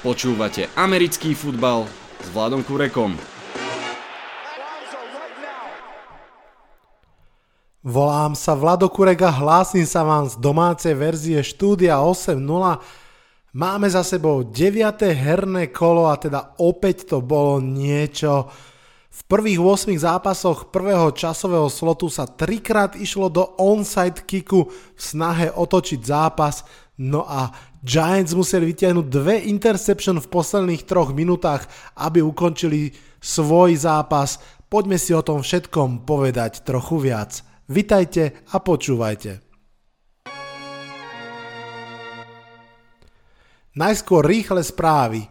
Počúvate 0.00 0.64
americký 0.80 1.36
futbal 1.36 1.84
s 2.24 2.32
Vladom 2.32 2.64
Kurekom. 2.64 3.20
Volám 7.84 8.32
sa 8.32 8.56
Vlado 8.56 8.88
Kurek 8.88 9.20
a 9.20 9.28
hlásim 9.28 9.84
sa 9.84 10.00
vám 10.00 10.24
z 10.24 10.40
domácej 10.40 10.96
verzie 10.96 11.44
štúdia 11.44 12.00
8.0. 12.00 12.40
Máme 13.52 13.92
za 13.92 14.00
sebou 14.00 14.40
9. 14.40 15.04
herné 15.12 15.68
kolo 15.68 16.08
a 16.08 16.16
teda 16.16 16.56
opäť 16.56 17.04
to 17.04 17.20
bolo 17.20 17.60
niečo. 17.60 18.48
V 19.12 19.20
prvých 19.28 19.60
8 19.60 20.00
zápasoch 20.00 20.72
prvého 20.72 21.12
časového 21.12 21.68
slotu 21.68 22.08
sa 22.08 22.24
trikrát 22.24 22.96
išlo 22.96 23.28
do 23.28 23.44
onside 23.60 24.24
kicku 24.24 24.64
v 24.72 24.96
snahe 24.96 25.52
otočiť 25.52 26.00
zápas, 26.00 26.64
no 26.96 27.28
a 27.28 27.52
Giants 27.80 28.36
museli 28.36 28.76
vytiahnuť 28.76 29.06
dve 29.08 29.40
interception 29.48 30.20
v 30.20 30.28
posledných 30.28 30.84
troch 30.84 31.16
minútach, 31.16 31.64
aby 31.96 32.20
ukončili 32.20 32.92
svoj 33.24 33.72
zápas. 33.80 34.36
Poďme 34.68 35.00
si 35.00 35.16
o 35.16 35.24
tom 35.24 35.40
všetkom 35.40 36.04
povedať 36.04 36.60
trochu 36.60 37.00
viac. 37.00 37.40
Vitajte 37.72 38.44
a 38.52 38.60
počúvajte. 38.60 39.40
Najskôr 43.70 44.28
rýchle 44.28 44.60
správy. 44.60 45.24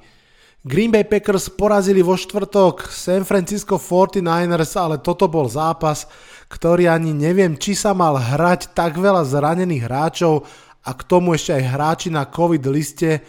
Green 0.66 0.92
Bay 0.92 1.08
Packers 1.08 1.54
porazili 1.54 2.04
vo 2.04 2.20
štvrtok 2.20 2.92
San 2.92 3.24
Francisco 3.24 3.80
49ers, 3.80 4.76
ale 4.76 5.00
toto 5.00 5.30
bol 5.32 5.48
zápas, 5.48 6.04
ktorý 6.52 6.92
ani 6.92 7.16
neviem, 7.16 7.56
či 7.56 7.78
sa 7.78 7.96
mal 7.96 8.20
hrať 8.20 8.76
tak 8.76 9.00
veľa 9.00 9.24
zranených 9.24 9.88
hráčov, 9.88 10.44
a 10.86 10.92
k 10.96 11.02
tomu 11.04 11.36
ešte 11.36 11.56
aj 11.56 11.64
hráči 11.76 12.10
na 12.12 12.24
COVID 12.28 12.64
liste, 12.72 13.24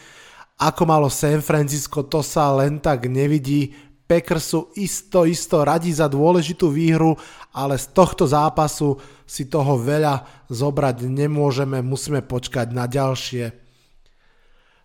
ako 0.61 0.83
malo 0.85 1.09
San 1.09 1.41
Francisco, 1.41 2.05
to 2.05 2.21
sa 2.21 2.53
len 2.53 2.79
tak 2.79 3.09
nevidí. 3.09 3.73
Packers 4.05 4.45
sú 4.53 4.61
isto, 4.75 5.23
isto 5.23 5.63
radi 5.63 5.95
za 5.95 6.11
dôležitú 6.11 6.69
výhru, 6.69 7.15
ale 7.55 7.79
z 7.79 7.95
tohto 7.95 8.27
zápasu 8.27 8.99
si 9.23 9.47
toho 9.47 9.79
veľa 9.79 10.47
zobrať 10.51 11.07
nemôžeme, 11.07 11.79
musíme 11.81 12.21
počkať 12.21 12.75
na 12.75 12.91
ďalšie. 12.91 13.45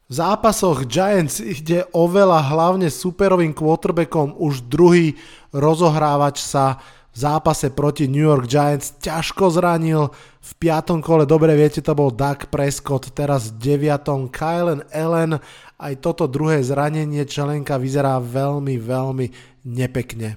V 0.06 0.14
zápasoch 0.14 0.86
Giants 0.86 1.42
ide 1.42 1.90
oveľa 1.90 2.53
hlavne 2.53 2.94
superovým 2.94 3.58
quarterbackom 3.58 4.38
už 4.38 4.70
druhý 4.70 5.18
rozohrávač 5.50 6.45
sa 6.45 6.78
v 7.16 7.18
zápase 7.18 7.72
proti 7.72 8.12
New 8.12 8.28
York 8.28 8.52
Giants 8.52 9.00
ťažko 9.00 9.48
zranil. 9.48 10.12
V 10.44 10.52
piatom 10.60 11.00
kole, 11.00 11.24
dobre 11.24 11.56
viete, 11.56 11.80
to 11.80 11.96
bol 11.96 12.12
Doug 12.12 12.52
Prescott, 12.52 13.16
teraz 13.16 13.56
v 13.56 13.72
deviatom 13.72 14.28
Kylen 14.28 14.84
Allen. 14.92 15.40
Aj 15.80 15.94
toto 15.96 16.28
druhé 16.28 16.60
zranenie 16.60 17.24
čelenka 17.24 17.80
vyzerá 17.80 18.20
veľmi, 18.20 18.76
veľmi 18.76 19.28
nepekne. 19.64 20.36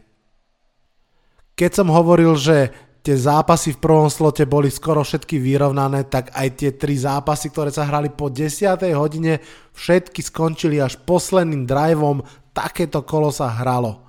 Keď 1.58 1.70
som 1.74 1.90
hovoril, 1.90 2.38
že 2.38 2.70
tie 3.02 3.18
zápasy 3.18 3.74
v 3.74 3.82
prvom 3.82 4.06
slote 4.06 4.46
boli 4.46 4.70
skoro 4.70 5.02
všetky 5.02 5.34
vyrovnané, 5.42 6.06
tak 6.06 6.30
aj 6.30 6.48
tie 6.62 6.70
tri 6.78 6.94
zápasy, 6.94 7.50
ktoré 7.50 7.74
sa 7.74 7.90
hrali 7.90 8.14
po 8.14 8.30
10. 8.30 8.54
hodine, 8.94 9.42
všetky 9.74 10.22
skončili 10.22 10.78
až 10.78 10.94
posledným 11.02 11.66
driveom, 11.66 12.22
takéto 12.54 13.02
kolo 13.02 13.34
sa 13.34 13.50
hralo. 13.50 14.07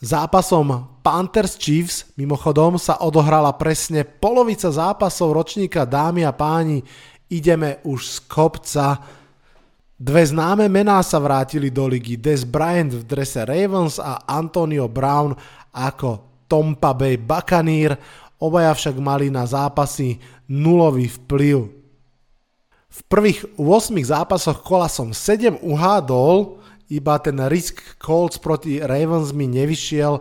Zápasom 0.00 0.96
Panthers 1.04 1.60
Chiefs 1.60 2.08
mimochodom 2.16 2.80
sa 2.80 3.04
odohrala 3.04 3.52
presne 3.52 4.00
polovica 4.00 4.72
zápasov 4.72 5.36
ročníka 5.36 5.84
dámy 5.84 6.24
a 6.24 6.32
páni. 6.32 6.80
Ideme 7.28 7.84
už 7.84 8.00
z 8.08 8.16
kopca. 8.24 8.96
Dve 10.00 10.24
známe 10.24 10.72
mená 10.72 11.04
sa 11.04 11.20
vrátili 11.20 11.68
do 11.68 11.84
ligy. 11.84 12.16
Des 12.16 12.48
Bryant 12.48 12.96
v 12.96 13.04
drese 13.04 13.44
Ravens 13.44 14.00
a 14.00 14.24
Antonio 14.24 14.88
Brown 14.88 15.36
ako 15.68 16.24
Tompa 16.48 16.96
Bay 16.96 17.20
Buccaneer. 17.20 18.00
Obaja 18.40 18.72
však 18.72 18.96
mali 18.96 19.28
na 19.28 19.44
zápasy 19.44 20.16
nulový 20.48 21.12
vplyv. 21.12 21.68
V 22.88 23.00
prvých 23.04 23.44
8 23.60 23.92
zápasoch 24.00 24.64
kola 24.64 24.88
som 24.88 25.12
7 25.12 25.60
uhádol, 25.60 26.59
iba 26.90 27.16
ten 27.22 27.38
risk 27.46 27.78
Colts 28.02 28.36
proti 28.36 28.82
Ravens 28.82 29.30
mi 29.30 29.46
nevyšiel. 29.46 30.18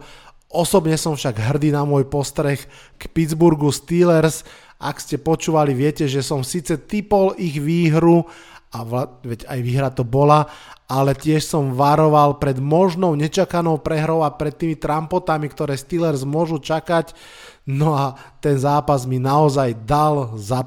Osobne 0.49 0.97
som 0.97 1.17
však 1.17 1.37
hrdý 1.37 1.73
na 1.73 1.85
môj 1.85 2.05
postreh 2.09 2.61
k 2.97 3.03
Pittsburghu 3.09 3.73
Steelers. 3.73 4.45
Ak 4.79 5.01
ste 5.01 5.19
počúvali, 5.19 5.75
viete, 5.75 6.07
že 6.07 6.23
som 6.23 6.45
síce 6.45 6.77
typol 6.79 7.35
ich 7.35 7.59
výhru, 7.59 8.23
a 8.69 8.85
vla, 8.85 9.09
veď 9.25 9.49
aj 9.49 9.59
výhra 9.65 9.89
to 9.89 10.05
bola, 10.05 10.45
ale 10.85 11.17
tiež 11.17 11.41
som 11.41 11.73
varoval 11.73 12.37
pred 12.37 12.61
možnou 12.61 13.17
nečakanou 13.17 13.81
prehrou 13.81 14.21
a 14.21 14.29
pred 14.29 14.53
tými 14.53 14.77
trampotami, 14.77 15.49
ktoré 15.49 15.73
Steelers 15.73 16.21
môžu 16.21 16.61
čakať. 16.61 17.17
No 17.65 17.97
a 17.97 18.13
ten 18.41 18.61
zápas 18.61 19.09
mi 19.09 19.17
naozaj 19.17 19.85
dal 19.89 20.37
za. 20.37 20.61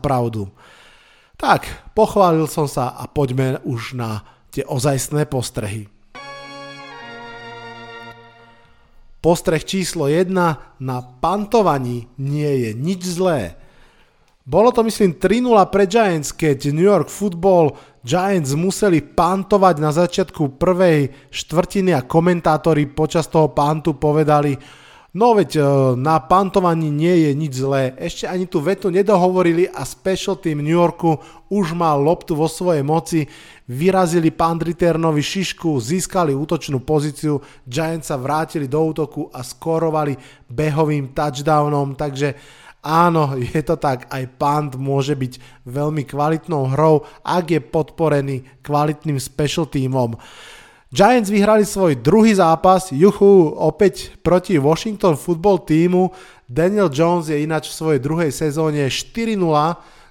Tak, 1.39 1.67
pochválil 1.95 2.47
som 2.47 2.71
sa 2.71 2.95
a 2.95 3.07
poďme 3.11 3.63
už 3.67 3.99
na 3.99 4.23
tie 4.53 4.69
ozajstné 4.69 5.25
postrehy. 5.27 5.89
Postreh 9.23 9.63
číslo 9.63 10.11
1 10.11 10.35
na 10.83 10.99
pantovaní 11.01 12.11
nie 12.21 12.69
je 12.69 12.71
nič 12.75 13.01
zlé. 13.17 13.55
Bolo 14.43 14.75
to 14.75 14.83
myslím 14.83 15.15
3-0 15.23 15.55
pre 15.71 15.87
Giants, 15.87 16.35
keď 16.35 16.75
New 16.75 16.83
York 16.83 17.07
Football 17.07 17.79
Giants 18.03 18.59
museli 18.59 18.99
pantovať 18.99 19.75
na 19.79 19.95
začiatku 19.95 20.59
prvej 20.59 21.31
štvrtiny 21.31 21.95
a 21.95 22.03
komentátori 22.03 22.91
počas 22.91 23.31
toho 23.31 23.55
pantu 23.55 23.95
povedali, 23.95 24.59
No 25.13 25.37
veď 25.37 25.61
e, 25.61 25.63
na 26.01 26.17
pantovaní 26.25 26.89
nie 26.89 27.29
je 27.29 27.31
nič 27.37 27.53
zlé. 27.61 27.93
Ešte 28.01 28.25
ani 28.25 28.49
tú 28.49 28.65
vetu 28.65 28.89
nedohovorili 28.89 29.69
a 29.69 29.85
special 29.85 30.41
team 30.41 30.65
New 30.65 30.73
Yorku 30.73 31.21
už 31.53 31.77
mal 31.77 32.01
loptu 32.01 32.33
vo 32.33 32.49
svojej 32.49 32.81
moci. 32.81 33.29
Vyrazili 33.69 34.33
pán 34.33 34.57
Ritternovi 34.57 35.21
šišku, 35.21 35.77
získali 35.77 36.33
útočnú 36.33 36.81
pozíciu, 36.81 37.45
Giants 37.69 38.09
sa 38.09 38.17
vrátili 38.17 38.65
do 38.65 38.81
útoku 38.81 39.29
a 39.37 39.45
skorovali 39.45 40.17
behovým 40.49 41.13
touchdownom, 41.13 41.93
takže 41.93 42.33
áno, 42.81 43.37
je 43.37 43.61
to 43.61 43.77
tak, 43.77 44.09
aj 44.09 44.33
punt 44.41 44.81
môže 44.81 45.13
byť 45.13 45.65
veľmi 45.69 46.09
kvalitnou 46.09 46.73
hrou, 46.73 47.05
ak 47.21 47.53
je 47.53 47.61
podporený 47.61 48.65
kvalitným 48.65 49.21
special 49.21 49.69
teamom. 49.69 50.17
Giants 50.93 51.33
vyhrali 51.33 51.65
svoj 51.65 52.05
druhý 52.05 52.37
zápas, 52.37 52.93
juchu, 52.93 53.49
opäť 53.57 54.13
proti 54.21 54.61
Washington 54.61 55.17
football 55.17 55.65
týmu. 55.65 56.13
Daniel 56.45 56.93
Jones 56.93 57.33
je 57.33 57.41
ináč 57.41 57.73
v 57.73 57.79
svojej 57.81 58.01
druhej 58.05 58.29
sezóne 58.29 58.85
4-0 58.93 59.41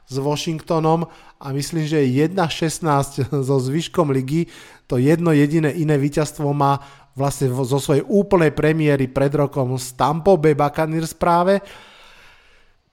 s 0.10 0.16
Washingtonom 0.18 1.06
a 1.38 1.54
myslím, 1.54 1.86
že 1.86 2.02
1-16 2.02 3.30
so 3.46 3.58
zvyškom 3.62 4.10
ligy. 4.10 4.50
To 4.90 4.98
jedno 4.98 5.30
jediné 5.38 5.70
iné 5.70 6.02
víťazstvo 6.02 6.50
má 6.50 6.82
vlastne 7.14 7.54
zo 7.54 7.78
svojej 7.78 8.02
úplnej 8.10 8.50
premiéry 8.50 9.06
pred 9.06 9.38
rokom 9.38 9.78
z 9.78 9.94
Tampa 9.94 10.34
Bay 10.34 10.58
Buccaneers 10.58 11.14
práve. 11.14 11.62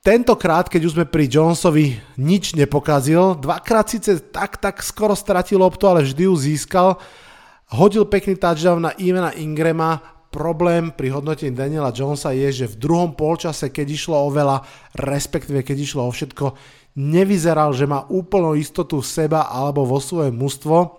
Tentokrát, 0.05 0.69
keď 0.69 0.81
už 0.85 0.93
sme 0.93 1.05
pri 1.09 1.25
Jonesovi, 1.25 1.97
nič 2.21 2.53
nepokazil. 2.53 3.33
Dvakrát 3.41 3.89
síce 3.89 4.21
tak, 4.29 4.61
tak 4.61 4.85
skoro 4.85 5.17
stratil 5.17 5.57
loptu, 5.57 5.89
ale 5.89 6.05
vždy 6.05 6.29
ju 6.29 6.37
získal 6.37 7.01
Hodil 7.69 8.09
pekný 8.09 8.33
touchdown 8.33 8.81
na 8.81 8.97
Ivana 8.97 9.29
Ingrama, 9.37 10.01
problém 10.33 10.89
pri 10.89 11.13
hodnotení 11.13 11.53
Daniela 11.53 11.93
Jonesa 11.93 12.33
je, 12.33 12.65
že 12.65 12.65
v 12.65 12.81
druhom 12.81 13.13
polčase, 13.13 13.69
keď 13.69 13.87
išlo 13.93 14.17
o 14.17 14.33
veľa, 14.33 14.65
respektíve 14.97 15.61
keď 15.61 15.77
išlo 15.77 16.01
o 16.05 16.13
všetko, 16.13 16.57
nevyzeral, 16.97 17.69
že 17.77 17.85
má 17.85 18.09
úplnú 18.09 18.57
istotu 18.57 19.01
seba 19.05 19.53
alebo 19.53 19.85
vo 19.85 20.01
svoje 20.01 20.33
mužstvo. 20.33 20.97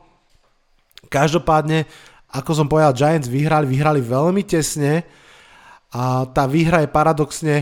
Každopádne, 1.11 1.90
ako 2.31 2.50
som 2.55 2.70
povedal, 2.70 2.94
Giants 2.94 3.26
vyhrali, 3.26 3.67
vyhrali 3.67 3.99
veľmi 3.99 4.46
tesne 4.46 5.02
a 5.90 6.22
tá 6.31 6.46
výhra 6.46 6.87
je 6.87 6.94
paradoxne 6.94 7.55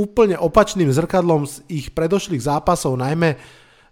úplne 0.00 0.40
opačným 0.40 0.88
zrkadlom 0.88 1.44
z 1.44 1.60
ich 1.68 1.92
predošlých 1.92 2.40
zápasov, 2.40 2.96
najmä 2.96 3.36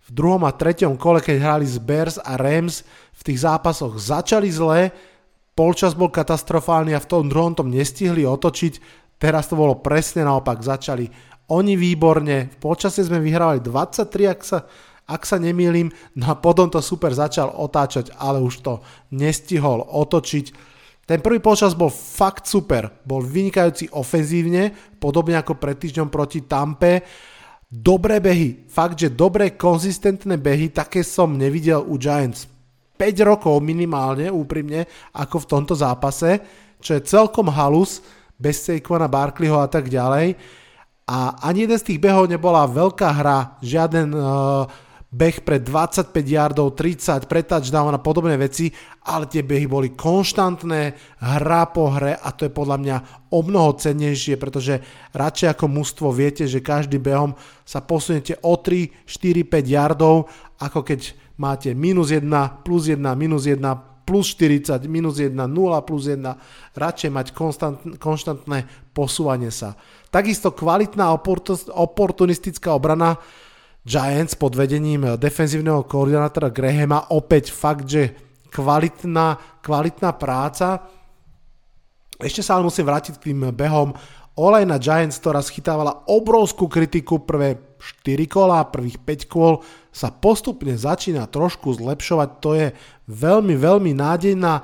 v 0.09 0.11
druhom 0.17 0.41
a 0.49 0.57
treťom 0.57 0.97
kole, 0.97 1.21
keď 1.21 1.37
hrali 1.37 1.67
z 1.69 1.77
Bears 1.85 2.17
a 2.17 2.41
Rams, 2.41 2.81
v 3.19 3.23
tých 3.27 3.43
zápasoch 3.43 3.99
začali 3.99 4.47
zle, 4.47 4.95
polčas 5.59 5.99
bol 5.99 6.07
katastrofálny 6.07 6.95
a 6.95 7.03
v 7.03 7.11
tom 7.11 7.27
druhom 7.27 7.51
tom 7.59 7.67
nestihli 7.67 8.23
otočiť, 8.23 8.79
teraz 9.19 9.51
to 9.51 9.59
bolo 9.59 9.83
presne 9.83 10.23
naopak, 10.23 10.63
začali 10.63 11.11
oni 11.51 11.75
výborne, 11.75 12.53
v 12.53 12.57
polčase 12.61 13.03
sme 13.03 13.19
vyhrávali 13.19 13.59
23, 13.65 14.33
ak 14.33 14.41
sa, 14.45 14.59
ak 15.09 15.23
sa 15.27 15.41
nemýlim, 15.41 15.91
no 16.15 16.25
a 16.31 16.39
potom 16.39 16.71
to 16.71 16.79
super 16.79 17.11
začal 17.11 17.51
otáčať, 17.51 18.15
ale 18.15 18.39
už 18.39 18.63
to 18.63 18.85
nestihol 19.17 19.83
otočiť. 19.83 20.71
Ten 21.09 21.25
prvý 21.25 21.41
polčas 21.41 21.73
bol 21.73 21.89
fakt 21.89 22.45
super, 22.45 22.93
bol 23.09 23.25
vynikajúci 23.25 23.89
ofenzívne, 23.97 24.77
podobne 25.01 25.41
ako 25.41 25.57
pred 25.57 25.81
týždňom 25.81 26.13
proti 26.13 26.45
Tampe, 26.45 27.03
Dobré 27.69 28.17
behy, 28.17 28.65
fakt, 28.65 28.97
že 28.97 29.13
dobré, 29.13 29.53
konzistentné 29.53 30.41
behy, 30.41 30.73
také 30.73 31.05
som 31.05 31.37
nevidel 31.37 31.85
u 31.85 32.01
Giants. 32.01 32.49
Rokov 33.23 33.63
minimálne, 33.63 34.29
úprimne, 34.29 34.85
ako 35.15 35.47
v 35.47 35.51
tomto 35.51 35.75
zápase, 35.79 36.43
čo 36.83 36.99
je 36.99 37.07
celkom 37.07 37.51
halus, 37.51 38.03
bez 38.39 38.63
Saquona, 38.63 39.11
Barkleyho 39.11 39.59
a 39.59 39.67
tak 39.67 39.91
ďalej. 39.91 40.39
A 41.09 41.41
ani 41.43 41.65
jeden 41.65 41.79
z 41.79 41.87
tých 41.95 42.03
behov 42.03 42.29
nebola 42.29 42.69
veľká 42.69 43.09
hra, 43.17 43.59
žiaden 43.65 44.13
uh, 44.13 44.69
beh 45.09 45.41
pre 45.41 45.57
25 45.57 46.13
yardov, 46.13 46.77
30, 46.77 47.25
pre 47.25 47.41
touchdown 47.41 47.97
a 47.97 48.01
podobné 48.01 48.37
veci, 48.37 48.69
ale 49.09 49.25
tie 49.25 49.41
behy 49.41 49.65
boli 49.65 49.97
konštantné, 49.97 51.17
hra 51.25 51.73
po 51.73 51.89
hre 51.97 52.13
a 52.13 52.29
to 52.37 52.45
je 52.45 52.53
podľa 52.53 52.77
mňa 52.77 52.97
o 53.33 53.41
mnoho 53.41 53.73
cennejšie, 53.81 54.37
pretože 54.37 54.85
radšej 55.17 55.57
ako 55.57 55.65
mužstvo 55.65 56.13
viete, 56.13 56.45
že 56.45 56.61
každým 56.61 57.01
behom 57.01 57.33
sa 57.65 57.81
posunete 57.81 58.37
o 58.45 58.61
3, 58.61 59.09
4, 59.09 59.49
5 59.49 59.65
yardov, 59.65 60.29
ako 60.61 60.85
keď 60.85 61.17
máte 61.39 61.73
minus 61.73 62.11
1, 62.11 62.27
plus 62.67 62.91
1, 62.91 62.99
minus 63.15 63.47
1, 63.47 63.63
plus 64.05 64.35
40, 64.35 64.89
minus 64.89 65.21
1, 65.21 65.37
0 65.37 65.47
plus 65.85 66.09
1, 66.09 66.25
radšej 66.75 67.11
mať 67.13 67.27
konstant, 67.37 67.77
konštantné 68.01 68.91
posúvanie 68.97 69.53
sa. 69.53 69.77
Takisto 70.09 70.57
kvalitná 70.57 71.13
oportunistická 71.77 72.73
obrana 72.73 73.21
Giants 73.85 74.37
pod 74.37 74.57
vedením 74.57 75.17
defenzívneho 75.17 75.85
koordinátora 75.85 76.53
Grahama 76.53 77.13
opäť 77.13 77.53
fakt, 77.53 77.89
že 77.89 78.17
kvalitná, 78.49 79.61
kvalitná 79.61 80.17
práca. 80.17 80.89
Ešte 82.17 82.41
sa 82.41 82.57
ale 82.57 82.69
musím 82.69 82.89
vrátiť 82.89 83.21
k 83.21 83.31
tým 83.31 83.53
behom. 83.53 83.93
Olej 84.41 84.65
na 84.65 84.81
Giants, 84.81 85.21
ktorá 85.21 85.45
schytávala 85.45 86.09
obrovskú 86.09 86.65
kritiku 86.65 87.23
prvé 87.23 87.77
4 88.03 88.25
kola, 88.25 88.69
prvých 88.73 88.99
5 89.05 89.29
kôl, 89.31 89.61
sa 89.99 90.15
postupne 90.15 90.79
začína 90.79 91.27
trošku 91.27 91.75
zlepšovať. 91.75 92.29
To 92.39 92.51
je 92.55 92.67
veľmi, 93.11 93.59
veľmi 93.59 93.91
nádejná 93.99 94.63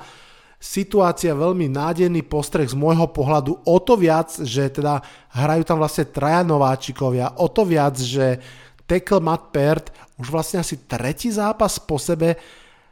situácia, 0.55 1.35
veľmi 1.35 1.67
nádejný 1.67 2.23
postreh 2.23 2.63
z 2.63 2.79
môjho 2.79 3.11
pohľadu. 3.11 3.59
O 3.67 3.77
to 3.83 3.99
viac, 3.99 4.31
že 4.31 4.71
teda 4.71 5.03
hrajú 5.35 5.67
tam 5.67 5.83
vlastne 5.83 6.07
traja 6.07 6.47
nováčikovia, 6.47 7.35
o 7.35 7.51
to 7.51 7.67
viac, 7.67 7.99
že 7.99 8.39
tackle 8.87 9.19
Matt 9.19 9.51
Peart 9.51 9.91
už 10.15 10.31
vlastne 10.31 10.63
asi 10.63 10.87
tretí 10.87 11.27
zápas 11.27 11.75
po 11.75 11.99
sebe 11.99 12.39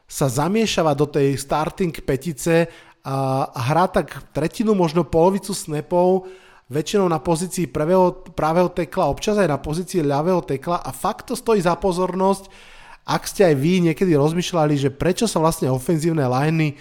sa 0.03 0.27
zamiešava 0.27 0.91
do 0.93 1.07
tej 1.07 1.39
starting 1.39 1.95
petice 2.03 2.67
a 3.03 3.47
hrá 3.71 3.87
tak 3.87 4.31
tretinu, 4.35 4.75
možno 4.75 5.07
polovicu 5.07 5.55
snapov, 5.55 6.27
väčšinou 6.71 7.11
na 7.11 7.19
pozícii 7.19 7.67
pravého, 7.67 8.23
pravého 8.31 8.71
tekla, 8.71 9.11
občas 9.11 9.35
aj 9.35 9.49
na 9.51 9.59
pozícii 9.59 10.03
ľavého 10.03 10.39
tekla 10.45 10.79
a 10.79 10.95
fakt 10.95 11.31
to 11.31 11.35
stojí 11.35 11.59
za 11.59 11.75
pozornosť, 11.75 12.47
ak 13.03 13.27
ste 13.27 13.51
aj 13.51 13.55
vy 13.59 13.73
niekedy 13.91 14.15
rozmýšľali, 14.15 14.79
že 14.79 14.89
prečo 14.91 15.27
sa 15.27 15.43
vlastne 15.43 15.67
ofenzívne 15.67 16.23
liney 16.23 16.79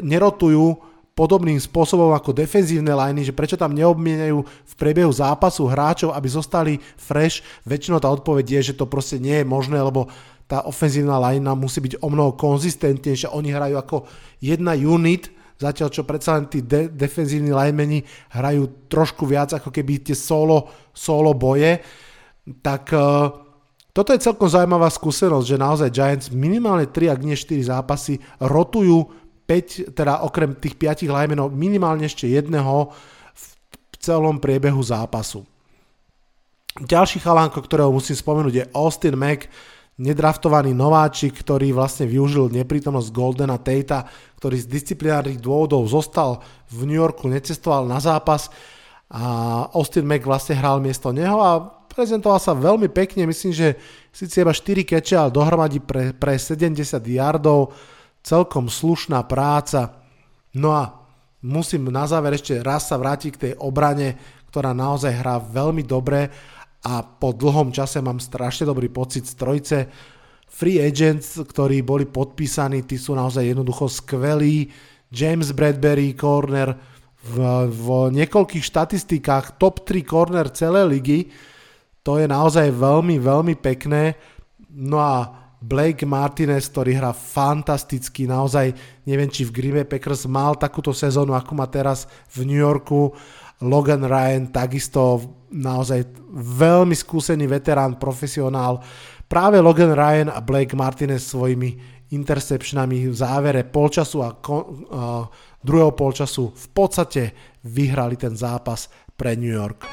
nerotujú 0.00 0.80
podobným 1.12 1.60
spôsobom 1.60 2.16
ako 2.16 2.32
defenzívne 2.32 2.96
liney, 2.96 3.28
že 3.28 3.36
prečo 3.36 3.60
tam 3.60 3.76
neobmienajú 3.76 4.40
v 4.40 4.72
priebehu 4.80 5.12
zápasu 5.12 5.68
hráčov, 5.68 6.16
aby 6.16 6.28
zostali 6.32 6.72
fresh. 6.96 7.44
Väčšinou 7.68 8.00
tá 8.00 8.08
odpoveď 8.08 8.56
je, 8.56 8.72
že 8.72 8.78
to 8.80 8.88
proste 8.88 9.20
nie 9.20 9.44
je 9.44 9.44
možné, 9.44 9.76
lebo 9.76 10.08
tá 10.48 10.64
ofenzívna 10.64 11.20
linea 11.20 11.52
musí 11.52 11.84
byť 11.84 12.00
o 12.00 12.08
mnoho 12.08 12.32
konzistentnejšia. 12.40 13.36
Oni 13.36 13.52
hrajú 13.52 13.76
ako 13.76 13.96
jedna 14.40 14.72
unit, 14.72 15.28
zatiaľ 15.60 15.88
čo 15.92 16.08
predsa 16.08 16.40
len 16.40 16.48
tí 16.48 16.64
de- 16.64 16.88
defenzívni 16.88 17.52
linemeni 17.52 18.00
hrajú 18.32 18.88
trošku 18.88 19.28
viac 19.28 19.52
ako 19.52 19.68
keby 19.68 20.00
tie 20.00 20.16
solo, 20.16 20.72
solo 20.96 21.36
boje. 21.36 21.84
Tak 22.64 22.84
uh, 22.96 23.28
toto 23.92 24.16
je 24.16 24.24
celkom 24.24 24.48
zaujímavá 24.48 24.88
skúsenosť, 24.88 25.46
že 25.46 25.60
naozaj 25.60 25.90
Giants 25.92 26.26
minimálne 26.32 26.88
3, 26.88 27.12
ak 27.12 27.20
nie 27.20 27.36
4 27.36 27.76
zápasy 27.76 28.16
rotujú 28.40 29.12
5, 29.44 29.92
teda 29.92 30.24
okrem 30.24 30.56
tých 30.56 30.80
5 30.80 31.10
linemenov, 31.10 31.52
minimálne 31.52 32.08
ešte 32.08 32.24
jedného 32.24 32.94
v 33.36 33.44
celom 34.00 34.40
priebehu 34.40 34.80
zápasu. 34.80 35.44
Ďalší 36.80 37.18
chalánko, 37.20 37.60
ktorého 37.60 37.90
musím 37.90 38.14
spomenúť, 38.14 38.54
je 38.54 38.64
Austin 38.72 39.18
Mack, 39.18 39.50
nedraftovaný 40.00 40.72
nováčik, 40.72 41.44
ktorý 41.44 41.76
vlastne 41.76 42.08
využil 42.08 42.48
neprítomnosť 42.48 43.12
Goldena 43.12 43.60
Tate, 43.60 44.08
ktorý 44.40 44.56
z 44.56 44.66
disciplinárnych 44.72 45.36
dôvodov 45.36 45.84
zostal 45.84 46.40
v 46.72 46.88
New 46.88 46.96
Yorku, 46.96 47.28
necestoval 47.28 47.84
na 47.84 48.00
zápas 48.00 48.48
a 49.12 49.22
Austin 49.76 50.08
Mack 50.08 50.24
vlastne 50.24 50.56
hral 50.56 50.80
miesto 50.80 51.12
neho 51.12 51.36
a 51.44 51.60
prezentoval 51.90 52.40
sa 52.40 52.56
veľmi 52.56 52.88
pekne, 52.88 53.28
myslím, 53.28 53.52
že 53.52 53.76
síce 54.08 54.40
iba 54.40 54.54
4 54.54 54.86
keče, 54.86 55.14
ale 55.20 55.34
dohromady 55.34 55.82
pre, 55.84 56.16
pre 56.16 56.38
70 56.40 56.80
yardov, 57.04 57.74
celkom 58.24 58.72
slušná 58.72 59.20
práca. 59.26 60.00
No 60.56 60.72
a 60.72 60.96
musím 61.44 61.92
na 61.92 62.06
záver 62.06 62.38
ešte 62.38 62.56
raz 62.62 62.88
sa 62.88 62.96
vrátiť 62.96 63.30
k 63.34 63.42
tej 63.50 63.52
obrane, 63.60 64.16
ktorá 64.48 64.72
naozaj 64.72 65.12
hrá 65.12 65.36
veľmi 65.42 65.82
dobre 65.84 66.30
a 66.80 67.04
po 67.04 67.36
dlhom 67.36 67.72
čase 67.76 68.00
mám 68.00 68.20
strašne 68.20 68.64
dobrý 68.64 68.88
pocit 68.88 69.28
z 69.28 69.34
trojice. 69.36 69.78
Free 70.50 70.80
agents, 70.80 71.36
ktorí 71.36 71.84
boli 71.84 72.08
podpísaní, 72.08 72.82
tí 72.88 72.96
sú 72.96 73.12
naozaj 73.12 73.52
jednoducho 73.52 73.86
skvelí. 73.86 74.72
James 75.12 75.52
Bradbury, 75.52 76.16
corner 76.16 76.74
v, 77.20 77.36
v 77.68 77.86
niekoľkých 78.16 78.64
štatistikách 78.64 79.60
top 79.60 79.84
3 79.84 80.00
corner 80.08 80.48
celej 80.50 80.84
ligy. 80.88 81.20
To 82.00 82.16
je 82.16 82.24
naozaj 82.24 82.72
veľmi, 82.72 83.20
veľmi 83.20 83.54
pekné. 83.60 84.16
No 84.72 85.04
a 85.04 85.28
Blake 85.60 86.08
Martinez, 86.08 86.72
ktorý 86.72 86.96
hrá 86.96 87.12
fantasticky, 87.12 88.24
naozaj 88.24 88.72
neviem, 89.04 89.28
či 89.28 89.44
v 89.44 89.52
Green 89.52 89.76
Bay 89.76 89.84
Packers 89.84 90.24
mal 90.24 90.56
takúto 90.56 90.96
sezónu, 90.96 91.36
ako 91.36 91.52
má 91.52 91.68
teraz 91.68 92.08
v 92.32 92.48
New 92.48 92.56
Yorku. 92.56 93.12
Logan 93.60 94.08
Ryan, 94.08 94.48
takisto 94.48 95.20
naozaj 95.50 96.06
veľmi 96.34 96.94
skúsený 96.94 97.50
veterán, 97.50 97.98
profesionál. 97.98 98.82
Práve 99.30 99.62
Logan 99.62 99.94
Ryan 99.94 100.30
a 100.30 100.42
Blake 100.42 100.74
Martinez 100.74 101.26
svojimi 101.26 102.00
interceptionami 102.10 103.06
v 103.06 103.14
závere 103.14 103.62
polčasu 103.62 104.18
a 104.26 104.34
ko, 104.34 104.56
uh, 104.58 104.70
druhého 105.62 105.94
polčasu 105.94 106.50
v 106.50 106.66
podstate 106.74 107.22
vyhrali 107.62 108.18
ten 108.18 108.34
zápas 108.34 108.90
pre 109.14 109.38
New 109.38 109.52
York. 109.52 109.86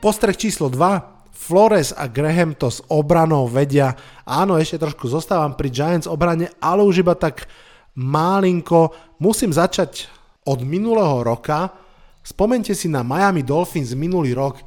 Postreh 0.00 0.36
číslo 0.38 0.70
2 0.70 1.20
Flores 1.40 1.96
a 1.96 2.04
Graham 2.04 2.52
to 2.52 2.68
s 2.68 2.84
obranou 2.92 3.48
vedia. 3.48 3.96
Áno, 4.28 4.60
ešte 4.60 4.84
trošku 4.84 5.08
zostávam 5.08 5.56
pri 5.56 5.72
Giants 5.72 6.04
obrane, 6.04 6.52
ale 6.60 6.84
už 6.84 7.00
iba 7.00 7.16
tak 7.16 7.48
málinko. 7.96 8.92
Musím 9.18 9.50
začať 9.50 10.12
od 10.44 10.60
minulého 10.60 11.24
roka. 11.24 11.72
Spomente 12.20 12.76
si 12.76 12.86
na 12.86 13.00
Miami 13.00 13.40
Dolphins 13.42 13.96
minulý 13.96 14.36
rok. 14.36 14.60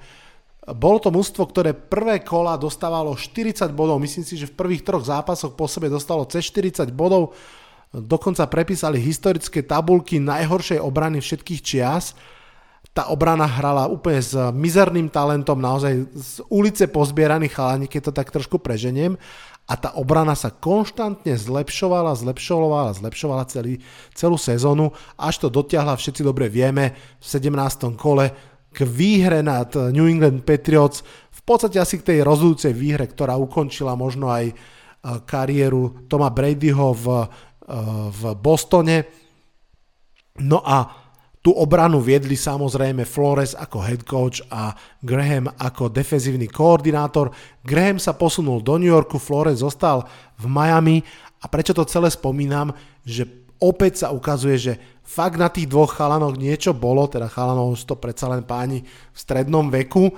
Bolo 0.63 0.97
to 0.97 1.11
mužstvo, 1.11 1.43
ktoré 1.49 1.75
prvé 1.75 2.23
kola 2.23 2.55
dostávalo 2.55 3.13
40 3.13 3.69
bodov. 3.75 3.99
Myslím 3.99 4.23
si, 4.23 4.39
že 4.39 4.47
v 4.49 4.57
prvých 4.57 4.87
troch 4.87 5.03
zápasoch 5.03 5.53
po 5.53 5.67
sebe 5.67 5.91
dostalo 5.91 6.23
cez 6.25 6.47
40 6.49 6.89
bodov. 6.95 7.35
Dokonca 7.93 8.49
prepísali 8.49 8.97
historické 8.97 9.61
tabulky 9.61 10.17
najhoršej 10.17 10.79
obrany 10.81 11.21
všetkých 11.21 11.61
čias 11.61 12.17
tá 12.93 13.09
obrana 13.09 13.49
hrala 13.49 13.89
úplne 13.89 14.21
s 14.21 14.37
mizerným 14.53 15.09
talentom, 15.09 15.57
naozaj 15.57 16.13
z 16.13 16.33
ulice 16.53 16.85
pozbieraných 16.85 17.57
chalani, 17.57 17.87
keď 17.89 18.01
to 18.09 18.13
tak 18.13 18.29
trošku 18.29 18.61
preženiem. 18.61 19.17
A 19.63 19.79
tá 19.79 19.95
obrana 19.95 20.35
sa 20.35 20.51
konštantne 20.51 21.39
zlepšovala, 21.39 22.19
zlepšovala, 22.19 22.99
zlepšovala 22.99 23.43
celý, 23.47 23.79
celú 24.11 24.35
sezónu, 24.35 24.91
až 25.15 25.43
to 25.43 25.47
dotiahla, 25.47 25.95
všetci 25.95 26.19
dobre 26.19 26.51
vieme, 26.51 26.91
v 27.19 27.25
17. 27.25 27.95
kole 27.95 28.35
k 28.73 28.83
výhre 28.83 29.39
nad 29.39 29.71
New 29.71 30.09
England 30.09 30.43
Patriots, 30.43 31.05
v 31.31 31.41
podstate 31.45 31.79
asi 31.79 32.01
k 32.01 32.11
tej 32.11 32.19
rozhodujúcej 32.27 32.73
výhre, 32.75 33.07
ktorá 33.07 33.39
ukončila 33.39 33.95
možno 33.95 34.27
aj 34.27 34.51
e, 34.51 34.53
kariéru 35.23 36.09
Toma 36.11 36.27
Bradyho 36.33 36.91
v, 36.91 37.05
e, 37.07 37.25
v 38.09 38.21
Bostone. 38.35 38.97
No 40.41 40.59
a 40.65 41.02
Tú 41.43 41.51
obranu 41.51 41.99
viedli 41.99 42.39
samozrejme 42.39 43.03
Flores 43.03 43.51
ako 43.51 43.83
head 43.83 44.07
coach 44.07 44.39
a 44.47 44.71
Graham 45.03 45.51
ako 45.59 45.91
defenzívny 45.91 46.47
koordinátor. 46.47 47.35
Graham 47.67 47.99
sa 47.99 48.15
posunul 48.15 48.63
do 48.63 48.79
New 48.79 48.87
Yorku, 48.87 49.19
Flores 49.19 49.59
zostal 49.59 50.07
v 50.39 50.47
Miami 50.47 51.03
a 51.43 51.51
prečo 51.51 51.75
to 51.75 51.83
celé 51.83 52.07
spomínam, 52.07 52.71
že 53.03 53.27
opäť 53.59 54.07
sa 54.07 54.15
ukazuje, 54.15 54.55
že 54.55 54.73
fakt 55.03 55.35
na 55.35 55.51
tých 55.51 55.67
dvoch 55.67 55.91
chalanoch 55.91 56.39
niečo 56.39 56.71
bolo, 56.71 57.11
teda 57.11 57.27
chalanov 57.27 57.75
to 57.75 57.99
predsa 57.99 58.31
len 58.31 58.47
páni 58.47 58.87
v 58.87 59.17
strednom 59.19 59.67
veku, 59.67 60.15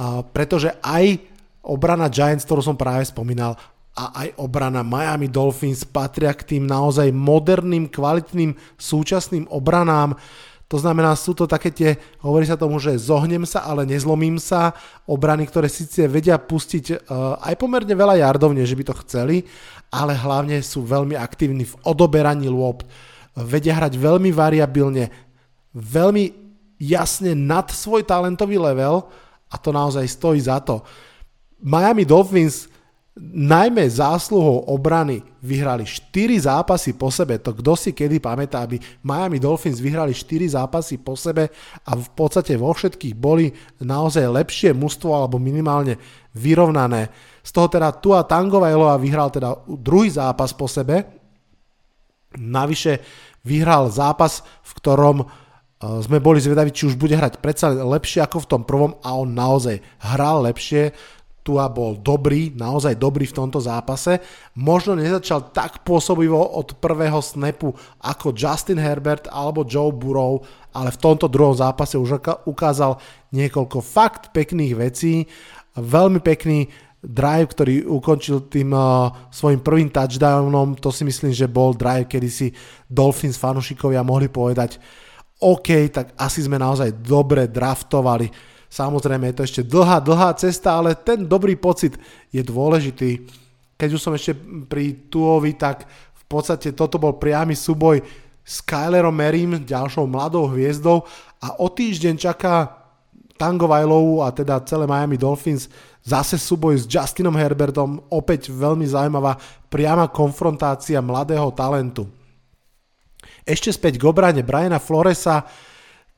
a 0.00 0.24
pretože 0.24 0.72
aj 0.80 1.20
obrana 1.60 2.08
Giants, 2.08 2.48
ktorú 2.48 2.64
som 2.64 2.80
práve 2.80 3.04
spomínal, 3.04 3.60
a 3.94 4.26
aj 4.26 4.28
obrana 4.42 4.82
Miami 4.82 5.30
Dolphins 5.30 5.86
patria 5.86 6.34
k 6.34 6.56
tým 6.56 6.66
naozaj 6.66 7.14
moderným, 7.14 7.86
kvalitným 7.86 8.58
súčasným 8.74 9.46
obranám. 9.54 10.18
To 10.72 10.80
znamená, 10.80 11.12
sú 11.12 11.36
to 11.36 11.44
také 11.44 11.68
tie, 11.68 12.00
hovorí 12.24 12.48
sa 12.48 12.56
tomu, 12.56 12.80
že 12.80 12.96
zohnem 12.96 13.44
sa, 13.44 13.68
ale 13.68 13.84
nezlomím 13.84 14.40
sa. 14.40 14.72
Obrany, 15.04 15.44
ktoré 15.44 15.68
síce 15.68 16.08
vedia 16.08 16.40
pustiť 16.40 16.84
uh, 16.90 17.36
aj 17.44 17.54
pomerne 17.60 17.92
veľa 17.92 18.18
jardov, 18.24 18.56
nie 18.56 18.64
že 18.64 18.74
by 18.74 18.84
to 18.88 18.94
chceli, 19.04 19.44
ale 19.92 20.16
hlavne 20.16 20.58
sú 20.64 20.82
veľmi 20.82 21.14
aktívni 21.20 21.68
v 21.68 21.76
odoberaní 21.84 22.48
lôb. 22.48 22.80
Vedia 23.36 23.76
hrať 23.76 24.00
veľmi 24.00 24.32
variabilne, 24.32 25.12
veľmi 25.76 26.24
jasne 26.80 27.36
nad 27.36 27.68
svoj 27.68 28.02
talentový 28.02 28.56
level 28.56 29.04
a 29.52 29.56
to 29.60 29.70
naozaj 29.70 30.02
stojí 30.08 30.40
za 30.40 30.58
to. 30.64 30.80
Miami 31.60 32.08
Dolphins 32.08 32.72
najmä 33.22 33.86
zásluhou 33.86 34.66
obrany 34.74 35.22
vyhrali 35.38 35.86
4 35.86 36.34
zápasy 36.40 36.98
po 36.98 37.14
sebe. 37.14 37.38
To 37.38 37.54
kto 37.54 37.78
si 37.78 37.94
kedy 37.94 38.18
pamätá, 38.18 38.66
aby 38.66 38.82
Miami 39.06 39.38
Dolphins 39.38 39.78
vyhrali 39.78 40.10
4 40.10 40.58
zápasy 40.58 40.98
po 40.98 41.14
sebe 41.14 41.46
a 41.86 41.90
v 41.94 42.08
podstate 42.10 42.58
vo 42.58 42.74
všetkých 42.74 43.14
boli 43.14 43.54
naozaj 43.78 44.26
lepšie 44.26 44.74
mužstvo 44.74 45.14
alebo 45.14 45.38
minimálne 45.38 45.94
vyrovnané. 46.34 47.06
Z 47.38 47.50
toho 47.54 47.70
teda 47.70 47.94
Tua 47.94 48.26
Tangovailoa 48.26 48.98
vyhral 48.98 49.30
teda 49.30 49.62
druhý 49.62 50.10
zápas 50.10 50.50
po 50.50 50.66
sebe. 50.66 51.06
Navyše 52.34 52.98
vyhral 53.46 53.94
zápas, 53.94 54.42
v 54.66 54.72
ktorom 54.82 55.16
e, 55.22 55.26
sme 56.02 56.18
boli 56.18 56.42
zvedaví, 56.42 56.74
či 56.74 56.90
už 56.90 56.98
bude 56.98 57.14
hrať 57.14 57.38
predsa 57.38 57.70
lepšie 57.70 58.26
ako 58.26 58.42
v 58.42 58.50
tom 58.50 58.62
prvom 58.66 58.98
a 59.06 59.14
on 59.14 59.30
naozaj 59.30 59.78
hral 60.02 60.42
lepšie. 60.50 60.90
Tua 61.44 61.68
bol 61.68 62.00
dobrý, 62.00 62.56
naozaj 62.56 62.96
dobrý 62.96 63.28
v 63.28 63.36
tomto 63.36 63.60
zápase. 63.60 64.16
Možno 64.56 64.96
nezačal 64.96 65.52
tak 65.52 65.84
pôsobivo 65.84 66.40
od 66.40 66.80
prvého 66.80 67.20
snapu 67.20 67.68
ako 68.00 68.32
Justin 68.32 68.80
Herbert 68.80 69.28
alebo 69.28 69.60
Joe 69.68 69.92
Burrow, 69.92 70.40
ale 70.72 70.88
v 70.88 71.00
tomto 71.04 71.28
druhom 71.28 71.52
zápase 71.52 72.00
už 72.00 72.16
ukázal 72.48 72.96
niekoľko 73.36 73.84
fakt 73.84 74.32
pekných 74.32 74.72
vecí. 74.72 75.28
Veľmi 75.76 76.24
pekný 76.24 76.64
drive, 77.04 77.52
ktorý 77.52 77.84
ukončil 77.92 78.48
tým 78.48 78.72
uh, 78.72 79.12
svojim 79.28 79.60
prvým 79.60 79.92
touchdownom, 79.92 80.80
to 80.80 80.88
si 80.88 81.04
myslím, 81.04 81.36
že 81.36 81.44
bol 81.44 81.76
drive, 81.76 82.08
kedy 82.08 82.28
si 82.32 82.48
Dolphins 82.88 83.36
fanúšikovia 83.36 84.00
mohli 84.00 84.32
povedať 84.32 84.80
OK, 85.44 85.92
tak 85.92 86.16
asi 86.16 86.40
sme 86.40 86.56
naozaj 86.56 87.04
dobre 87.04 87.52
draftovali 87.52 88.53
Samozrejme 88.74 89.30
je 89.30 89.36
to 89.38 89.46
ešte 89.46 89.62
dlhá, 89.62 90.02
dlhá 90.02 90.34
cesta, 90.34 90.74
ale 90.74 90.98
ten 90.98 91.30
dobrý 91.30 91.54
pocit 91.54 91.94
je 92.34 92.42
dôležitý. 92.42 93.22
Keď 93.78 93.88
už 93.94 94.02
som 94.02 94.10
ešte 94.18 94.34
pri 94.66 95.06
Tuovi, 95.06 95.54
tak 95.54 95.86
v 95.86 96.24
podstate 96.26 96.74
toto 96.74 96.98
bol 96.98 97.14
priamy 97.14 97.54
súboj 97.54 98.02
s 98.42 98.58
Kylerom 98.66 99.14
Merim, 99.14 99.62
ďalšou 99.62 100.10
mladou 100.10 100.50
hviezdou 100.50 101.06
a 101.38 101.54
o 101.62 101.70
týždeň 101.70 102.18
čaká 102.18 102.82
Tango 103.38 103.70
Vailovu 103.70 104.26
a 104.26 104.34
teda 104.34 104.58
celé 104.66 104.90
Miami 104.90 105.22
Dolphins 105.22 105.70
zase 106.02 106.34
súboj 106.34 106.74
s 106.74 106.90
Justinom 106.90 107.38
Herbertom, 107.38 108.10
opäť 108.10 108.50
veľmi 108.50 108.90
zaujímavá 108.90 109.38
priama 109.70 110.10
konfrontácia 110.10 110.98
mladého 110.98 111.46
talentu. 111.54 112.10
Ešte 113.46 113.70
späť 113.70 114.02
k 114.02 114.04
obrane 114.10 114.42
Briana 114.42 114.82
Floresa, 114.82 115.46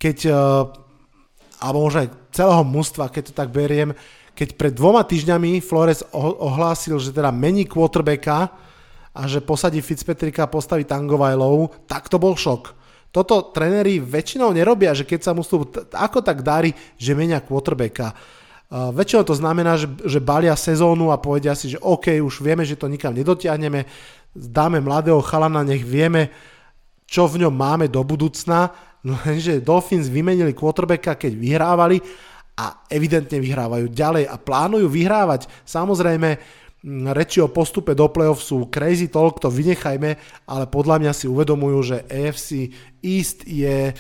keď 0.01 0.17
eh, 0.25 0.35
alebo 1.67 1.83
možno 1.83 2.07
aj 2.07 2.15
celého 2.31 2.63
mužstva, 2.63 3.11
keď 3.11 3.23
to 3.29 3.33
tak 3.35 3.51
beriem, 3.51 3.91
keď 4.37 4.55
pred 4.55 4.73
dvoma 4.77 5.03
týždňami 5.03 5.59
Flores 5.59 6.07
ohlásil, 6.15 7.01
že 7.03 7.11
teda 7.11 7.35
mení 7.35 7.67
quarterbacka 7.67 8.53
a 9.17 9.21
že 9.25 9.43
posadí 9.43 9.81
Fitzpatricka 9.81 10.45
a 10.45 10.53
postaví 10.53 10.85
Tangovajlov, 10.87 11.89
tak 11.91 12.07
to 12.13 12.21
bol 12.21 12.37
šok. 12.37 12.77
Toto 13.09 13.49
trenéri 13.49 13.97
väčšinou 13.97 14.53
nerobia, 14.53 14.93
že 14.93 15.09
keď 15.09 15.21
sa 15.25 15.33
mu 15.33 15.41
ako 15.91 16.19
tak 16.21 16.45
darí, 16.45 16.77
že 17.01 17.17
menia 17.17 17.41
quarterbacka. 17.41 18.13
Uh, 18.67 18.93
väčšinou 18.93 19.25
to 19.25 19.33
znamená, 19.33 19.81
že, 19.81 19.89
že 20.05 20.21
balia 20.21 20.53
sezónu 20.53 21.09
a 21.09 21.17
povedia 21.17 21.57
si, 21.57 21.73
že 21.73 21.81
OK, 21.81 22.21
už 22.21 22.45
vieme, 22.45 22.67
že 22.67 22.77
to 22.77 22.93
nikam 22.93 23.17
nedotiahneme, 23.17 23.89
dáme 24.37 24.85
mladého 24.85 25.23
chalana, 25.25 25.65
nech 25.65 25.81
vieme, 25.81 26.29
čo 27.09 27.25
v 27.31 27.47
ňom 27.47 27.55
máme 27.55 27.87
do 27.89 28.03
budúcna 28.05 28.75
lenže 29.07 29.63
Dolphins 29.63 30.11
vymenili 30.11 30.51
quarterbacka, 30.51 31.15
keď 31.15 31.33
vyhrávali 31.39 32.03
a 32.57 32.83
evidentne 32.91 33.39
vyhrávajú 33.39 33.87
ďalej 33.93 34.25
a 34.27 34.37
plánujú 34.41 34.89
vyhrávať. 34.91 35.47
Samozrejme, 35.63 36.41
reči 37.13 37.39
o 37.43 37.53
postupe 37.53 37.93
do 37.93 38.09
playoff 38.09 38.43
sú 38.43 38.67
crazy 38.73 39.11
talk, 39.13 39.39
to 39.39 39.53
vynechajme, 39.53 40.11
ale 40.49 40.65
podľa 40.67 40.97
mňa 41.03 41.13
si 41.13 41.27
uvedomujú, 41.31 41.79
že 41.83 41.99
AFC 42.09 42.73
East 43.05 43.45
je 43.47 43.93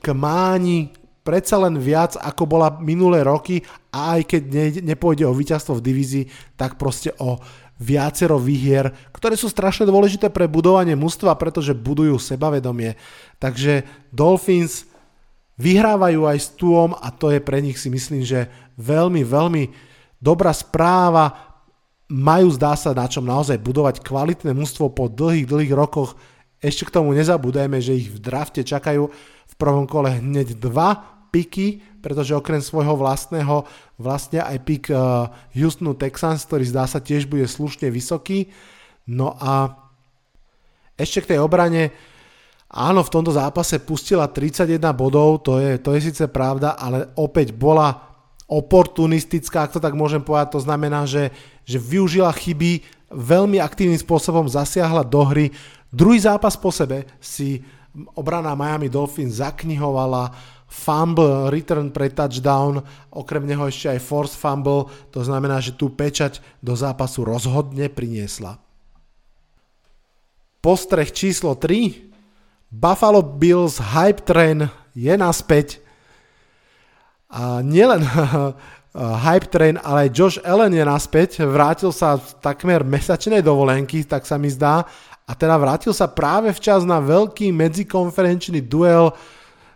k 0.00 0.06
máni 0.16 0.92
predsa 1.20 1.60
len 1.60 1.76
viac, 1.76 2.16
ako 2.16 2.48
bola 2.48 2.80
minulé 2.80 3.20
roky 3.22 3.60
a 3.92 4.18
aj 4.18 4.20
keď 4.24 4.42
ne, 4.48 4.66
nepôjde 4.94 5.28
o 5.28 5.36
víťazstvo 5.36 5.78
v 5.78 5.84
divízii, 5.84 6.24
tak 6.56 6.80
proste 6.80 7.12
o 7.20 7.36
viacero 7.80 8.36
výhier, 8.36 8.92
ktoré 9.16 9.40
sú 9.40 9.48
strašne 9.48 9.88
dôležité 9.88 10.28
pre 10.28 10.44
budovanie 10.44 10.92
mužstva, 10.92 11.32
pretože 11.40 11.72
budujú 11.72 12.20
sebavedomie. 12.20 13.00
Takže 13.40 13.88
Dolphins 14.12 14.84
vyhrávajú 15.56 16.28
aj 16.28 16.38
s 16.38 16.48
Tuom 16.60 16.92
a 16.92 17.08
to 17.08 17.32
je 17.32 17.40
pre 17.40 17.64
nich 17.64 17.80
si 17.80 17.88
myslím, 17.88 18.20
že 18.20 18.52
veľmi, 18.76 19.24
veľmi 19.24 19.62
dobrá 20.20 20.52
správa. 20.52 21.56
Majú 22.12 22.52
zdá 22.52 22.76
sa 22.76 22.92
na 22.92 23.08
čom 23.08 23.24
naozaj 23.24 23.56
budovať 23.56 24.04
kvalitné 24.04 24.52
mužstvo 24.52 24.92
po 24.92 25.08
dlhých, 25.08 25.48
dlhých 25.48 25.72
rokoch. 25.72 26.20
Ešte 26.60 26.84
k 26.84 27.00
tomu 27.00 27.16
nezabudajme, 27.16 27.80
že 27.80 27.96
ich 27.96 28.12
v 28.12 28.20
drafte 28.20 28.60
čakajú 28.60 29.08
v 29.48 29.54
prvom 29.56 29.88
kole 29.88 30.20
hneď 30.20 30.60
dva 30.60 31.00
piky, 31.32 31.80
pretože 32.00 32.36
okrem 32.36 32.64
svojho 32.64 32.96
vlastného 32.96 33.68
vlastne 34.00 34.40
aj 34.40 34.56
pik 34.64 34.84
uh, 34.90 35.28
Houstonu 35.52 35.94
Texans, 35.94 36.44
ktorý 36.48 36.64
zdá 36.66 36.88
sa 36.88 36.98
tiež 36.98 37.28
bude 37.28 37.44
slušne 37.44 37.92
vysoký. 37.92 38.48
No 39.06 39.36
a 39.36 39.76
ešte 41.00 41.24
k 41.24 41.36
tej 41.36 41.38
obrane, 41.40 41.92
áno, 42.68 43.00
v 43.00 43.12
tomto 43.12 43.32
zápase 43.32 43.80
pustila 43.80 44.28
31 44.28 44.80
bodov, 44.92 45.44
to 45.44 45.56
je, 45.56 45.80
to 45.80 45.96
je 45.96 46.00
síce 46.12 46.24
pravda, 46.28 46.76
ale 46.76 47.08
opäť 47.16 47.56
bola 47.56 48.10
oportunistická, 48.50 49.64
ak 49.64 49.78
to 49.78 49.80
tak 49.80 49.94
môžem 49.94 50.20
povedať, 50.20 50.58
to 50.58 50.60
znamená, 50.60 51.06
že, 51.06 51.30
že 51.62 51.78
využila 51.78 52.34
chyby, 52.34 52.82
veľmi 53.10 53.62
aktívnym 53.62 53.98
spôsobom 53.98 54.46
zasiahla 54.46 55.06
do 55.06 55.22
hry. 55.22 55.54
Druhý 55.90 56.18
zápas 56.22 56.54
po 56.54 56.70
sebe 56.70 57.06
si 57.18 57.62
obrana 58.14 58.54
Miami 58.54 58.86
Dolphins 58.86 59.42
zaknihovala 59.42 60.30
fumble, 60.70 61.50
return 61.50 61.90
pre 61.90 62.06
touchdown, 62.14 62.78
okrem 63.10 63.42
neho 63.42 63.66
ešte 63.66 63.90
aj 63.90 64.00
force 64.06 64.38
fumble, 64.38 64.86
to 65.10 65.26
znamená, 65.26 65.58
že 65.58 65.74
tú 65.74 65.90
pečať 65.90 66.38
do 66.62 66.78
zápasu 66.78 67.26
rozhodne 67.26 67.90
priniesla. 67.90 68.62
Postreh 70.62 71.10
číslo 71.10 71.58
3. 71.58 72.06
Buffalo 72.70 73.18
Bills 73.18 73.82
hype 73.82 74.22
train 74.22 74.70
je 74.94 75.10
naspäť. 75.18 75.82
A 77.26 77.64
nielen 77.66 78.06
hype 79.26 79.48
train, 79.50 79.74
ale 79.82 80.06
aj 80.06 80.14
Josh 80.14 80.38
Allen 80.46 80.70
je 80.70 80.84
naspäť. 80.86 81.42
Vrátil 81.42 81.90
sa 81.90 82.14
v 82.14 82.28
takmer 82.38 82.86
mesačnej 82.86 83.42
dovolenky, 83.42 84.06
tak 84.06 84.22
sa 84.22 84.38
mi 84.38 84.46
zdá. 84.52 84.86
A 85.26 85.32
teda 85.34 85.54
vrátil 85.58 85.94
sa 85.94 86.10
práve 86.10 86.50
včas 86.54 86.82
na 86.82 86.98
veľký 86.98 87.50
medzikonferenčný 87.54 88.62
duel 88.62 89.14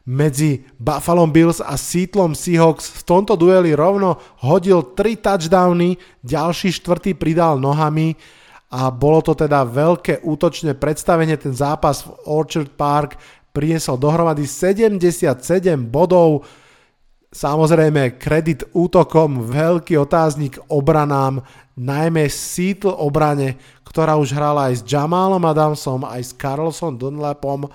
medzi 0.04 0.68
Buffalo 0.76 1.25
Bills 1.25 1.64
a 1.64 1.80
Seattlom 1.80 2.37
Seahawks. 2.37 2.92
V 2.92 3.02
tomto 3.08 3.40
dueli 3.40 3.73
rovno 3.73 4.20
hodil 4.44 4.92
3 4.92 5.16
touchdowny, 5.16 5.96
ďalší 6.20 6.76
štvrtý 6.76 7.16
pridal 7.16 7.56
nohami 7.56 8.12
a 8.68 8.92
bolo 8.92 9.25
to 9.25 9.32
teda 9.32 9.64
veľké 9.64 10.20
útočné 10.20 10.76
predstavenie. 10.76 11.40
Ten 11.40 11.56
zápas 11.56 12.04
v 12.04 12.12
Orchard 12.28 12.68
Park 12.76 13.16
priniesol 13.54 13.96
dohromady 13.96 14.44
77 14.44 15.40
bodov. 15.88 16.44
Samozrejme, 17.34 18.14
kredit 18.20 18.62
útokom, 18.76 19.50
veľký 19.50 19.99
otáznik 19.99 20.61
obranám, 20.70 21.42
najmä 21.75 22.30
Seattle 22.30 22.94
obrane, 22.94 23.58
ktorá 23.82 24.14
už 24.14 24.30
hrala 24.37 24.70
aj 24.70 24.75
s 24.78 24.82
Jamalom 24.87 25.42
Adamsom, 25.42 26.06
aj 26.06 26.23
s 26.23 26.30
Carlson 26.38 26.94
Dunlapom, 26.94 27.66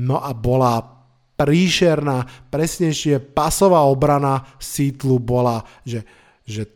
no 0.00 0.16
a 0.20 0.32
bola 0.32 0.93
príšerná, 1.34 2.26
presnejšie 2.50 3.18
pasová 3.34 3.82
obrana 3.86 4.46
Seattleu 4.62 5.18
bola, 5.18 5.66
že, 5.82 6.06
že 6.46 6.70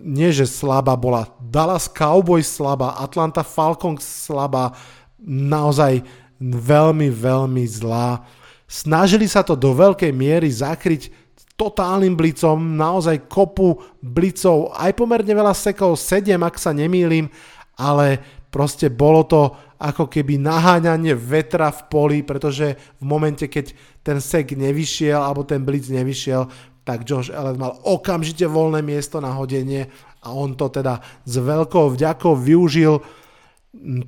nie 0.00 0.32
že 0.32 0.48
slabá 0.48 0.96
bola, 0.96 1.28
Dallas 1.44 1.88
Cowboys 1.92 2.48
slabá, 2.48 2.96
Atlanta 2.96 3.44
Falcons 3.44 4.00
slabá, 4.00 4.72
naozaj 5.20 6.00
veľmi, 6.40 7.12
veľmi 7.12 7.64
zlá. 7.68 8.24
Snažili 8.64 9.28
sa 9.28 9.44
to 9.44 9.52
do 9.52 9.76
veľkej 9.76 10.12
miery 10.12 10.48
zakryť 10.48 11.12
totálnym 11.58 12.14
blicom, 12.14 12.78
naozaj 12.78 13.26
kopu 13.26 13.82
blicov, 13.98 14.72
aj 14.78 14.94
pomerne 14.94 15.34
veľa 15.34 15.52
sekov, 15.52 15.98
7 15.98 16.38
ak 16.38 16.54
sa 16.54 16.70
nemýlim, 16.70 17.26
ale 17.74 18.22
proste 18.48 18.86
bolo 18.86 19.26
to 19.26 19.52
ako 19.78 20.10
keby 20.10 20.42
naháňanie 20.42 21.14
vetra 21.14 21.70
v 21.70 21.80
poli, 21.86 22.18
pretože 22.26 22.74
v 22.98 23.04
momente, 23.06 23.46
keď 23.46 23.72
ten 24.02 24.18
sek 24.18 24.58
nevyšiel 24.58 25.18
alebo 25.18 25.46
ten 25.46 25.62
blitz 25.62 25.86
nevyšiel, 25.86 26.50
tak 26.82 27.06
Josh 27.06 27.30
Allen 27.30 27.60
mal 27.60 27.78
okamžite 27.86 28.48
voľné 28.48 28.82
miesto 28.82 29.22
na 29.22 29.36
hodenie 29.36 29.86
a 30.24 30.34
on 30.34 30.58
to 30.58 30.66
teda 30.72 30.98
s 31.22 31.34
veľkou 31.38 31.94
vďakou 31.94 32.34
využil. 32.34 32.98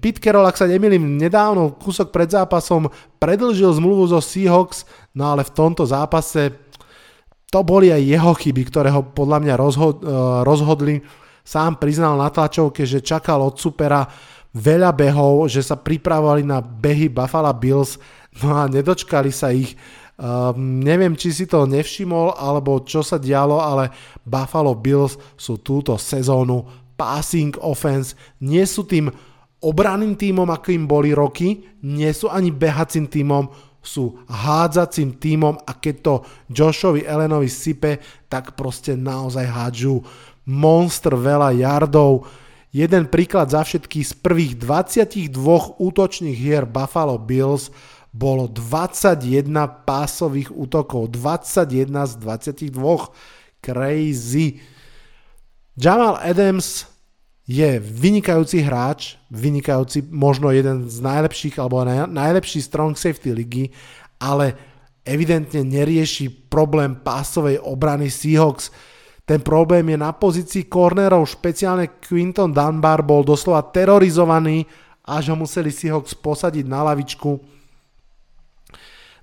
Pete 0.01 0.19
Carroll, 0.19 0.49
ak 0.49 0.59
sa 0.59 0.67
nemýlim, 0.67 1.21
nedávno 1.21 1.77
kúsok 1.77 2.11
pred 2.11 2.27
zápasom 2.27 2.91
predlžil 3.23 3.71
zmluvu 3.77 4.11
zo 4.11 4.19
Seahawks, 4.19 4.89
no 5.15 5.31
ale 5.31 5.47
v 5.47 5.55
tomto 5.55 5.87
zápase 5.87 6.51
to 7.51 7.61
boli 7.67 7.91
aj 7.91 8.03
jeho 8.03 8.33
chyby, 8.33 8.63
ktoré 8.71 8.89
ho 8.95 9.03
podľa 9.07 9.39
mňa 9.43 9.55
eh, 9.55 9.63
rozhodli. 10.43 10.97
Sám 11.41 11.83
priznal 11.83 12.15
na 12.15 12.31
tlačovke, 12.31 12.87
že 12.87 13.03
čakal 13.03 13.43
od 13.43 13.59
supera 13.59 14.07
veľa 14.55 14.91
behov, 14.95 15.47
že 15.47 15.63
sa 15.63 15.79
pripravovali 15.79 16.43
na 16.43 16.59
behy 16.59 17.07
Buffalo 17.07 17.51
Bills, 17.55 17.99
no 18.43 18.55
a 18.55 18.67
nedočkali 18.67 19.31
sa 19.31 19.55
ich. 19.55 19.79
Um, 20.21 20.85
neviem, 20.85 21.17
či 21.17 21.33
si 21.33 21.45
to 21.49 21.65
nevšimol, 21.65 22.37
alebo 22.37 22.85
čo 22.85 23.01
sa 23.01 23.17
dialo, 23.17 23.57
ale 23.57 23.89
Buffalo 24.21 24.77
Bills 24.77 25.17
sú 25.41 25.65
túto 25.65 25.97
sezónu 25.97 26.69
passing 27.01 27.57
offense. 27.65 28.13
Nie 28.45 28.69
sú 28.69 28.85
tým 28.85 29.09
obraným 29.65 30.21
týmom, 30.21 30.49
akým 30.53 30.85
boli 30.85 31.17
roky, 31.17 31.65
nie 31.81 32.13
sú 32.13 32.29
ani 32.29 32.53
behacím 32.53 33.09
týmom, 33.09 33.49
sú 33.81 34.21
hádzacím 34.29 35.17
týmom 35.17 35.57
a 35.65 35.73
keď 35.73 35.95
to 36.05 36.15
Joshovi 36.53 37.01
Elenovi 37.01 37.49
sype, 37.49 37.97
tak 38.29 38.53
proste 38.53 38.93
naozaj 38.93 39.49
hádžu 39.49 40.05
monster 40.45 41.17
veľa 41.17 41.57
yardov. 41.57 42.29
Jeden 42.71 43.11
príklad 43.11 43.51
za 43.51 43.67
všetky 43.67 44.07
z 44.07 44.13
prvých 44.23 44.55
22 44.55 45.83
útočných 45.83 46.39
hier 46.39 46.71
Buffalo 46.71 47.19
Bills 47.19 47.75
bolo 48.15 48.47
21 48.47 49.51
pásových 49.83 50.55
útokov, 50.55 51.11
21 51.11 52.07
z 52.07 52.15
22. 52.23 53.11
Crazy. 53.59 54.63
Jamal 55.75 56.23
Adams 56.23 56.87
je 57.51 57.83
vynikajúci 57.83 58.63
hráč, 58.63 59.19
vynikajúci, 59.35 60.07
možno 60.07 60.55
jeden 60.55 60.87
z 60.87 61.03
najlepších 61.03 61.59
alebo 61.59 61.83
najlepší 62.07 62.63
strong 62.63 62.95
safety 62.95 63.35
ligy, 63.35 63.75
ale 64.23 64.55
evidentne 65.03 65.67
nerieši 65.67 66.31
problém 66.47 67.03
pásovej 67.03 67.59
obrany 67.59 68.07
Seahawks. 68.07 68.71
Ten 69.31 69.47
problém 69.47 69.87
je 69.87 69.95
na 69.95 70.11
pozícii 70.11 70.67
cornerov, 70.67 71.23
špeciálne 71.23 72.03
Quinton 72.03 72.51
Dunbar 72.51 73.07
bol 73.07 73.23
doslova 73.23 73.63
terorizovaný, 73.71 74.67
až 75.07 75.31
ho 75.31 75.39
museli 75.39 75.71
Seahawks 75.71 76.19
posadiť 76.19 76.67
na 76.67 76.83
lavičku 76.91 77.39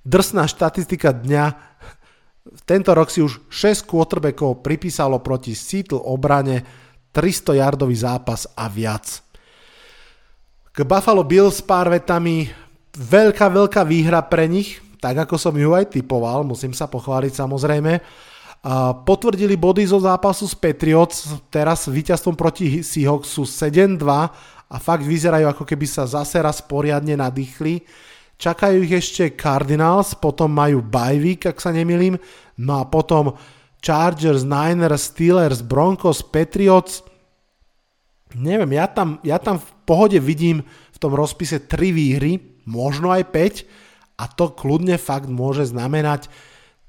Drsná 0.08 0.48
štatistika 0.48 1.12
dňa. 1.12 1.46
Tento 2.64 2.96
rok 2.96 3.12
si 3.12 3.20
už 3.20 3.52
6 3.52 3.84
quarterbackov 3.84 4.64
pripísalo 4.64 5.20
proti 5.20 5.52
Seattle 5.52 6.00
obrane 6.00 6.64
300 7.12 7.60
yardový 7.60 7.92
zápas 7.92 8.48
a 8.56 8.72
viac. 8.72 9.20
K 10.72 10.78
Buffalo 10.88 11.28
Bills 11.28 11.60
pár 11.60 11.92
vetami. 11.92 12.48
Veľká, 12.96 13.52
veľká 13.52 13.84
výhra 13.84 14.24
pre 14.24 14.48
nich, 14.48 14.80
tak 14.96 15.28
ako 15.28 15.36
som 15.36 15.52
ju 15.52 15.76
aj 15.76 15.92
typoval, 15.92 16.40
musím 16.40 16.72
sa 16.72 16.88
pochváliť 16.88 17.36
samozrejme. 17.36 17.92
Potvrdili 19.08 19.56
body 19.56 19.88
zo 19.88 19.96
zápasu 19.96 20.44
s 20.44 20.52
Patriots, 20.52 21.24
teraz 21.48 21.88
víťazstvom 21.88 22.36
proti 22.36 22.84
sú 22.84 23.48
7-2 23.48 23.96
a 24.68 24.76
fakt 24.76 25.08
vyzerajú 25.08 25.48
ako 25.48 25.64
keby 25.64 25.88
sa 25.88 26.04
zase 26.04 26.36
raz 26.44 26.60
poriadne 26.60 27.16
nadýchli. 27.16 27.80
Čakajú 28.36 28.84
ich 28.84 28.92
ešte 28.92 29.32
Cardinals, 29.32 30.12
potom 30.12 30.52
majú 30.52 30.84
bye 30.84 31.16
ak 31.40 31.56
sa 31.56 31.72
nemilím, 31.72 32.20
no 32.60 32.76
a 32.76 32.84
potom 32.84 33.32
Chargers, 33.80 34.44
Niners, 34.44 35.16
Steelers, 35.16 35.64
Broncos, 35.64 36.20
Patriots. 36.20 37.00
Neviem, 38.36 38.76
ja 38.76 38.84
tam, 38.84 39.16
ja 39.24 39.40
tam 39.40 39.64
v 39.64 39.68
pohode 39.88 40.20
vidím 40.20 40.60
v 40.92 40.98
tom 41.00 41.16
rozpise 41.16 41.64
3 41.64 41.88
výhry, 41.88 42.60
možno 42.68 43.08
aj 43.16 43.32
5 43.32 44.20
a 44.20 44.28
to 44.28 44.52
kľudne 44.52 45.00
fakt 45.00 45.32
môže 45.32 45.72
znamenať 45.72 46.28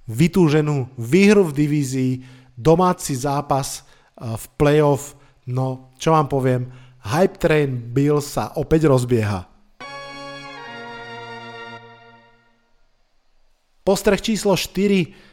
vytúženú 0.09 0.89
výhru 0.97 1.45
v 1.45 1.55
divízii, 1.55 2.13
domáci 2.57 3.13
zápas 3.13 3.85
eh, 3.85 4.25
v 4.25 4.45
playoff, 4.57 5.13
no 5.45 5.93
čo 6.01 6.17
vám 6.17 6.25
poviem, 6.25 6.67
hype 7.05 7.37
train 7.37 7.77
Bill 7.93 8.19
sa 8.19 8.57
opäť 8.57 8.89
rozbieha. 8.89 9.45
Postreh 13.85 14.21
číslo 14.21 14.53
4. 14.53 15.29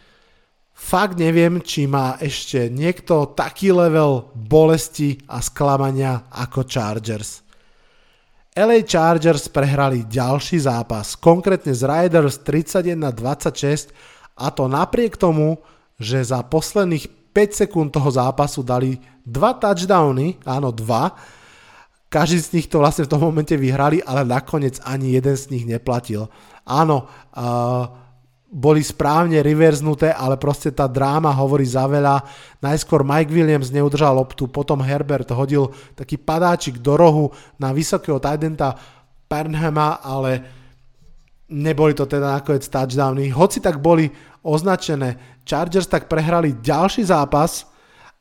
Fakt 0.77 1.17
neviem, 1.21 1.61
či 1.61 1.85
má 1.89 2.17
ešte 2.21 2.69
niekto 2.73 3.33
taký 3.37 3.73
level 3.73 4.33
bolesti 4.33 5.21
a 5.29 5.41
sklamania 5.45 6.29
ako 6.33 6.65
Chargers. 6.65 7.45
LA 8.57 8.89
Chargers 8.89 9.53
prehrali 9.53 10.09
ďalší 10.09 10.57
zápas, 10.65 11.21
konkrétne 11.21 11.77
z 11.77 11.85
Riders 11.85 12.41
31-26 12.41 14.16
a 14.37 14.53
to 14.53 14.69
napriek 14.69 15.17
tomu, 15.17 15.59
že 15.97 16.21
za 16.21 16.45
posledných 16.45 17.33
5 17.33 17.61
sekúnd 17.65 17.89
toho 17.93 18.09
zápasu 18.13 18.61
dali 18.61 19.01
dva 19.25 19.57
touchdowny, 19.57 20.41
áno 20.45 20.73
dva, 20.73 21.17
každý 22.07 22.39
z 22.39 22.53
nich 22.57 22.67
to 22.71 22.79
vlastne 22.79 23.05
v 23.05 23.13
tom 23.13 23.21
momente 23.21 23.53
vyhrali, 23.59 23.99
ale 24.05 24.23
nakoniec 24.23 24.79
ani 24.87 25.19
jeden 25.19 25.37
z 25.37 25.51
nich 25.53 25.65
neplatil. 25.67 26.31
Áno, 26.63 27.11
uh, 27.35 27.85
boli 28.47 28.81
správne 28.81 29.43
reverznuté, 29.43 30.15
ale 30.15 30.39
proste 30.39 30.71
tá 30.71 30.87
dráma 30.87 31.35
hovorí 31.35 31.67
za 31.67 31.85
veľa. 31.85 32.23
Najskôr 32.63 33.03
Mike 33.03 33.35
Williams 33.35 33.75
neudržal 33.75 34.15
loptu, 34.15 34.47
potom 34.47 34.81
Herbert 34.81 35.29
hodil 35.35 35.75
taký 35.99 36.17
padáčik 36.17 36.79
do 36.79 36.95
rohu 36.95 37.35
na 37.59 37.75
vysokého 37.75 38.23
tidenta 38.23 38.79
Pernhama, 39.27 39.99
ale 39.99 40.56
neboli 41.51 41.95
to 41.95 42.07
teda 42.07 42.41
nakoniec 42.41 42.67
touchdowny. 42.67 43.31
Hoci 43.31 43.63
tak 43.63 43.79
boli 43.79 44.11
označené, 44.43 45.43
Chargers 45.47 45.87
tak 45.87 46.11
prehrali 46.11 46.59
ďalší 46.59 47.07
zápas, 47.07 47.67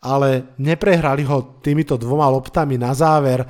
ale 0.05 0.53
neprehrali 0.61 1.25
ho 1.25 1.57
týmito 1.61 1.97
dvoma 1.97 2.29
loptami 2.29 2.77
na 2.77 2.93
záver. 2.93 3.41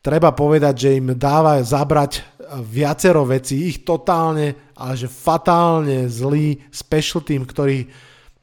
Treba 0.00 0.32
povedať, 0.32 0.74
že 0.88 0.96
im 0.96 1.12
dáva 1.20 1.60
zabrať 1.60 2.24
viacero 2.64 3.28
vecí, 3.28 3.68
ich 3.68 3.84
totálne, 3.84 4.72
ale 4.72 4.94
že 4.96 5.12
fatálne 5.12 6.08
zlý 6.08 6.64
special 6.72 7.20
team, 7.20 7.44
ktorý 7.44 7.84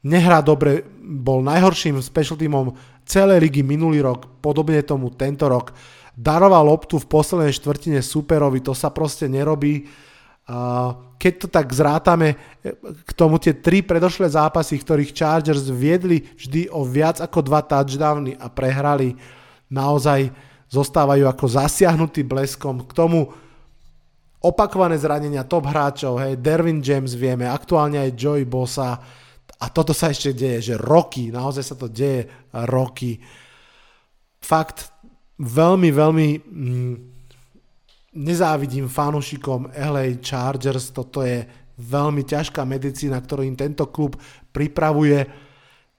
nehrá 0.06 0.38
dobre, 0.38 0.86
bol 1.02 1.42
najhorším 1.42 1.98
special 1.98 2.38
teamom 2.38 2.70
celej 3.02 3.50
ligy 3.50 3.66
minulý 3.66 4.06
rok, 4.06 4.38
podobne 4.38 4.78
tomu 4.86 5.10
tento 5.10 5.50
rok. 5.50 5.74
Daroval 6.14 6.70
loptu 6.70 7.02
v 7.02 7.10
poslednej 7.10 7.50
štvrtine 7.50 7.98
superovi, 7.98 8.62
to 8.62 8.70
sa 8.70 8.94
proste 8.94 9.26
nerobí. 9.26 10.05
Keď 11.16 11.32
to 11.42 11.48
tak 11.50 11.66
zrátame, 11.74 12.38
k 13.02 13.10
tomu 13.18 13.42
tie 13.42 13.58
tri 13.58 13.82
predošlé 13.82 14.30
zápasy, 14.30 14.78
ktorých 14.78 15.10
Chargers 15.10 15.66
viedli 15.66 16.22
vždy 16.22 16.70
o 16.70 16.86
viac 16.86 17.18
ako 17.18 17.42
dva 17.42 17.66
touchdowny 17.66 18.38
a 18.38 18.46
prehrali, 18.46 19.18
naozaj 19.66 20.30
zostávajú 20.70 21.26
ako 21.26 21.46
zasiahnutý 21.50 22.22
bleskom. 22.22 22.86
K 22.86 22.92
tomu 22.94 23.26
opakované 24.38 24.94
zranenia 24.94 25.42
top 25.42 25.66
hráčov, 25.66 26.22
hej, 26.22 26.38
Dervin 26.38 26.78
James 26.78 27.18
vieme, 27.18 27.50
aktuálne 27.50 27.98
aj 28.06 28.14
Joey 28.14 28.46
Bosa 28.46 29.02
a 29.58 29.66
toto 29.72 29.90
sa 29.90 30.14
ešte 30.14 30.30
deje, 30.30 30.70
že 30.70 30.74
roky, 30.78 31.34
naozaj 31.34 31.64
sa 31.64 31.74
to 31.74 31.90
deje 31.90 32.30
roky. 32.70 33.18
Fakt 34.38 34.94
veľmi, 35.42 35.90
veľmi 35.90 36.28
mm, 36.38 36.94
nezávidím 38.16 38.88
fanúšikom 38.88 39.70
LA 39.76 40.18
Chargers, 40.24 40.90
toto 40.90 41.20
je 41.20 41.44
veľmi 41.76 42.24
ťažká 42.24 42.64
medicína, 42.64 43.20
ktorú 43.20 43.44
im 43.44 43.54
tento 43.54 43.84
klub 43.92 44.16
pripravuje. 44.50 45.28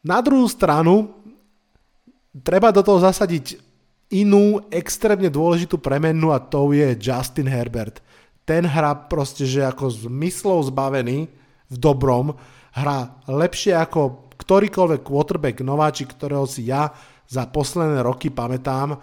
Na 0.01 0.19
druhú 0.25 0.49
stranu, 0.49 1.13
treba 2.41 2.73
do 2.73 2.81
toho 2.81 2.97
zasadiť 2.97 3.61
inú 4.17 4.65
extrémne 4.73 5.29
dôležitú 5.29 5.77
premenu 5.77 6.33
a 6.33 6.41
to 6.41 6.73
je 6.73 6.97
Justin 6.97 7.45
Herbert 7.45 8.01
ten 8.47 8.63
hrá 8.63 8.95
proste, 8.95 9.43
že 9.43 9.67
ako 9.67 10.07
zmyslov 10.07 10.71
zbavený 10.71 11.27
v 11.67 11.75
dobrom, 11.75 12.31
hrá 12.71 13.19
lepšie 13.27 13.75
ako 13.75 14.31
ktorýkoľvek 14.39 15.03
quarterback 15.03 15.59
nováčik, 15.59 16.15
ktorého 16.15 16.47
si 16.47 16.71
ja 16.71 16.95
za 17.27 17.43
posledné 17.51 17.99
roky 18.07 18.31
pamätám. 18.31 18.95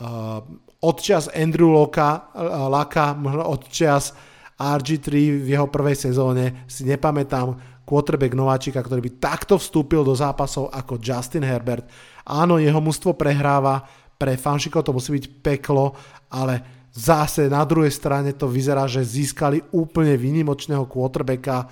Uh, 0.00 0.40
odčas 0.80 1.28
Andrew 1.32 1.68
Locka, 1.72 2.32
uh, 2.32 2.68
Laka, 2.72 3.16
odčas 3.44 4.16
RG3 4.60 5.08
v 5.40 5.48
jeho 5.56 5.68
prvej 5.72 5.96
sezóne 5.96 6.68
si 6.68 6.84
nepamätám 6.84 7.80
quarterback 7.88 8.36
nováčika, 8.36 8.84
ktorý 8.84 9.00
by 9.08 9.12
takto 9.18 9.56
vstúpil 9.56 10.04
do 10.04 10.12
zápasov 10.12 10.68
ako 10.68 11.00
Justin 11.00 11.42
Herbert. 11.42 11.88
Áno, 12.28 12.60
jeho 12.60 12.78
mužstvo 12.78 13.16
prehráva, 13.16 13.82
pre 14.20 14.36
fanšikov 14.36 14.84
to 14.84 14.92
musí 14.92 15.16
byť 15.16 15.26
peklo, 15.40 15.96
ale 16.28 16.86
zase 16.92 17.48
na 17.48 17.64
druhej 17.64 17.90
strane 17.90 18.36
to 18.36 18.44
vyzerá, 18.46 18.84
že 18.84 19.00
získali 19.00 19.64
úplne 19.72 20.14
výnimočného 20.20 20.84
quarterbacka, 20.84 21.66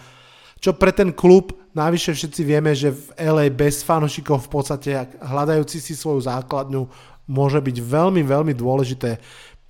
čo 0.59 0.75
pre 0.75 0.91
ten 0.91 1.15
klub, 1.15 1.55
navyše 1.71 2.11
všetci 2.11 2.43
vieme, 2.43 2.75
že 2.75 2.91
v 2.91 3.15
LA 3.15 3.47
bez 3.55 3.87
fanošikov 3.87 4.49
v 4.49 4.51
podstate 4.51 4.91
hľadajúci 5.23 5.79
si 5.79 5.95
svoju 5.95 6.27
základňu 6.27 6.83
môže 7.29 7.61
byť 7.61 7.77
veľmi, 7.79 8.25
veľmi 8.25 8.57
dôležité. 8.57 9.21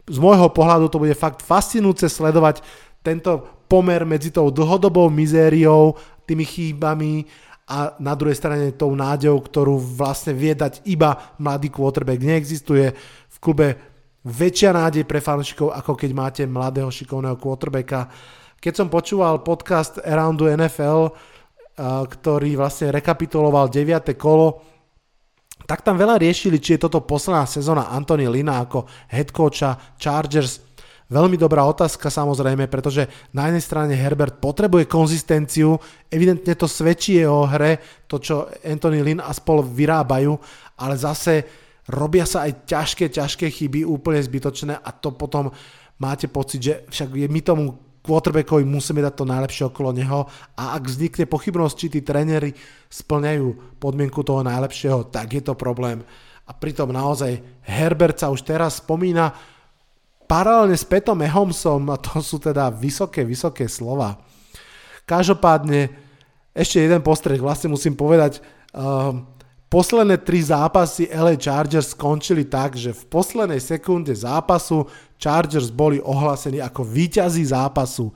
Z 0.09 0.19
môjho 0.23 0.49
pohľadu 0.49 0.89
to 0.89 1.03
bude 1.03 1.13
fakt 1.19 1.45
fascinujúce 1.45 2.09
sledovať 2.09 2.65
tento 3.05 3.45
pomer 3.69 4.07
medzi 4.09 4.33
tou 4.33 4.49
dlhodobou 4.49 5.13
mizériou, 5.13 5.99
tými 6.25 6.49
chýbami 6.49 7.29
a 7.69 7.93
na 8.01 8.17
druhej 8.17 8.41
strane 8.41 8.73
tou 8.73 8.97
nádejou, 8.97 9.45
ktorú 9.45 9.77
vlastne 9.77 10.33
vie 10.33 10.57
dať 10.57 10.89
iba 10.89 11.37
mladý 11.37 11.69
quarterback. 11.69 12.25
Neexistuje 12.25 12.97
v 13.29 13.37
klube 13.37 13.77
väčšia 14.25 14.73
nádej 14.73 15.05
pre 15.05 15.21
fanúšikov, 15.21 15.77
ako 15.77 15.93
keď 15.93 16.11
máte 16.17 16.43
mladého 16.49 16.89
šikovného 16.89 17.37
quarterbacka. 17.37 18.09
Keď 18.57 18.73
som 18.73 18.89
počúval 18.89 19.45
podcast 19.45 20.01
Around 20.01 20.41
the 20.41 20.49
NFL, 20.57 21.13
ktorý 22.09 22.59
vlastne 22.59 22.91
rekapituloval 22.91 23.71
9. 23.71 24.17
kolo, 24.19 24.65
tak 25.69 25.85
tam 25.85 26.01
veľa 26.01 26.17
riešili, 26.17 26.57
či 26.57 26.81
je 26.81 26.89
toto 26.89 27.05
posledná 27.05 27.45
sezóna 27.45 27.93
Anthony 27.93 28.25
Lina 28.25 28.65
ako 28.65 28.89
head 29.13 29.29
coacha 29.37 29.77
Chargers. 30.01 30.65
Veľmi 31.13 31.37
dobrá 31.37 31.65
otázka 31.69 32.09
samozrejme, 32.09 32.69
pretože 32.73 33.05
na 33.37 33.49
jednej 33.49 33.65
strane 33.65 33.93
Herbert 33.93 34.41
potrebuje 34.41 34.89
konzistenciu, 34.89 35.77
evidentne 36.09 36.57
to 36.57 36.65
svedčí 36.65 37.21
jeho 37.21 37.45
hre, 37.49 38.05
to 38.09 38.17
čo 38.17 38.49
Anthony 38.65 39.05
Lynn 39.05 39.21
a 39.21 39.33
spol 39.37 39.61
vyrábajú, 39.61 40.37
ale 40.81 40.95
zase 40.97 41.45
robia 41.89 42.25
sa 42.25 42.49
aj 42.49 42.65
ťažké, 42.69 43.13
ťažké 43.13 43.49
chyby, 43.49 43.85
úplne 43.85 44.21
zbytočné 44.21 44.73
a 44.73 44.89
to 44.93 45.17
potom 45.17 45.53
máte 46.01 46.29
pocit, 46.33 46.61
že 46.61 46.75
však 46.89 47.09
my 47.13 47.41
tomu 47.45 47.88
quarterbackovi 48.03 48.65
musíme 48.65 49.05
dať 49.05 49.15
to 49.15 49.25
najlepšie 49.27 49.65
okolo 49.69 49.91
neho 49.93 50.27
a 50.57 50.75
ak 50.79 50.89
vznikne 50.89 51.27
pochybnosť, 51.29 51.75
či 51.77 51.87
tí 51.93 52.01
tréneri 52.01 52.55
splňajú 52.89 53.79
podmienku 53.83 54.25
toho 54.25 54.41
najlepšieho, 54.47 55.13
tak 55.13 55.35
je 55.35 55.43
to 55.45 55.59
problém. 55.59 56.01
A 56.49 56.57
pritom 56.57 56.89
naozaj 56.89 57.39
Herbert 57.69 58.17
sa 58.17 58.33
už 58.33 58.41
teraz 58.41 58.81
spomína 58.81 59.37
paralelne 60.29 60.77
s 60.77 60.85
Petom 60.85 61.21
Mahomsom 61.21 61.89
a 61.93 61.97
to 62.01 62.21
sú 62.25 62.41
teda 62.41 62.73
vysoké, 62.73 63.25
vysoké 63.25 63.69
slova. 63.69 64.21
Každopádne 65.09 65.89
ešte 66.53 66.85
jeden 66.85 67.01
postreh, 67.01 67.41
vlastne 67.41 67.73
musím 67.73 67.97
povedať, 67.97 68.41
uh, 68.77 69.38
posledné 69.69 70.25
tri 70.25 70.41
zápasy 70.41 71.13
LA 71.13 71.37
Chargers 71.37 71.93
skončili 71.93 72.49
tak, 72.49 72.77
že 72.77 72.97
v 72.97 73.05
poslednej 73.09 73.61
sekunde 73.61 74.17
zápasu 74.17 74.89
Chargers 75.21 75.69
boli 75.69 76.01
ohlásení 76.01 76.61
ako 76.61 76.85
víťazí 76.85 77.45
zápasu 77.45 78.13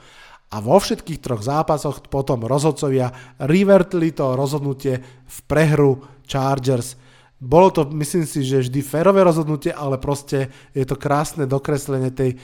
a 0.53 0.61
vo 0.61 0.77
všetkých 0.77 1.21
troch 1.25 1.41
zápasoch 1.41 2.05
potom 2.13 2.45
rozhodcovia 2.45 3.13
revertli 3.41 4.13
to 4.13 4.37
rozhodnutie 4.37 5.01
v 5.25 5.39
prehru 5.49 6.05
Chargers. 6.29 7.01
Bolo 7.41 7.73
to, 7.73 7.89
myslím 7.97 8.29
si, 8.29 8.45
že 8.45 8.69
vždy 8.69 8.81
férové 8.85 9.25
rozhodnutie, 9.25 9.73
ale 9.73 9.97
proste 9.97 10.53
je 10.77 10.85
to 10.85 11.01
krásne 11.01 11.49
dokreslenie 11.49 12.13
tej 12.13 12.37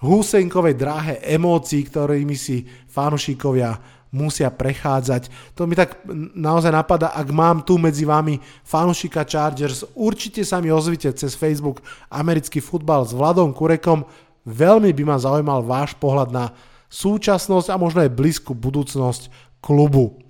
húsenkovej 0.00 0.74
dráhe 0.78 1.14
emócií, 1.20 1.84
ktorými 1.84 2.38
si 2.38 2.64
fanúšikovia 2.90 4.01
musia 4.12 4.52
prechádzať. 4.52 5.32
To 5.56 5.64
mi 5.64 5.72
tak 5.72 6.04
naozaj 6.36 6.70
napadá, 6.70 7.16
ak 7.16 7.28
mám 7.32 7.64
tu 7.64 7.80
medzi 7.80 8.04
vami 8.04 8.38
fanúšika 8.62 9.24
Chargers, 9.24 9.88
určite 9.96 10.44
sa 10.44 10.60
mi 10.60 10.68
ozvite 10.68 11.08
cez 11.16 11.32
Facebook 11.32 11.80
americký 12.12 12.60
futbal 12.60 13.08
s 13.08 13.16
Vladom 13.16 13.56
Kurekom. 13.56 14.04
Veľmi 14.44 14.92
by 14.92 15.02
ma 15.08 15.16
zaujímal 15.16 15.64
váš 15.64 15.96
pohľad 15.96 16.28
na 16.28 16.52
súčasnosť 16.92 17.72
a 17.72 17.80
možno 17.80 18.04
aj 18.04 18.12
blízku 18.12 18.52
budúcnosť 18.52 19.32
klubu 19.64 20.22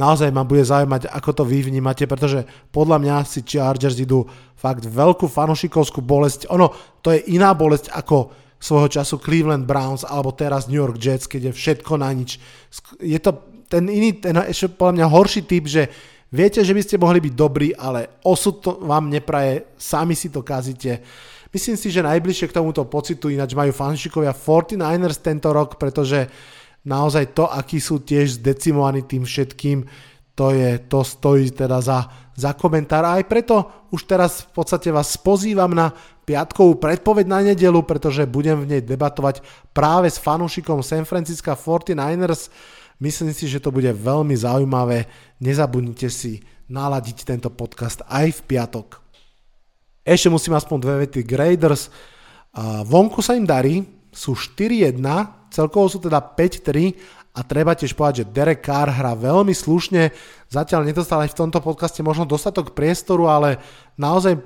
naozaj 0.00 0.32
ma 0.32 0.48
bude 0.48 0.64
zaujímať, 0.64 1.12
ako 1.12 1.30
to 1.36 1.42
vy 1.44 1.60
vnímate, 1.68 2.08
pretože 2.08 2.48
podľa 2.72 2.96
mňa 3.04 3.16
si 3.28 3.44
Chargers 3.44 4.00
idú 4.00 4.24
fakt 4.56 4.88
veľkú 4.88 5.28
fanošikovskú 5.28 6.00
bolesť. 6.00 6.48
Ono, 6.48 6.72
to 7.04 7.12
je 7.12 7.36
iná 7.36 7.52
bolesť 7.52 7.92
ako 7.92 8.32
svojho 8.60 9.00
času 9.00 9.16
Cleveland 9.16 9.64
Browns 9.64 10.04
alebo 10.04 10.36
teraz 10.36 10.68
New 10.68 10.78
York 10.78 11.00
Jets, 11.00 11.24
keď 11.24 11.50
je 11.50 11.52
všetko 11.56 11.92
na 11.96 12.12
nič. 12.12 12.36
Je 13.00 13.16
to 13.16 13.64
ten 13.66 13.88
iný, 13.88 14.20
ten 14.20 14.36
ešte 14.36 14.76
podľa 14.76 15.00
mňa 15.00 15.06
horší 15.08 15.42
typ, 15.48 15.64
že 15.64 15.88
viete, 16.28 16.60
že 16.60 16.76
by 16.76 16.82
ste 16.84 17.00
mohli 17.00 17.24
byť 17.24 17.34
dobrí, 17.34 17.72
ale 17.72 18.20
osud 18.28 18.60
to 18.60 18.70
vám 18.84 19.08
nepraje, 19.08 19.72
sami 19.80 20.12
si 20.12 20.28
to 20.28 20.44
kazíte. 20.44 21.00
Myslím 21.50 21.74
si, 21.74 21.90
že 21.90 22.06
najbližšie 22.06 22.46
k 22.52 22.56
tomuto 22.62 22.86
pocitu 22.86 23.26
ináč 23.26 23.58
majú 23.58 23.74
fanšikovia 23.74 24.30
49ers 24.30 25.18
tento 25.18 25.50
rok, 25.50 25.82
pretože 25.82 26.30
naozaj 26.86 27.34
to, 27.34 27.50
akí 27.50 27.82
sú 27.82 28.06
tiež 28.06 28.38
zdecimovaní 28.38 29.02
tým 29.02 29.26
všetkým, 29.26 29.82
to, 30.40 30.56
je, 30.56 30.80
to 30.88 31.04
stojí 31.04 31.52
teda 31.52 31.84
za, 31.84 32.08
za 32.32 32.56
komentár. 32.56 33.04
A 33.04 33.20
aj 33.20 33.28
preto 33.28 33.84
už 33.92 34.08
teraz 34.08 34.48
v 34.48 34.56
podstate 34.56 34.88
vás 34.88 35.20
pozývam 35.20 35.68
na 35.76 35.92
piatkovú 36.24 36.80
predpoveď 36.80 37.26
na 37.28 37.44
nedelu, 37.44 37.84
pretože 37.84 38.24
budem 38.24 38.64
v 38.64 38.72
nej 38.72 38.80
debatovať 38.80 39.44
práve 39.76 40.08
s 40.08 40.16
fanúšikom 40.16 40.80
San 40.80 41.04
Francisco 41.04 41.52
49ers. 41.52 42.48
Myslím 43.04 43.36
si, 43.36 43.52
že 43.52 43.60
to 43.60 43.68
bude 43.68 43.92
veľmi 43.92 44.32
zaujímavé. 44.32 45.04
Nezabudnite 45.44 46.08
si 46.08 46.40
naladiť 46.72 47.28
tento 47.28 47.52
podcast 47.52 48.00
aj 48.08 48.40
v 48.40 48.56
piatok. 48.56 48.96
Ešte 50.00 50.32
musím 50.32 50.56
aspoň 50.56 50.76
dve 50.80 50.94
vety. 51.04 51.20
Graders, 51.20 51.92
vonku 52.88 53.20
sa 53.20 53.36
im 53.36 53.44
darí, 53.44 53.84
sú 54.08 54.32
4-1, 54.32 54.96
celkovo 55.52 55.84
sú 55.84 56.00
teda 56.00 56.16
5-3 56.16 57.19
a 57.30 57.46
treba 57.46 57.78
tiež 57.78 57.94
povedať, 57.94 58.26
že 58.26 58.30
Derek 58.34 58.66
Carr 58.66 58.90
hrá 58.90 59.14
veľmi 59.14 59.54
slušne, 59.54 60.10
zatiaľ 60.50 60.82
nedostal 60.82 61.22
aj 61.22 61.30
v 61.30 61.38
tomto 61.38 61.62
podcaste 61.62 62.02
možno 62.02 62.26
dostatok 62.26 62.74
priestoru, 62.74 63.30
ale 63.30 63.62
naozaj 63.94 64.42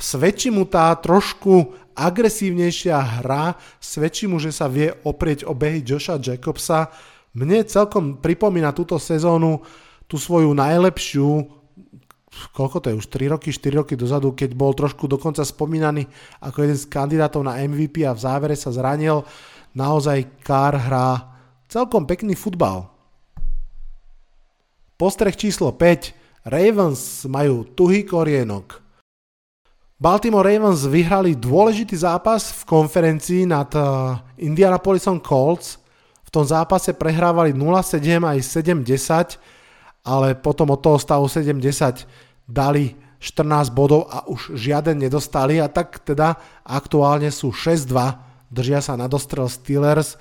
svedčí 0.00 0.48
mu 0.48 0.64
tá 0.64 0.88
trošku 0.96 1.76
agresívnejšia 1.92 3.20
hra, 3.20 3.58
svedčí 3.76 4.24
mu, 4.24 4.40
že 4.40 4.56
sa 4.56 4.70
vie 4.72 4.88
oprieť 5.04 5.44
o 5.44 5.52
behy 5.52 5.84
Josha 5.84 6.16
Jacobsa. 6.16 6.88
Mne 7.36 7.66
celkom 7.68 8.22
pripomína 8.24 8.72
túto 8.72 8.96
sezónu 8.96 9.60
tú 10.08 10.16
svoju 10.16 10.56
najlepšiu 10.56 11.58
koľko 12.54 12.78
to 12.78 12.86
je, 12.92 12.98
už 13.02 13.08
3 13.10 13.34
roky, 13.34 13.50
4 13.50 13.80
roky 13.82 13.94
dozadu, 13.98 14.30
keď 14.30 14.54
bol 14.54 14.70
trošku 14.76 15.10
dokonca 15.10 15.42
spomínaný 15.42 16.06
ako 16.38 16.62
jeden 16.62 16.78
z 16.78 16.86
kandidátov 16.86 17.42
na 17.42 17.58
MVP 17.58 18.06
a 18.06 18.14
v 18.14 18.22
závere 18.22 18.54
sa 18.54 18.70
zranil. 18.70 19.26
Naozaj 19.74 20.44
Kár 20.44 20.78
hrá 20.78 21.37
celkom 21.68 22.08
pekný 22.08 22.32
futbal. 22.32 22.88
Postreh 24.98 25.36
číslo 25.36 25.70
5. 25.70 26.48
Ravens 26.48 27.28
majú 27.28 27.62
tuhý 27.62 28.02
korienok. 28.02 28.82
Baltimore 29.98 30.46
Ravens 30.46 30.86
vyhrali 30.88 31.36
dôležitý 31.36 31.94
zápas 31.94 32.50
v 32.50 32.62
konferencii 32.66 33.46
nad 33.46 33.68
eh, 33.76 33.84
Indianapolisom 34.42 35.22
Colts. 35.22 35.78
V 36.24 36.30
tom 36.32 36.44
zápase 36.44 36.96
prehrávali 36.96 37.54
0-7 37.54 38.00
aj 38.20 38.38
7-10, 38.42 39.38
ale 40.06 40.36
potom 40.36 40.72
od 40.72 40.80
toho 40.80 40.98
stavu 41.00 41.26
7-10 41.26 42.04
dali 42.48 42.96
14 43.18 43.74
bodov 43.74 44.06
a 44.06 44.24
už 44.30 44.54
žiaden 44.54 45.02
nedostali 45.02 45.58
a 45.58 45.66
tak 45.66 46.00
teda 46.06 46.38
aktuálne 46.62 47.28
sú 47.34 47.50
6-2 47.50 48.28
držia 48.48 48.80
sa 48.80 48.96
na 48.96 49.06
dostrel 49.06 49.46
Steelers 49.48 50.16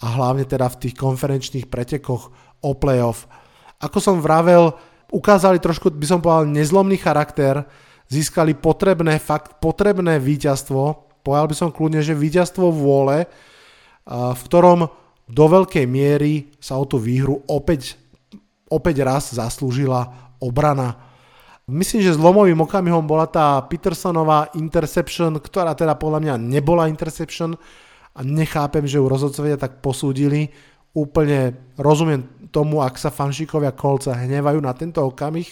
a 0.00 0.06
hlavne 0.16 0.48
teda 0.48 0.66
v 0.72 0.78
tých 0.86 0.94
konferenčných 0.96 1.68
pretekoch 1.68 2.32
o 2.64 2.70
playoff. 2.76 3.28
Ako 3.80 4.00
som 4.00 4.20
vravel, 4.20 4.72
ukázali 5.12 5.60
trošku, 5.60 5.92
by 5.92 6.06
som 6.08 6.20
povedal, 6.20 6.48
nezlomný 6.48 6.96
charakter, 6.96 7.64
získali 8.08 8.56
potrebné, 8.56 9.20
fakt 9.20 9.60
potrebné 9.60 10.16
víťazstvo, 10.20 10.82
povedal 11.24 11.46
by 11.48 11.56
som 11.56 11.70
kľudne, 11.72 12.00
že 12.00 12.16
víťazstvo 12.16 12.72
vôle, 12.72 13.28
v 14.10 14.40
ktorom 14.48 14.88
do 15.30 15.44
veľkej 15.46 15.86
miery 15.86 16.50
sa 16.58 16.80
o 16.80 16.84
tú 16.88 16.98
výhru 16.98 17.44
opäť, 17.46 17.94
opäť 18.66 19.06
raz 19.06 19.30
zaslúžila 19.36 20.34
obrana 20.42 21.10
Myslím, 21.70 22.02
že 22.02 22.18
zlomovým 22.18 22.58
okamihom 22.66 23.06
bola 23.06 23.30
tá 23.30 23.62
Petersonová 23.62 24.50
interception, 24.58 25.38
ktorá 25.38 25.70
teda 25.78 25.94
podľa 25.94 26.18
mňa 26.18 26.34
nebola 26.34 26.90
interception 26.90 27.54
a 28.14 28.20
nechápem, 28.26 28.86
že 28.86 28.98
ju 28.98 29.06
rozhodcovia 29.06 29.56
tak 29.60 29.78
posúdili. 29.78 30.50
Úplne 30.90 31.54
rozumiem 31.78 32.50
tomu, 32.50 32.82
ak 32.82 32.98
sa 32.98 33.14
fanšikovia 33.14 33.70
kolca 33.74 34.16
hnevajú 34.16 34.58
na 34.58 34.74
tento 34.74 35.06
okamih, 35.06 35.46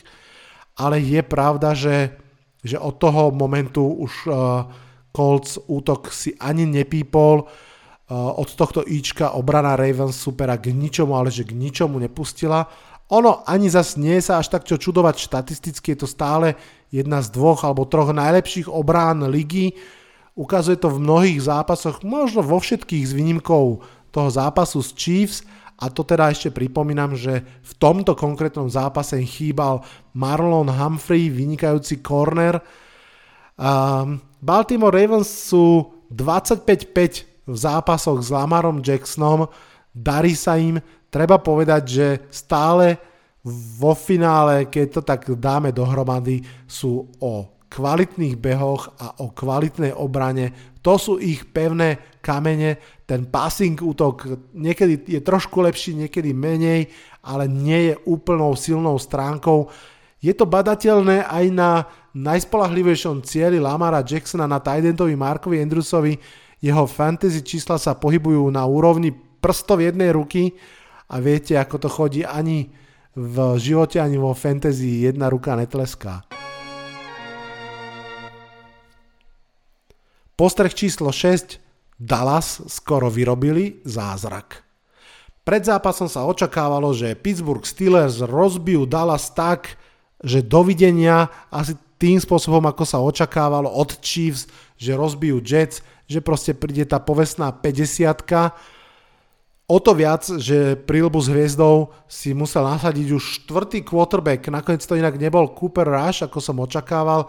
ale 0.79 0.99
je 0.99 1.23
pravda, 1.23 1.75
že, 1.75 2.18
že 2.62 2.75
od 2.79 2.99
toho 2.99 3.31
momentu 3.31 3.87
už 3.87 4.12
uh, 4.27 4.66
Colts 5.14 5.62
útok 5.71 6.11
si 6.11 6.35
ani 6.42 6.66
nepípol, 6.66 7.47
uh, 7.47 8.35
od 8.35 8.51
tohto 8.59 8.83
Ička 8.83 9.38
obrana 9.38 9.79
Ravens 9.79 10.18
supera 10.18 10.59
k 10.59 10.75
ničomu, 10.75 11.14
ale 11.14 11.31
že 11.31 11.47
k 11.47 11.55
ničomu 11.55 12.03
nepustila 12.03 12.66
ono 13.09 13.40
ani 13.49 13.73
zas 13.73 13.97
nie 13.97 14.21
sa 14.21 14.37
až 14.37 14.53
tak 14.53 14.68
čo 14.68 14.77
čudovať 14.77 15.16
štatisticky, 15.16 15.97
je 15.97 16.05
to 16.05 16.09
stále 16.09 16.53
jedna 16.92 17.25
z 17.25 17.33
dvoch 17.33 17.64
alebo 17.64 17.88
troch 17.88 18.12
najlepších 18.12 18.68
obrán 18.68 19.25
ligy. 19.33 19.73
Ukazuje 20.38 20.79
to 20.79 20.94
v 20.94 21.03
mnohých 21.03 21.51
zápasoch, 21.51 22.07
možno 22.07 22.46
vo 22.46 22.62
všetkých 22.62 23.05
s 23.11 23.11
výnimkou 23.11 23.83
toho 24.14 24.29
zápasu 24.31 24.79
s 24.79 24.94
Chiefs, 24.94 25.42
a 25.79 25.90
to 25.90 26.03
teda 26.03 26.31
ešte 26.31 26.51
pripomínam, 26.51 27.14
že 27.14 27.42
v 27.42 27.72
tomto 27.79 28.18
konkrétnom 28.18 28.66
zápase 28.66 29.14
chýbal 29.22 29.83
Marlon 30.11 30.66
Humphrey, 30.66 31.31
vynikajúci 31.31 32.03
corner. 32.03 32.59
Um, 33.55 34.18
Baltimore 34.42 34.90
Ravens 34.90 35.31
sú 35.31 35.87
25-5 36.11 37.46
v 37.46 37.57
zápasoch 37.57 38.18
s 38.18 38.35
Lamarom 38.35 38.83
Jacksonom, 38.83 39.46
darí 39.94 40.35
sa 40.35 40.59
im, 40.59 40.83
treba 41.11 41.38
povedať, 41.38 41.83
že 41.87 42.07
stále 42.31 42.98
vo 43.79 43.94
finále, 43.94 44.66
keď 44.66 44.87
to 44.98 45.03
tak 45.07 45.20
dáme 45.38 45.70
dohromady, 45.70 46.42
sú 46.66 47.07
o 47.22 47.58
kvalitných 47.68 48.40
behoch 48.40 48.88
a 48.96 49.20
o 49.20 49.31
kvalitnej 49.31 49.92
obrane. 49.92 50.76
To 50.81 50.96
sú 50.96 51.20
ich 51.20 51.44
pevné 51.52 52.18
kamene. 52.24 52.81
Ten 53.04 53.28
passing 53.28 53.76
útok 53.76 54.52
niekedy 54.57 55.04
je 55.04 55.20
trošku 55.20 55.61
lepší, 55.61 55.94
niekedy 55.96 56.33
menej, 56.33 56.88
ale 57.24 57.44
nie 57.44 57.92
je 57.92 57.94
úplnou 58.09 58.57
silnou 58.57 58.96
stránkou. 58.96 59.68
Je 60.18 60.33
to 60.35 60.48
badateľné 60.48 61.28
aj 61.28 61.44
na 61.52 61.70
najspolahlivejšom 62.16 63.22
cieli 63.22 63.62
Lamara 63.62 64.02
Jacksona 64.02 64.48
na 64.48 64.59
Tidentovi 64.59 65.14
Markovi 65.14 65.62
Andrewsovi. 65.62 66.18
Jeho 66.59 66.90
fantasy 66.90 67.44
čísla 67.46 67.78
sa 67.78 67.94
pohybujú 67.94 68.50
na 68.50 68.66
úrovni 68.66 69.14
prstov 69.14 69.78
jednej 69.78 70.11
ruky 70.11 70.59
a 71.07 71.22
viete, 71.22 71.54
ako 71.54 71.76
to 71.78 71.88
chodí 71.92 72.26
ani 72.26 72.74
v 73.14 73.37
živote, 73.62 74.02
ani 74.02 74.18
vo 74.18 74.35
fantasy 74.35 75.07
jedna 75.07 75.31
ruka 75.31 75.54
netleská. 75.54 76.26
Postreh 80.38 80.70
číslo 80.70 81.11
6. 81.11 81.59
Dallas 81.98 82.62
skoro 82.70 83.11
vyrobili 83.11 83.83
zázrak. 83.83 84.62
Pred 85.42 85.66
zápasom 85.66 86.07
sa 86.07 86.22
očakávalo, 86.31 86.94
že 86.94 87.18
Pittsburgh 87.18 87.66
Steelers 87.66 88.22
rozbijú 88.22 88.87
Dallas 88.87 89.35
tak, 89.35 89.74
že 90.22 90.46
dovidenia 90.46 91.27
asi 91.51 91.74
tým 91.98 92.22
spôsobom, 92.22 92.62
ako 92.70 92.87
sa 92.87 93.03
očakávalo 93.03 93.66
od 93.66 93.98
Chiefs, 93.98 94.46
že 94.79 94.94
rozbijú 94.94 95.42
Jets, 95.42 95.83
že 96.07 96.22
proste 96.22 96.55
príde 96.55 96.87
tá 96.87 97.03
povestná 97.03 97.51
50 97.51 98.22
O 99.68 99.83
to 99.83 99.92
viac, 99.92 100.22
že 100.24 100.79
prílbu 100.79 101.18
s 101.18 101.29
hviezdou 101.29 101.90
si 102.07 102.31
musel 102.31 102.62
nasadiť 102.62 103.11
už 103.11 103.42
štvrtý 103.42 103.83
quarterback, 103.83 104.46
nakoniec 104.55 104.87
to 104.87 104.94
inak 104.94 105.18
nebol 105.18 105.51
Cooper 105.51 105.85
Rush, 105.85 106.22
ako 106.24 106.38
som 106.38 106.62
očakával, 106.62 107.27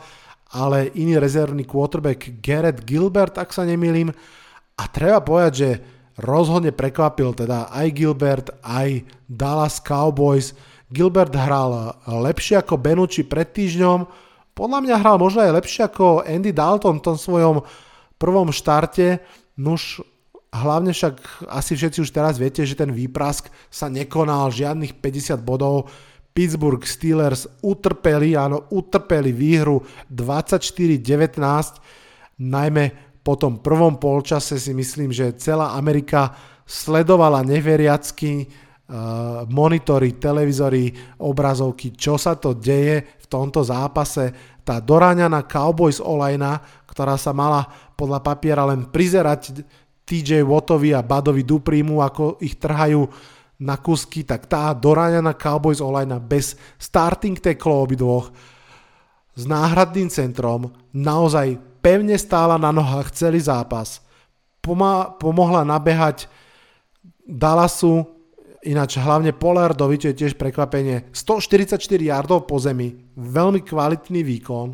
ale 0.54 0.90
iný 0.98 1.22
rezervný 1.22 1.66
quarterback 1.66 2.42
Garrett 2.42 2.82
Gilbert, 2.86 3.38
ak 3.38 3.54
sa 3.54 3.66
nemýlim. 3.66 4.10
A 4.80 4.84
treba 4.90 5.22
povedať, 5.22 5.54
že 5.54 5.70
rozhodne 6.20 6.74
prekvapil 6.74 7.36
teda 7.38 7.70
aj 7.70 7.88
Gilbert, 7.94 8.48
aj 8.66 9.06
Dallas 9.30 9.78
Cowboys. 9.80 10.58
Gilbert 10.90 11.36
hral 11.38 12.02
lepšie 12.08 12.60
ako 12.60 12.82
Benucci 12.82 13.22
pred 13.22 13.54
týždňom, 13.54 14.10
podľa 14.60 14.80
mňa 14.84 14.96
hral 15.00 15.16
možno 15.16 15.40
aj 15.40 15.56
lepšie 15.56 15.88
ako 15.88 16.28
Andy 16.28 16.52
Dalton 16.52 17.00
v 17.00 17.06
tom 17.08 17.16
svojom 17.16 17.64
prvom 18.20 18.52
štarte. 18.52 19.24
Nuž, 19.56 20.04
hlavne 20.52 20.92
však 20.92 21.48
asi 21.48 21.80
všetci 21.80 22.04
už 22.04 22.12
teraz 22.12 22.36
viete, 22.36 22.68
že 22.68 22.76
ten 22.76 22.92
výprask 22.92 23.48
sa 23.72 23.88
nekonal, 23.88 24.52
žiadnych 24.52 25.00
50 25.00 25.40
bodov 25.40 25.88
Pittsburgh 26.40 26.88
Steelers 26.88 27.60
utrpeli, 27.60 28.32
áno, 28.32 28.72
utrpeli 28.72 29.36
výhru 29.36 29.84
24-19, 30.08 31.36
najmä 32.40 32.86
po 33.20 33.36
tom 33.36 33.60
prvom 33.60 34.00
polčase 34.00 34.56
si 34.56 34.72
myslím, 34.72 35.12
že 35.12 35.36
celá 35.36 35.76
Amerika 35.76 36.32
sledovala 36.64 37.44
neveriacky 37.44 38.48
uh, 38.48 39.44
monitory, 39.52 40.16
televízory, 40.16 40.96
obrazovky, 41.20 41.92
čo 41.92 42.16
sa 42.16 42.40
to 42.40 42.56
deje 42.56 43.20
v 43.20 43.26
tomto 43.28 43.60
zápase. 43.60 44.32
Tá 44.64 44.80
doráňaná 44.80 45.44
Cowboys 45.44 46.00
olajna, 46.00 46.64
ktorá 46.88 47.20
sa 47.20 47.36
mala 47.36 47.68
podľa 48.00 48.24
papiera 48.24 48.64
len 48.64 48.88
prizerať 48.88 49.60
TJ 50.08 50.48
Wattovi 50.48 50.96
a 50.96 51.04
Badovi 51.04 51.44
Duprimu, 51.44 52.00
ako 52.00 52.40
ich 52.40 52.56
trhajú 52.56 53.12
na 53.60 53.76
kusky, 53.76 54.24
tak 54.24 54.48
tá 54.48 54.72
doráňaná 54.72 55.36
Cowboys 55.36 55.84
online 55.84 56.16
bez 56.24 56.56
starting 56.80 57.36
tackle 57.36 57.76
obidvoch 57.76 58.32
s 59.36 59.44
náhradným 59.44 60.08
centrom 60.08 60.72
naozaj 60.96 61.60
pevne 61.84 62.16
stála 62.20 62.60
na 62.60 62.72
nohách 62.72 63.12
celý 63.16 63.40
zápas. 63.40 64.04
Pomohla 65.20 65.64
nabehať 65.64 66.28
Dallasu, 67.24 68.04
ináč 68.64 69.00
hlavne 69.00 69.32
Polardovi, 69.32 69.96
čo 69.96 70.08
je 70.12 70.20
tiež 70.26 70.34
prekvapenie, 70.36 71.12
144 71.16 71.80
yardov 72.00 72.44
po 72.50 72.60
zemi, 72.60 72.96
veľmi 73.16 73.64
kvalitný 73.64 74.24
výkon. 74.24 74.68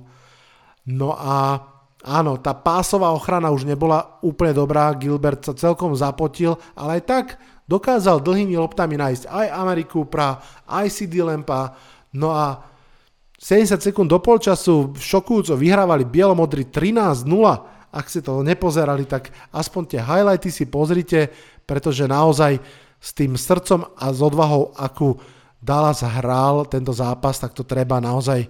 No 0.89 1.13
a 1.13 1.62
áno, 2.02 2.38
tá 2.41 2.58
pásová 2.58 3.13
ochrana 3.13 3.54
už 3.54 3.69
nebola 3.69 4.17
úplne 4.26 4.58
dobrá, 4.58 4.89
Gilbert 4.98 5.45
sa 5.45 5.54
celkom 5.54 5.93
zapotil, 5.93 6.58
ale 6.74 7.02
aj 7.02 7.04
tak 7.06 7.26
dokázal 7.65 8.21
dlhými 8.21 8.58
loptami 8.58 8.97
nájsť 8.97 9.23
aj 9.30 9.47
Ameriku 9.54 10.06
pra, 10.06 10.41
aj 10.69 10.86
CD 10.89 11.25
Lempa, 11.25 11.73
no 12.13 12.34
a 12.34 12.62
70 13.36 13.78
sekúnd 13.84 14.08
do 14.08 14.17
polčasu 14.23 14.95
šokujúco 14.95 15.60
vyhrávali 15.60 16.08
bielomodri 16.08 16.71
13-0. 16.71 17.28
Ak 17.91 18.08
ste 18.08 18.23
to 18.23 18.41
nepozerali, 18.41 19.04
tak 19.06 19.32
aspoň 19.51 19.82
tie 19.86 20.01
highlighty 20.01 20.49
si 20.49 20.65
pozrite, 20.65 21.30
pretože 21.67 22.08
naozaj 22.08 22.60
s 22.97 23.10
tým 23.13 23.38
srdcom 23.38 23.86
a 23.95 24.06
s 24.10 24.19
odvahou, 24.23 24.73
akú 24.73 25.19
Dallas 25.60 26.01
hral 26.06 26.69
tento 26.69 26.93
zápas, 26.93 27.41
tak 27.41 27.54
to 27.54 27.65
treba 27.65 28.01
naozaj 28.01 28.45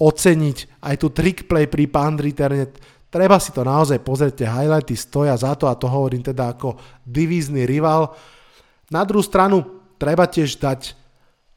oceniť. 0.00 0.80
Aj 0.84 0.96
tu 0.96 1.12
trick 1.12 1.44
play 1.44 1.68
pri 1.68 1.88
Pandriterne, 1.88 2.72
treba 3.12 3.36
si 3.36 3.52
to 3.52 3.60
naozaj 3.60 4.00
pozrieť, 4.00 4.44
tie 4.44 4.48
highlighty 4.48 4.96
stoja 4.96 5.36
za 5.36 5.52
to 5.56 5.68
a 5.68 5.76
to 5.76 5.84
hovorím 5.84 6.24
teda 6.24 6.56
ako 6.56 6.76
divízny 7.04 7.68
rival. 7.68 8.12
Na 8.90 9.06
druhú 9.06 9.22
stranu 9.22 9.62
treba 10.02 10.26
tiež 10.26 10.58
dať 10.58 10.98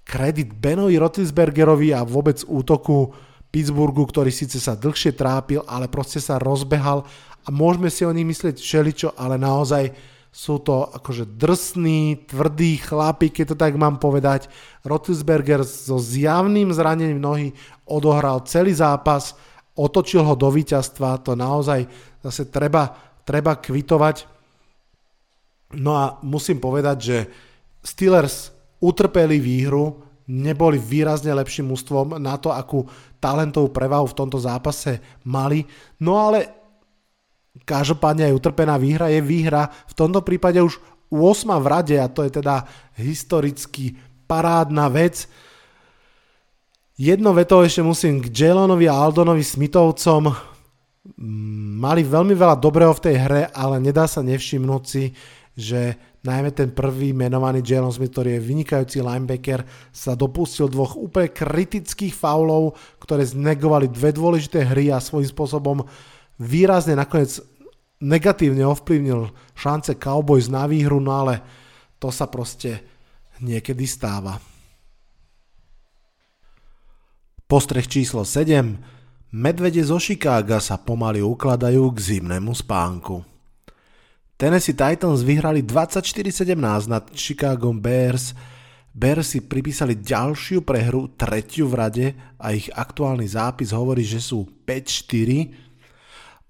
kredit 0.06 0.54
Benovi 0.54 1.02
Rotisbergerovi 1.02 1.90
a 1.90 2.06
vôbec 2.06 2.46
útoku 2.46 3.10
Pittsburghu, 3.50 4.06
ktorý 4.06 4.30
síce 4.30 4.62
sa 4.62 4.78
dlhšie 4.78 5.18
trápil, 5.18 5.66
ale 5.66 5.90
proste 5.90 6.22
sa 6.22 6.38
rozbehal 6.38 7.06
a 7.44 7.48
môžeme 7.50 7.90
si 7.90 8.06
o 8.06 8.14
nich 8.14 8.26
myslieť 8.26 8.62
všeličo, 8.62 9.10
ale 9.18 9.42
naozaj 9.42 9.94
sú 10.34 10.58
to 10.66 10.90
akože 10.90 11.38
drsní, 11.38 12.26
tvrdí 12.26 12.82
chlapi, 12.82 13.30
keď 13.30 13.54
to 13.54 13.58
tak 13.58 13.78
mám 13.78 14.02
povedať. 14.02 14.50
Rotisberger 14.82 15.62
so 15.62 16.02
zjavným 16.02 16.74
zranením 16.74 17.22
nohy 17.22 17.54
odohral 17.86 18.42
celý 18.50 18.74
zápas, 18.74 19.38
otočil 19.78 20.26
ho 20.26 20.34
do 20.34 20.50
víťazstva, 20.50 21.22
to 21.22 21.38
naozaj 21.38 21.86
zase 22.26 22.50
treba, 22.50 22.98
treba 23.22 23.62
kvitovať. 23.62 24.26
No 25.78 25.98
a 25.98 26.18
musím 26.22 26.62
povedať, 26.62 26.98
že 27.02 27.18
Steelers 27.84 28.54
utrpeli 28.80 29.40
výhru, 29.40 30.00
neboli 30.28 30.80
výrazne 30.80 31.36
lepším 31.36 31.72
ústvom 31.72 32.16
na 32.20 32.40
to, 32.40 32.52
akú 32.52 32.88
talentovú 33.20 33.72
prevahu 33.72 34.08
v 34.08 34.18
tomto 34.18 34.40
zápase 34.40 35.00
mali. 35.24 35.64
No 36.00 36.20
ale 36.20 36.48
každopádne 37.64 38.32
aj 38.32 38.38
utrpená 38.40 38.76
výhra 38.80 39.12
je 39.12 39.24
výhra. 39.24 39.72
V 39.88 39.94
tomto 39.96 40.24
prípade 40.24 40.60
už 40.60 40.80
8 41.14 41.62
v 41.62 41.68
rade 41.68 41.96
a 42.00 42.10
to 42.10 42.26
je 42.26 42.42
teda 42.42 42.66
historicky 42.98 43.94
parádna 44.26 44.90
vec. 44.90 45.30
Jedno 46.98 47.34
veto 47.34 47.62
ešte 47.62 47.82
musím 47.86 48.22
k 48.22 48.30
Jalonovi 48.30 48.86
a 48.90 48.98
Aldonovi 48.98 49.42
Smithovcom. 49.42 50.30
Mali 51.84 52.02
veľmi 52.06 52.32
veľa 52.32 52.56
dobrého 52.58 52.94
v 52.96 53.04
tej 53.04 53.16
hre, 53.18 53.42
ale 53.52 53.82
nedá 53.82 54.08
sa 54.08 54.24
nevšimnúť 54.24 54.84
si, 54.88 55.12
že 55.54 55.98
najmä 56.26 56.50
ten 56.50 56.74
prvý 56.74 57.14
menovaný 57.14 57.62
Jalen 57.62 57.94
Smith, 57.94 58.14
ktorý 58.14 58.38
je 58.38 58.48
vynikajúci 58.48 59.00
linebacker, 59.06 59.62
sa 59.94 60.18
dopustil 60.18 60.66
dvoch 60.70 60.98
úplne 60.98 61.30
kritických 61.30 62.14
faulov, 62.14 62.74
ktoré 62.98 63.22
znegovali 63.22 63.90
dve 63.94 64.10
dôležité 64.14 64.66
hry 64.66 64.90
a 64.90 64.98
svojím 64.98 65.30
spôsobom 65.30 65.86
výrazne 66.42 66.98
nakoniec 66.98 67.38
negatívne 68.02 68.66
ovplyvnil 68.68 69.32
šance 69.54 69.96
Cowboys 69.96 70.50
na 70.50 70.66
výhru, 70.66 70.98
no 71.00 71.14
ale 71.14 71.40
to 72.02 72.10
sa 72.10 72.28
proste 72.28 72.84
niekedy 73.40 73.88
stáva. 73.88 74.36
Postreh 77.48 77.86
číslo 77.86 78.26
7. 78.26 79.34
Medvede 79.34 79.82
zo 79.86 79.98
Chicaga 80.02 80.58
sa 80.58 80.78
pomaly 80.82 81.22
ukladajú 81.22 81.90
k 81.94 81.98
zimnému 82.02 82.54
spánku. 82.54 83.33
Tennessee 84.44 84.76
Titans 84.76 85.24
vyhrali 85.24 85.64
24-17 85.64 86.92
nad 86.92 87.08
Chicago 87.16 87.72
Bears. 87.72 88.36
Bears 88.92 89.32
si 89.32 89.40
pripísali 89.40 89.96
ďalšiu 89.96 90.68
prehru, 90.68 91.08
tretiu 91.16 91.72
v 91.72 91.76
rade 91.80 92.08
a 92.36 92.52
ich 92.52 92.68
aktuálny 92.68 93.24
zápis 93.24 93.72
hovorí, 93.72 94.04
že 94.04 94.20
sú 94.20 94.44
5-4. 94.68 95.48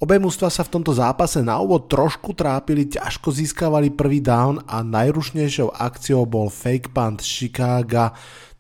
Obe 0.02 0.18
mužstva 0.18 0.50
sa 0.50 0.66
v 0.66 0.74
tomto 0.74 0.90
zápase 0.90 1.46
na 1.46 1.62
úvod 1.62 1.86
trošku 1.86 2.34
trápili, 2.34 2.90
ťažko 2.90 3.30
získavali 3.30 3.94
prvý 3.94 4.26
down 4.26 4.58
a 4.66 4.82
najrušnejšou 4.82 5.78
akciou 5.78 6.26
bol 6.26 6.50
fake 6.50 6.90
punt 6.98 7.22
Chicago. 7.22 8.10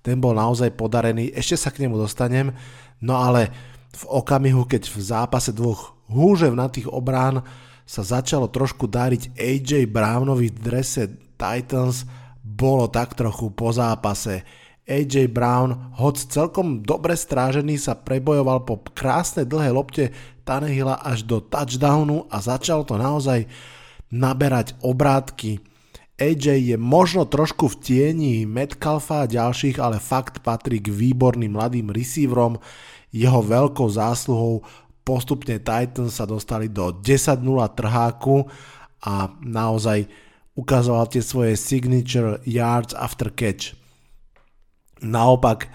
Ten 0.05 0.21
bol 0.21 0.37
naozaj 0.37 0.77
podarený, 0.77 1.33
ešte 1.33 1.57
sa 1.57 1.73
k 1.73 1.81
nemu 1.81 1.97
dostanem. 1.97 2.53
No 3.01 3.17
ale 3.17 3.49
v 3.97 4.03
okamihu, 4.13 4.69
keď 4.69 4.93
v 4.93 4.97
zápase 5.01 5.49
dvoch 5.49 5.97
húževnatých 6.13 6.85
obrán 6.85 7.41
sa 7.83 8.01
začalo 8.01 8.47
trošku 8.47 8.87
dariť 8.87 9.35
AJ 9.35 9.91
Brownovi 9.91 10.49
v 10.49 10.59
drese 10.59 11.03
Titans, 11.35 12.07
bolo 12.43 12.87
tak 12.87 13.15
trochu 13.15 13.51
po 13.51 13.71
zápase. 13.71 14.43
AJ 14.83 15.31
Brown, 15.31 15.95
hoc 15.95 16.19
celkom 16.19 16.83
dobre 16.83 17.15
strážený, 17.15 17.79
sa 17.79 17.95
prebojoval 17.95 18.67
po 18.67 18.83
krásnej 18.83 19.47
dlhej 19.47 19.71
lopte 19.71 20.05
Tanehila 20.43 20.99
až 20.99 21.23
do 21.23 21.39
touchdownu 21.39 22.27
a 22.27 22.43
začal 22.43 22.83
to 22.83 22.99
naozaj 22.99 23.47
naberať 24.11 24.75
obrátky. 24.83 25.63
AJ 26.19 26.45
je 26.67 26.77
možno 26.77 27.23
trošku 27.25 27.71
v 27.71 27.79
tieni 27.79 28.33
Metcalfa 28.43 29.23
a 29.23 29.31
ďalších, 29.31 29.79
ale 29.79 30.03
fakt 30.03 30.43
patrí 30.43 30.83
k 30.83 30.91
výborným 30.91 31.55
mladým 31.55 31.89
receiverom. 31.89 32.59
Jeho 33.09 33.39
veľkou 33.39 33.87
zásluhou 33.87 34.67
postupne 35.03 35.59
Titans 35.59 36.15
sa 36.15 36.23
dostali 36.23 36.71
do 36.71 36.95
10-0 37.03 37.43
trháku 37.75 38.47
a 39.03 39.29
naozaj 39.43 40.07
ukazoval 40.55 41.11
tie 41.11 41.19
svoje 41.19 41.53
signature 41.59 42.39
yards 42.47 42.95
after 42.95 43.29
catch. 43.29 43.75
Naopak, 45.03 45.67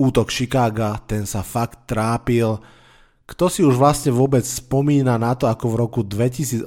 útok 0.00 0.32
Chicago, 0.32 0.96
ten 1.04 1.28
sa 1.28 1.44
fakt 1.44 1.84
trápil. 1.84 2.56
Kto 3.28 3.52
si 3.52 3.60
už 3.60 3.76
vlastne 3.76 4.08
vôbec 4.08 4.40
spomína 4.40 5.20
na 5.20 5.36
to, 5.36 5.44
ako 5.44 5.76
v 5.76 5.78
roku 5.84 6.00
2018 6.00 6.64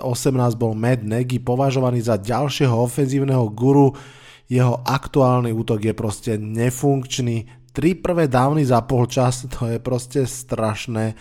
bol 0.54 0.78
Matt 0.78 1.02
Nagy 1.02 1.42
považovaný 1.42 2.06
za 2.06 2.22
ďalšieho 2.22 2.78
ofenzívneho 2.86 3.50
guru, 3.50 3.98
jeho 4.46 4.78
aktuálny 4.84 5.56
útok 5.56 5.90
je 5.90 5.94
proste 5.96 6.32
nefunkčný. 6.38 7.50
Tri 7.72 7.96
prvé 7.96 8.28
dávny 8.28 8.68
za 8.68 8.84
pol 8.84 9.08
čas, 9.08 9.48
to 9.48 9.64
je 9.64 9.80
proste 9.80 10.28
strašné. 10.28 11.16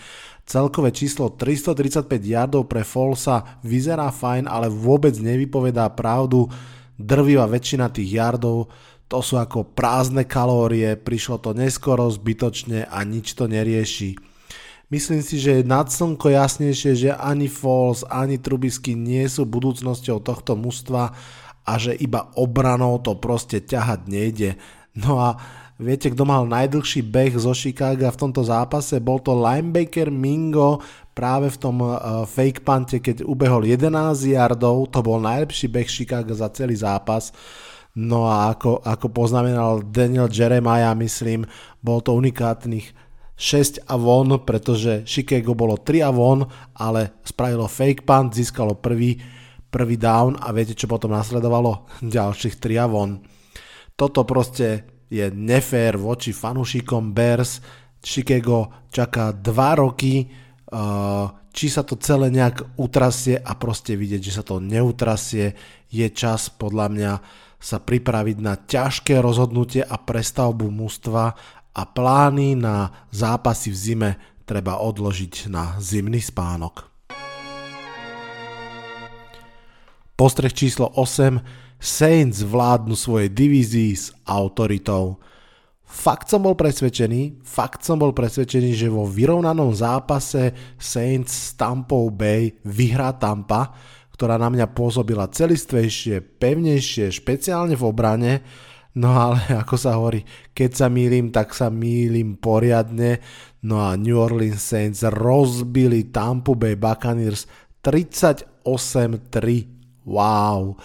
Celkové 0.51 0.91
číslo 0.91 1.31
335 1.31 2.11
yardov 2.27 2.67
pre 2.67 2.83
Folsa 2.83 3.63
vyzerá 3.63 4.11
fajn, 4.11 4.51
ale 4.51 4.67
vôbec 4.67 5.15
nevypovedá 5.15 5.87
pravdu. 5.95 6.51
Drvivá 6.99 7.47
väčšina 7.47 7.87
tých 7.87 8.19
yardov 8.19 8.67
to 9.07 9.19
sú 9.23 9.39
ako 9.39 9.71
prázdne 9.75 10.27
kalórie, 10.27 10.99
prišlo 10.99 11.39
to 11.39 11.55
neskoro, 11.55 12.07
zbytočne 12.11 12.83
a 12.83 12.99
nič 13.07 13.31
to 13.31 13.47
nerieši. 13.47 14.19
Myslím 14.91 15.23
si, 15.23 15.39
že 15.39 15.63
je 15.63 15.67
nad 15.67 15.87
slnko 15.87 16.31
jasnejšie, 16.31 16.91
že 16.99 17.11
ani 17.15 17.47
Falls, 17.47 18.03
ani 18.11 18.35
Trubisky 18.35 18.91
nie 18.91 19.23
sú 19.31 19.47
budúcnosťou 19.47 20.19
tohto 20.19 20.59
mužstva 20.59 21.15
a 21.63 21.73
že 21.79 21.95
iba 21.95 22.27
obranou 22.35 22.99
to 22.99 23.15
proste 23.15 23.63
ťahať 23.63 23.99
nejde. 24.07 24.49
No 24.99 25.15
a 25.23 25.39
viete, 25.81 26.13
kto 26.13 26.23
mal 26.23 26.45
najdlhší 26.45 27.01
beh 27.01 27.33
zo 27.41 27.51
Chicago 27.57 28.05
v 28.05 28.21
tomto 28.21 28.45
zápase? 28.45 29.01
Bol 29.01 29.19
to 29.25 29.33
linebacker 29.33 30.13
Mingo 30.13 30.77
práve 31.17 31.49
v 31.49 31.57
tom 31.57 31.81
uh, 31.81 32.23
fake 32.23 32.61
pante, 32.61 33.01
keď 33.01 33.25
ubehol 33.25 33.65
11 33.65 33.89
yardov, 34.31 34.93
to 34.93 35.01
bol 35.01 35.17
najlepší 35.17 35.67
beh 35.67 35.89
Chicago 35.89 36.31
za 36.31 36.53
celý 36.53 36.77
zápas. 36.77 37.33
No 37.97 38.29
a 38.29 38.55
ako, 38.55 38.79
ako 38.85 39.11
poznamenal 39.11 39.83
Daniel 39.83 40.31
Jeremiah, 40.31 40.95
myslím, 40.95 41.43
bol 41.83 41.99
to 41.99 42.15
unikátnych 42.15 42.95
6 43.35 43.89
a 43.89 43.97
von, 43.97 44.31
pretože 44.45 45.01
Chicago 45.03 45.57
bolo 45.57 45.81
3 45.81 46.05
a 46.05 46.11
von, 46.13 46.45
ale 46.77 47.19
spravilo 47.25 47.65
fake 47.65 48.05
punt, 48.05 48.37
získalo 48.37 48.77
prvý, 48.77 49.17
prvý 49.67 49.97
down 49.97 50.37
a 50.37 50.53
viete, 50.53 50.77
čo 50.77 50.85
potom 50.85 51.11
nasledovalo? 51.11 51.89
Ďalších 52.05 52.61
3 52.61 52.79
a 52.79 52.87
von. 52.87 53.17
Toto 53.97 54.23
proste 54.23 55.00
je 55.11 55.27
nefér 55.27 55.99
voči 55.99 56.31
fanúšikom 56.31 57.11
Bears. 57.11 57.59
Chicago 57.99 58.87
čaká 58.89 59.35
2 59.35 59.83
roky, 59.83 60.25
či 61.51 61.67
sa 61.67 61.83
to 61.83 61.99
celé 61.99 62.31
nejak 62.31 62.79
utrasie 62.79 63.35
a 63.35 63.53
proste 63.59 63.99
vidieť, 63.99 64.21
že 64.23 64.35
sa 64.39 64.43
to 64.47 64.63
neutrasie, 64.63 65.53
je 65.91 66.07
čas 66.09 66.47
podľa 66.47 66.87
mňa 66.87 67.11
sa 67.61 67.77
pripraviť 67.77 68.37
na 68.41 68.57
ťažké 68.57 69.21
rozhodnutie 69.21 69.85
a 69.85 69.99
prestavbu 69.99 70.71
mústva 70.73 71.37
a 71.75 71.83
plány 71.85 72.57
na 72.57 73.05
zápasy 73.13 73.69
v 73.69 73.77
zime 73.77 74.11
treba 74.49 74.81
odložiť 74.81 75.51
na 75.51 75.77
zimný 75.77 76.23
spánok. 76.23 76.89
Postreh 80.17 80.53
číslo 80.53 80.89
8. 80.89 81.70
Saints 81.81 82.45
vládnu 82.45 82.93
svojej 82.93 83.33
divízii 83.33 83.97
s 83.97 84.13
autoritou. 84.29 85.17
Fakt 85.81 86.29
som 86.29 86.45
bol 86.45 86.53
presvedčený, 86.53 87.41
fakt 87.41 87.81
som 87.81 87.97
bol 87.97 88.13
presvedčený, 88.13 88.77
že 88.77 88.87
vo 88.87 89.09
vyrovnanom 89.09 89.73
zápase 89.73 90.53
Saints 90.77 91.33
s 91.33 91.57
Tampou 91.57 92.13
Bay 92.13 92.53
vyhrá 92.63 93.17
Tampa, 93.17 93.73
ktorá 94.13 94.37
na 94.37 94.53
mňa 94.53 94.69
pôsobila 94.77 95.25
celistvejšie, 95.25 96.21
pevnejšie, 96.37 97.09
špeciálne 97.09 97.73
v 97.73 97.83
obrane, 97.83 98.45
no 98.93 99.17
ale 99.17 99.41
ako 99.65 99.75
sa 99.75 99.97
hovorí, 99.97 100.21
keď 100.53 100.85
sa 100.85 100.87
mýlim, 100.87 101.33
tak 101.33 101.57
sa 101.57 101.73
mýlim 101.73 102.37
poriadne, 102.37 103.17
no 103.65 103.81
a 103.81 103.97
New 103.97 104.21
Orleans 104.21 104.61
Saints 104.61 105.01
rozbili 105.01 106.13
Tampa 106.13 106.53
Bay 106.53 106.77
Buccaneers 106.77 107.49
38-3, 107.81 110.05
wow. 110.05 110.77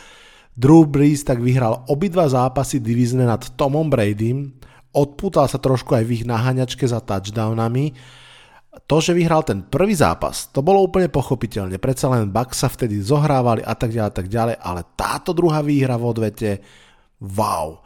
Drew 0.57 0.89
Brees 0.89 1.21
tak 1.21 1.45
vyhral 1.45 1.85
obidva 1.93 2.25
zápasy 2.33 2.81
divízne 2.81 3.29
nad 3.29 3.45
Tomom 3.61 3.93
Bradym, 3.93 4.57
odpútal 4.97 5.45
sa 5.53 5.61
trošku 5.61 5.93
aj 5.93 6.05
v 6.09 6.15
ich 6.17 6.25
naháňačke 6.25 6.89
za 6.89 7.05
touchdownami, 7.05 7.93
to, 8.85 8.97
že 9.01 9.17
vyhral 9.17 9.41
ten 9.41 9.65
prvý 9.65 9.97
zápas, 9.97 10.53
to 10.53 10.61
bolo 10.61 10.85
úplne 10.85 11.09
pochopiteľne. 11.09 11.81
Predsa 11.81 12.13
len 12.13 12.29
Bucks 12.29 12.61
sa 12.61 12.69
vtedy 12.69 13.01
zohrávali 13.01 13.65
a 13.65 13.73
tak 13.73 13.93
ďalej, 13.93 14.09
a 14.09 14.17
tak 14.17 14.29
ďalej, 14.29 14.57
ale 14.61 14.81
táto 14.97 15.33
druhá 15.33 15.65
výhra 15.65 15.97
v 15.97 16.05
odvete, 16.05 16.51
wow. 17.21 17.81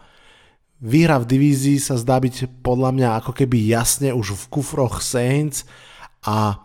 Výhra 0.82 1.22
v 1.22 1.28
divízii 1.30 1.78
sa 1.78 1.94
zdá 1.94 2.18
byť 2.18 2.62
podľa 2.62 2.90
mňa 2.90 3.08
ako 3.22 3.34
keby 3.34 3.70
jasne 3.70 4.10
už 4.10 4.34
v 4.34 4.44
kufroch 4.50 4.98
Saints 4.98 5.62
a 6.26 6.58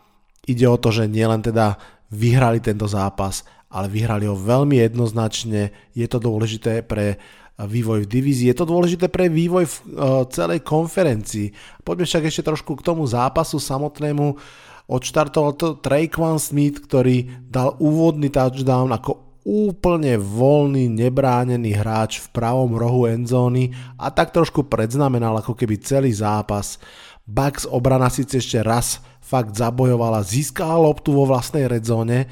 ide 0.50 0.66
o 0.66 0.78
to, 0.78 0.90
že 0.90 1.06
nielen 1.06 1.46
teda 1.46 1.78
vyhrali 2.10 2.62
tento 2.62 2.90
zápas, 2.90 3.46
ale 3.76 3.92
vyhrali 3.92 4.24
ho 4.24 4.40
veľmi 4.40 4.80
jednoznačne. 4.80 5.76
Je 5.92 6.08
to 6.08 6.24
dôležité 6.24 6.80
pre 6.88 7.20
vývoj 7.60 8.08
v 8.08 8.12
divízii. 8.12 8.48
Je 8.52 8.58
to 8.64 8.68
dôležité 8.68 9.12
pre 9.12 9.28
vývoj 9.28 9.68
v 9.68 9.76
uh, 9.76 9.84
celej 10.32 10.64
konferencii. 10.64 11.52
Poďme 11.84 12.08
však 12.08 12.24
ešte 12.32 12.48
trošku 12.48 12.80
k 12.80 12.86
tomu 12.88 13.04
zápasu 13.04 13.60
samotnému. 13.60 14.40
Odštartoval 14.88 15.52
to 15.60 15.68
Traquan 15.84 16.40
Smith, 16.40 16.80
ktorý 16.88 17.28
dal 17.52 17.76
úvodný 17.84 18.32
touchdown 18.32 18.96
ako 18.96 19.44
úplne 19.46 20.18
voľný, 20.18 20.90
nebránený 20.90 21.78
hráč 21.78 22.18
v 22.18 22.28
pravom 22.34 22.74
rohu 22.74 23.06
endzóny 23.06 23.76
a 24.00 24.10
tak 24.10 24.34
trošku 24.34 24.66
predznamenal 24.66 25.38
ako 25.38 25.54
keby 25.54 25.78
celý 25.84 26.10
zápas. 26.16 26.82
Bucks 27.26 27.70
obrana 27.70 28.10
síce 28.10 28.42
ešte 28.42 28.62
raz 28.62 29.02
fakt 29.22 29.58
zabojovala, 29.58 30.26
získala 30.26 30.78
loptu 30.78 31.14
vo 31.14 31.26
vlastnej 31.30 31.66
redzone 31.66 32.30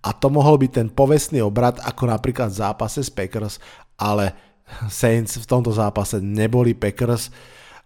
a 0.00 0.10
to 0.16 0.32
mohol 0.32 0.56
byť 0.56 0.70
ten 0.72 0.88
povestný 0.88 1.44
obrad 1.44 1.76
ako 1.84 2.08
napríklad 2.08 2.48
v 2.48 2.60
zápase 2.64 3.04
s 3.04 3.12
Packers, 3.12 3.60
ale 4.00 4.32
Saints 4.88 5.36
v 5.36 5.46
tomto 5.46 5.74
zápase 5.74 6.22
neboli 6.22 6.72
Packers. 6.72 7.28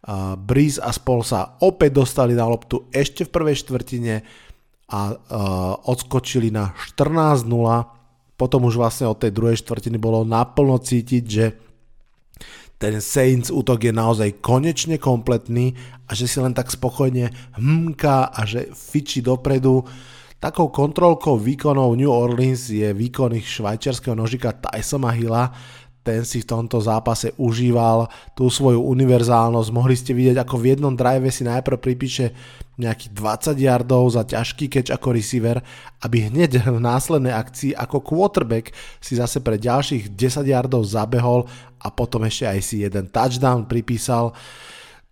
Uh, 0.04 0.36
Breeze 0.36 0.76
a 0.84 0.92
spol 0.92 1.24
sa 1.24 1.56
opäť 1.64 1.96
dostali 1.96 2.36
na 2.36 2.44
loptu 2.44 2.92
ešte 2.92 3.24
v 3.24 3.32
prvej 3.32 3.56
štvrtine 3.64 4.14
a 4.92 5.00
uh, 5.10 5.16
odskočili 5.88 6.52
na 6.52 6.76
14-0. 6.76 7.48
Potom 8.36 8.68
už 8.68 8.76
vlastne 8.76 9.08
od 9.08 9.16
tej 9.16 9.32
druhej 9.32 9.56
štvrtiny 9.64 9.96
bolo 9.96 10.28
naplno 10.28 10.76
cítiť, 10.76 11.24
že 11.24 11.46
ten 12.76 13.00
Saints 13.00 13.48
útok 13.48 13.80
je 13.80 13.96
naozaj 13.96 14.44
konečne 14.44 15.00
kompletný 15.00 15.72
a 16.04 16.12
že 16.12 16.28
si 16.28 16.36
len 16.36 16.52
tak 16.52 16.68
spokojne 16.68 17.32
hmka 17.56 18.28
a 18.28 18.40
že 18.44 18.68
fiči 18.76 19.24
dopredu. 19.24 19.88
Takou 20.44 20.68
kontrolkou 20.68 21.40
výkonov 21.40 21.96
New 21.96 22.12
Orleans 22.12 22.68
je 22.68 22.92
výkon 22.92 23.32
ich 23.32 23.48
švajčiarského 23.48 24.12
nožika 24.12 24.52
Tysona 24.52 25.08
Hilla, 25.08 25.48
ten 26.04 26.20
si 26.20 26.44
v 26.44 26.52
tomto 26.52 26.84
zápase 26.84 27.32
užíval 27.40 28.12
tú 28.36 28.52
svoju 28.52 28.76
univerzálnosť. 28.76 29.72
Mohli 29.72 29.96
ste 29.96 30.12
vidieť, 30.12 30.44
ako 30.44 30.60
v 30.60 30.76
jednom 30.76 30.92
drive 30.92 31.32
si 31.32 31.48
najprv 31.48 31.80
pripíše 31.80 32.36
nejakých 32.76 33.16
20 33.16 33.56
yardov 33.56 34.04
za 34.12 34.28
ťažký 34.28 34.68
catch 34.68 34.92
ako 34.92 35.16
receiver, 35.16 35.64
aby 36.04 36.28
hneď 36.28 36.60
v 36.76 36.76
následnej 36.76 37.32
akcii 37.32 37.72
ako 37.72 38.04
quarterback 38.04 38.76
si 39.00 39.16
zase 39.16 39.40
pre 39.40 39.56
ďalších 39.56 40.12
10 40.12 40.44
yardov 40.44 40.84
zabehol 40.84 41.48
a 41.80 41.88
potom 41.88 42.20
ešte 42.28 42.44
aj 42.44 42.60
si 42.60 42.84
jeden 42.84 43.08
touchdown 43.08 43.64
pripísal. 43.64 44.36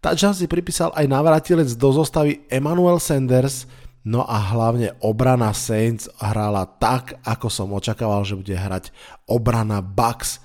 Touchdown 0.04 0.36
si 0.36 0.44
pripísal 0.44 0.92
aj 0.92 1.08
navratilec 1.08 1.72
do 1.72 1.88
zostavy 1.88 2.44
Emmanuel 2.52 3.00
Sanders, 3.00 3.64
No 4.02 4.26
a 4.26 4.38
hlavne 4.50 4.98
obrana 4.98 5.54
Saints 5.54 6.10
hrala 6.18 6.66
tak, 6.66 7.22
ako 7.22 7.46
som 7.46 7.70
očakával, 7.70 8.26
že 8.26 8.34
bude 8.34 8.54
hrať 8.54 8.90
obrana 9.30 9.78
Bucks. 9.78 10.42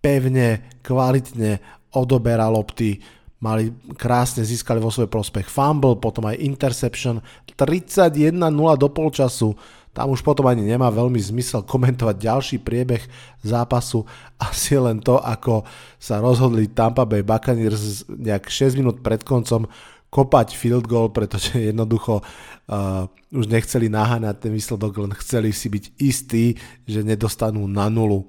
Pevne, 0.00 0.80
kvalitne 0.80 1.60
odoberá 1.92 2.46
lopty, 2.46 3.02
mali 3.42 3.74
krásne, 3.98 4.46
získali 4.46 4.78
vo 4.78 4.92
svoj 4.92 5.10
prospech 5.10 5.50
fumble, 5.50 5.98
potom 5.98 6.28
aj 6.28 6.40
interception, 6.40 7.20
31-0 7.50 8.32
do 8.80 8.88
polčasu, 8.88 9.52
tam 9.90 10.14
už 10.14 10.22
potom 10.22 10.46
ani 10.46 10.62
nemá 10.62 10.86
veľmi 10.88 11.18
zmysel 11.18 11.66
komentovať 11.66 12.16
ďalší 12.16 12.56
priebeh 12.62 13.02
zápasu, 13.42 14.06
asi 14.38 14.78
len 14.78 15.02
to, 15.02 15.18
ako 15.18 15.66
sa 15.98 16.22
rozhodli 16.22 16.70
Tampa 16.70 17.02
Bay 17.04 17.26
Buccaneers 17.26 18.06
nejak 18.06 18.46
6 18.46 18.78
minút 18.78 18.96
pred 19.02 19.20
koncom 19.26 19.66
kopať 20.10 20.58
field 20.58 20.90
goal, 20.90 21.14
pretože 21.14 21.56
jednoducho 21.70 22.20
uh, 22.20 23.06
už 23.30 23.46
nechceli 23.46 23.86
naháňať 23.86 24.36
ten 24.42 24.52
výsledok, 24.52 25.06
len 25.06 25.12
chceli 25.22 25.54
si 25.54 25.70
byť 25.70 25.84
istí, 26.02 26.58
že 26.84 27.06
nedostanú 27.06 27.64
na 27.70 27.86
nulu. 27.86 28.26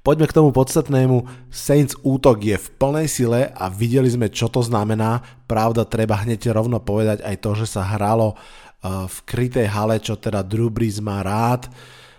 Poďme 0.00 0.30
k 0.30 0.36
tomu 0.38 0.54
podstatnému. 0.54 1.50
Saints 1.50 1.98
útok 2.06 2.38
je 2.38 2.54
v 2.54 2.68
plnej 2.78 3.10
sile 3.10 3.50
a 3.50 3.66
videli 3.66 4.06
sme, 4.06 4.30
čo 4.30 4.46
to 4.46 4.62
znamená. 4.62 5.18
Pravda, 5.50 5.82
treba 5.82 6.22
hneď 6.22 6.54
rovno 6.54 6.78
povedať 6.78 7.26
aj 7.26 7.36
to, 7.42 7.50
že 7.58 7.66
sa 7.66 7.82
hralo 7.82 8.38
uh, 8.38 9.10
v 9.10 9.16
krytej 9.26 9.66
hale, 9.66 9.98
čo 9.98 10.14
teda 10.14 10.46
Drew 10.46 10.70
Brees 10.70 11.02
má 11.02 11.26
rád. 11.26 11.66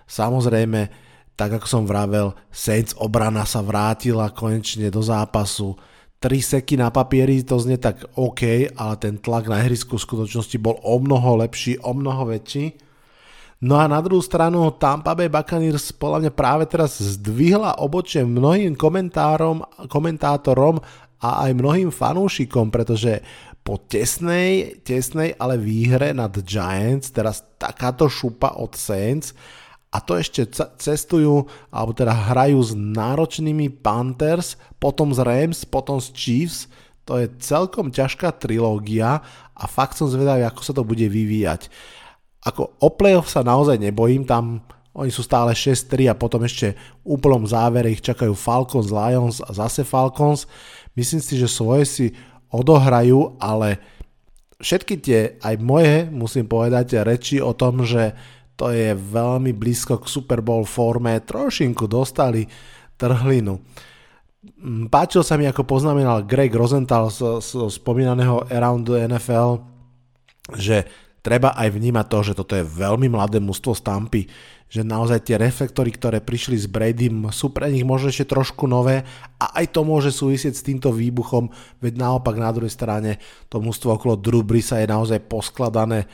Samozrejme, 0.03 0.91
tak 1.39 1.63
ako 1.63 1.67
som 1.69 1.83
vravel, 1.87 2.35
Saints 2.51 2.91
obrana 2.99 3.47
sa 3.47 3.63
vrátila 3.63 4.35
konečne 4.35 4.91
do 4.91 4.99
zápasu 4.99 5.79
3 6.17 6.41
seky 6.41 6.81
na 6.81 6.89
papieri 6.89 7.45
to 7.45 7.61
znie 7.61 7.77
tak 7.77 8.01
OK, 8.17 8.73
ale 8.73 8.93
ten 8.97 9.21
tlak 9.21 9.45
na 9.45 9.61
ihrisku 9.61 10.01
v 10.01 10.05
skutočnosti 10.05 10.57
bol 10.57 10.81
o 10.81 10.97
mnoho 10.97 11.45
lepší, 11.45 11.77
o 11.85 11.93
mnoho 11.93 12.33
väčší. 12.33 12.73
No 13.61 13.81
a 13.81 13.89
na 13.89 13.97
druhú 14.01 14.21
stranu 14.21 14.69
Tampa 14.77 15.17
Bay 15.17 15.29
Buccaneers 15.29 15.93
podľa 15.93 16.29
mňa 16.29 16.31
práve 16.33 16.63
teraz 16.69 17.01
zdvihla 17.01 17.81
obočie 17.81 18.21
mnohým 18.21 18.77
komentárom, 18.77 19.65
komentátorom 19.89 20.77
a 21.21 21.49
aj 21.49 21.51
mnohým 21.57 21.89
fanúšikom, 21.89 22.69
pretože 22.69 23.21
po 23.65 23.81
tesnej, 23.81 24.81
tesnej 24.85 25.33
ale 25.37 25.57
výhre 25.57 26.13
nad 26.13 26.31
Giants, 26.45 27.09
teraz 27.09 27.45
takáto 27.57 28.05
šupa 28.05 28.61
od 28.61 28.77
Saints 28.77 29.33
a 29.97 30.01
to 30.05 30.13
ešte 30.13 30.45
cestujú, 30.77 31.49
alebo 31.73 31.89
teda 31.97 32.13
hrajú 32.13 32.61
s 32.61 32.77
náročnými 32.77 33.81
Panthers, 33.81 34.53
potom 34.77 35.09
z 35.09 35.25
Rams, 35.25 35.65
potom 35.65 35.97
z 35.97 36.13
Chiefs, 36.13 36.69
to 37.01 37.17
je 37.17 37.25
celkom 37.41 37.89
ťažká 37.89 38.29
trilógia 38.37 39.25
a 39.57 39.63
fakt 39.65 39.97
som 39.97 40.05
zvedavý, 40.05 40.45
ako 40.45 40.61
sa 40.61 40.73
to 40.77 40.85
bude 40.85 41.01
vyvíjať. 41.01 41.73
Ako 42.45 42.77
o 42.77 42.89
playoff 42.93 43.33
sa 43.33 43.41
naozaj 43.41 43.81
nebojím, 43.81 44.21
tam 44.29 44.61
oni 44.93 45.09
sú 45.09 45.25
stále 45.25 45.57
6-3 45.57 46.13
a 46.13 46.17
potom 46.17 46.45
ešte 46.45 46.77
v 47.01 47.17
úplnom 47.17 47.45
závere 47.49 47.89
ich 47.89 48.01
čakajú 48.05 48.37
Falcons, 48.37 48.93
Lions 48.93 49.41
a 49.41 49.49
zase 49.49 49.81
Falcons. 49.81 50.45
Myslím 50.93 51.21
si, 51.21 51.41
že 51.41 51.49
svoje 51.49 51.85
si 51.85 52.05
odohrajú, 52.53 53.37
ale 53.37 53.81
všetky 54.61 54.97
tie, 54.97 55.19
aj 55.41 55.55
moje, 55.61 56.09
musím 56.09 56.49
povedať, 56.49 57.01
reči 57.05 57.37
o 57.37 57.53
tom, 57.53 57.85
že 57.85 58.17
to 58.57 58.73
je 58.73 58.97
veľmi 58.97 59.53
blízko 59.53 60.01
k 60.01 60.09
Super 60.09 60.41
Bowl 60.41 60.65
forme, 60.65 61.21
trošinku 61.21 61.85
dostali 61.85 62.49
trhlinu. 62.97 63.61
Mm, 64.57 64.89
páčil 64.89 65.21
sa 65.21 65.37
mi, 65.37 65.45
ako 65.45 65.61
poznamenal 65.63 66.25
Greg 66.25 66.49
Rosenthal 66.57 67.13
z, 67.13 67.37
z 67.37 67.69
spomínaného 67.69 68.49
Around 68.49 68.89
the 68.89 69.05
NFL, 69.05 69.61
že 70.57 70.89
treba 71.21 71.53
aj 71.53 71.69
vnímať 71.69 72.05
to, 72.09 72.19
že 72.25 72.37
toto 72.37 72.53
je 72.57 72.65
veľmi 72.65 73.13
mladé 73.13 73.37
mužstvo 73.37 73.77
z 73.77 73.81
Tampy, 73.85 74.21
že 74.67 74.83
naozaj 74.83 75.23
tie 75.23 75.39
reflektory, 75.39 75.95
ktoré 75.95 76.19
prišli 76.19 76.59
s 76.59 76.67
Bradym, 76.67 77.31
sú 77.31 77.55
pre 77.55 77.71
nich 77.71 77.87
možno 77.87 78.11
ešte 78.11 78.35
trošku 78.35 78.67
nové 78.67 79.07
a 79.39 79.45
aj 79.63 79.71
to 79.71 79.87
môže 79.87 80.11
súvisieť 80.11 80.53
s 80.55 80.65
týmto 80.65 80.91
výbuchom, 80.91 81.47
veď 81.79 81.93
naopak 81.95 82.35
na 82.35 82.51
druhej 82.51 82.71
strane 82.71 83.19
to 83.47 83.63
mužstvo 83.63 83.95
okolo 83.95 84.19
Drew 84.19 84.43
Brisa 84.43 84.83
je 84.83 84.91
naozaj 84.91 85.23
poskladané 85.31 86.07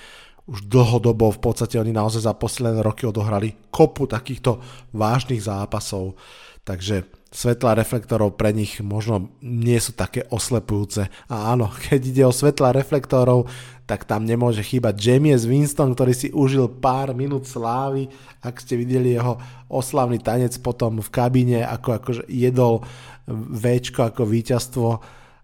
už 0.44 0.68
dlhodobo, 0.68 1.32
v 1.32 1.40
podstate 1.40 1.80
oni 1.80 1.96
naozaj 1.96 2.28
za 2.28 2.34
posledné 2.36 2.84
roky 2.84 3.08
odohrali 3.08 3.56
kopu 3.72 4.12
takýchto 4.12 4.60
vážnych 4.92 5.40
zápasov, 5.40 6.20
takže 6.68 7.08
svetla 7.34 7.74
reflektorov 7.74 8.38
pre 8.38 8.54
nich 8.54 8.78
možno 8.80 9.34
nie 9.42 9.80
sú 9.82 9.98
také 9.98 10.24
oslepujúce. 10.30 11.10
A 11.28 11.56
áno, 11.56 11.74
keď 11.90 12.00
ide 12.00 12.24
o 12.28 12.36
svetla 12.36 12.76
reflektorov, 12.76 13.50
tak 13.84 14.08
tam 14.08 14.24
nemôže 14.24 14.64
chýbať 14.64 14.96
James 14.96 15.44
Winston, 15.44 15.92
ktorý 15.92 16.14
si 16.16 16.32
užil 16.32 16.72
pár 16.72 17.12
minút 17.12 17.44
slávy, 17.50 18.08
ak 18.40 18.64
ste 18.64 18.80
videli 18.80 19.16
jeho 19.16 19.36
oslavný 19.68 20.24
tanec 20.24 20.56
potom 20.64 21.04
v 21.04 21.10
kabíne, 21.12 21.60
ako 21.68 22.00
akože 22.00 22.24
jedol 22.32 22.84
Včko 23.28 24.12
ako 24.12 24.24
víťazstvo. 24.24 24.90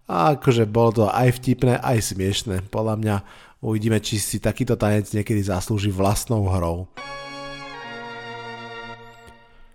A 0.09 0.35
akože 0.39 0.65
bolo 0.65 0.91
to 0.91 1.05
aj 1.05 1.37
vtipné, 1.37 1.77
aj 1.79 2.15
smiešné. 2.15 2.65
Podľa 2.73 2.95
mňa 2.97 3.15
Uvidíme, 3.59 3.99
či 3.99 4.23
si 4.23 4.39
takýto 4.39 4.79
tanec 4.79 5.11
niekedy 5.11 5.43
zaslúži 5.43 5.91
vlastnou 5.91 6.47
hrou. 6.47 6.87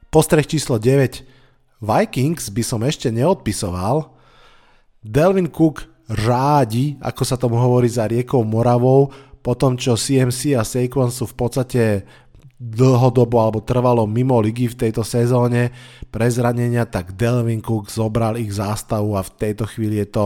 Postreh 0.08 0.48
číslo 0.48 0.80
9. 0.80 1.20
Vikings 1.84 2.48
by 2.48 2.62
som 2.64 2.80
ešte 2.80 3.12
neodpisoval. 3.12 4.08
Delvin 5.04 5.52
Cook 5.52 5.84
rádi, 6.08 6.96
ako 6.96 7.22
sa 7.28 7.36
tomu 7.36 7.60
hovorí 7.60 7.92
za 7.92 8.08
riekou 8.08 8.40
Moravou, 8.40 9.12
po 9.44 9.52
tom, 9.52 9.76
čo 9.76 10.00
CMC 10.00 10.56
a 10.56 10.64
Saquon 10.64 11.12
sú 11.12 11.28
v 11.28 11.36
podstate 11.36 11.82
dlhodobo 12.56 13.36
alebo 13.36 13.60
trvalo 13.60 14.08
mimo 14.08 14.40
ligy 14.40 14.72
v 14.72 14.88
tejto 14.88 15.04
sezóne 15.04 15.68
pre 16.08 16.24
zranenia, 16.32 16.88
tak 16.88 17.12
Delvin 17.12 17.60
Cook 17.60 17.92
zobral 17.92 18.40
ich 18.40 18.56
zástavu 18.56 19.12
a 19.12 19.20
v 19.20 19.34
tejto 19.36 19.68
chvíli 19.68 20.00
je 20.00 20.08
to 20.08 20.24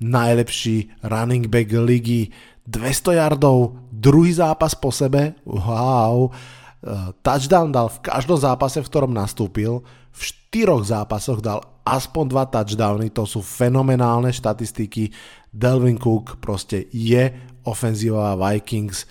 najlepší 0.00 1.04
running 1.04 1.52
back 1.52 1.68
ligy 1.76 2.32
200 2.66 3.18
yardov, 3.22 3.78
druhý 3.94 4.34
zápas 4.34 4.74
po 4.74 4.90
sebe, 4.90 5.38
wow, 5.46 6.28
eh, 6.28 7.14
touchdown 7.22 7.70
dal 7.70 7.88
v 7.88 8.02
každom 8.02 8.36
zápase, 8.36 8.82
v 8.82 8.90
ktorom 8.90 9.14
nastúpil, 9.14 9.86
v 10.10 10.20
štyroch 10.20 10.82
zápasoch 10.82 11.38
dal 11.38 11.62
aspoň 11.86 12.24
dva 12.26 12.44
touchdowny, 12.50 13.14
to 13.14 13.22
sú 13.22 13.38
fenomenálne 13.40 14.34
štatistiky, 14.34 15.14
Delvin 15.54 15.96
Cook 15.96 16.42
proste 16.42 16.90
je 16.90 17.30
ofenzíva 17.64 18.34
Vikings, 18.34 19.06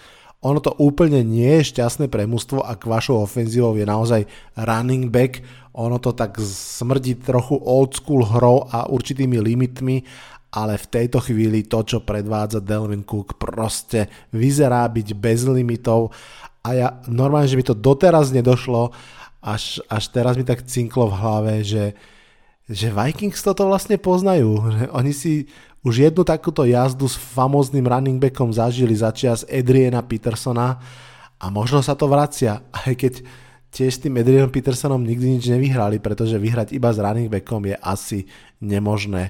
ono 0.45 0.61
to 0.61 0.77
úplne 0.77 1.25
nie 1.25 1.57
je 1.57 1.73
šťastné 1.73 2.05
pre 2.05 2.29
mužstvo, 2.29 2.61
ak 2.61 2.85
vašou 2.85 3.25
ofenzívou 3.25 3.73
je 3.73 3.81
naozaj 3.81 4.21
running 4.61 5.09
back, 5.09 5.41
ono 5.73 5.97
to 5.97 6.13
tak 6.13 6.37
smrdí 6.37 7.17
trochu 7.17 7.57
old 7.57 7.97
school 7.97 8.21
hrou 8.21 8.69
a 8.69 8.85
určitými 8.85 9.41
limitmi 9.41 10.05
ale 10.55 10.79
v 10.79 10.87
tejto 10.87 11.19
chvíli 11.19 11.67
to, 11.67 11.83
čo 11.83 12.07
predvádza 12.07 12.63
Delvin 12.63 13.03
Cook, 13.03 13.35
proste 13.35 14.07
vyzerá 14.31 14.87
byť 14.87 15.07
bez 15.19 15.43
limitov 15.43 16.15
a 16.65 16.69
ja 16.73 16.87
normálne, 17.05 17.45
že 17.45 17.59
mi 17.59 17.67
to 17.67 17.77
doteraz 17.77 18.31
nedošlo, 18.31 18.89
až, 19.43 19.83
až 19.85 20.03
teraz 20.09 20.33
mi 20.33 20.47
tak 20.47 20.65
cinklo 20.65 21.13
v 21.13 21.17
hlave, 21.21 21.53
že, 21.61 21.93
že 22.65 22.89
Vikings 22.89 23.45
toto 23.45 23.69
vlastne 23.69 24.01
poznajú. 24.01 24.73
Že 24.73 24.83
oni 24.89 25.13
si 25.13 25.45
už 25.85 26.09
jednu 26.09 26.25
takúto 26.25 26.65
jazdu 26.65 27.05
s 27.05 27.13
famóznym 27.13 27.85
running 27.85 28.17
backom 28.17 28.49
zažili 28.49 28.97
za 28.97 29.13
čas 29.13 29.45
Adriana 29.45 30.01
Petersona 30.01 30.81
a 31.37 31.45
možno 31.53 31.85
sa 31.85 31.93
to 31.93 32.09
vracia, 32.09 32.65
aj 32.73 32.97
keď 32.97 33.13
tiež 33.69 33.91
s 33.91 34.01
tým 34.01 34.17
Adrianom 34.17 34.49
Petersonom 34.49 35.03
nikdy 35.05 35.37
nič 35.37 35.45
nevyhrali, 35.51 36.01
pretože 36.01 36.41
vyhrať 36.41 36.73
iba 36.73 36.89
s 36.89 36.97
running 36.97 37.29
backom 37.29 37.61
je 37.69 37.77
asi 37.77 38.25
nemožné. 38.63 39.29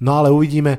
No 0.00 0.20
ale 0.20 0.28
uvidíme. 0.32 0.78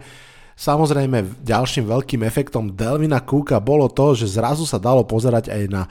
Samozrejme, 0.57 1.45
ďalším 1.45 1.85
veľkým 1.85 2.25
efektom 2.25 2.73
Delvina 2.73 3.21
Cooka 3.21 3.61
bolo 3.61 3.85
to, 3.93 4.17
že 4.17 4.41
zrazu 4.41 4.65
sa 4.65 4.81
dalo 4.81 5.05
pozerať 5.05 5.53
aj 5.53 5.63
na 5.69 5.85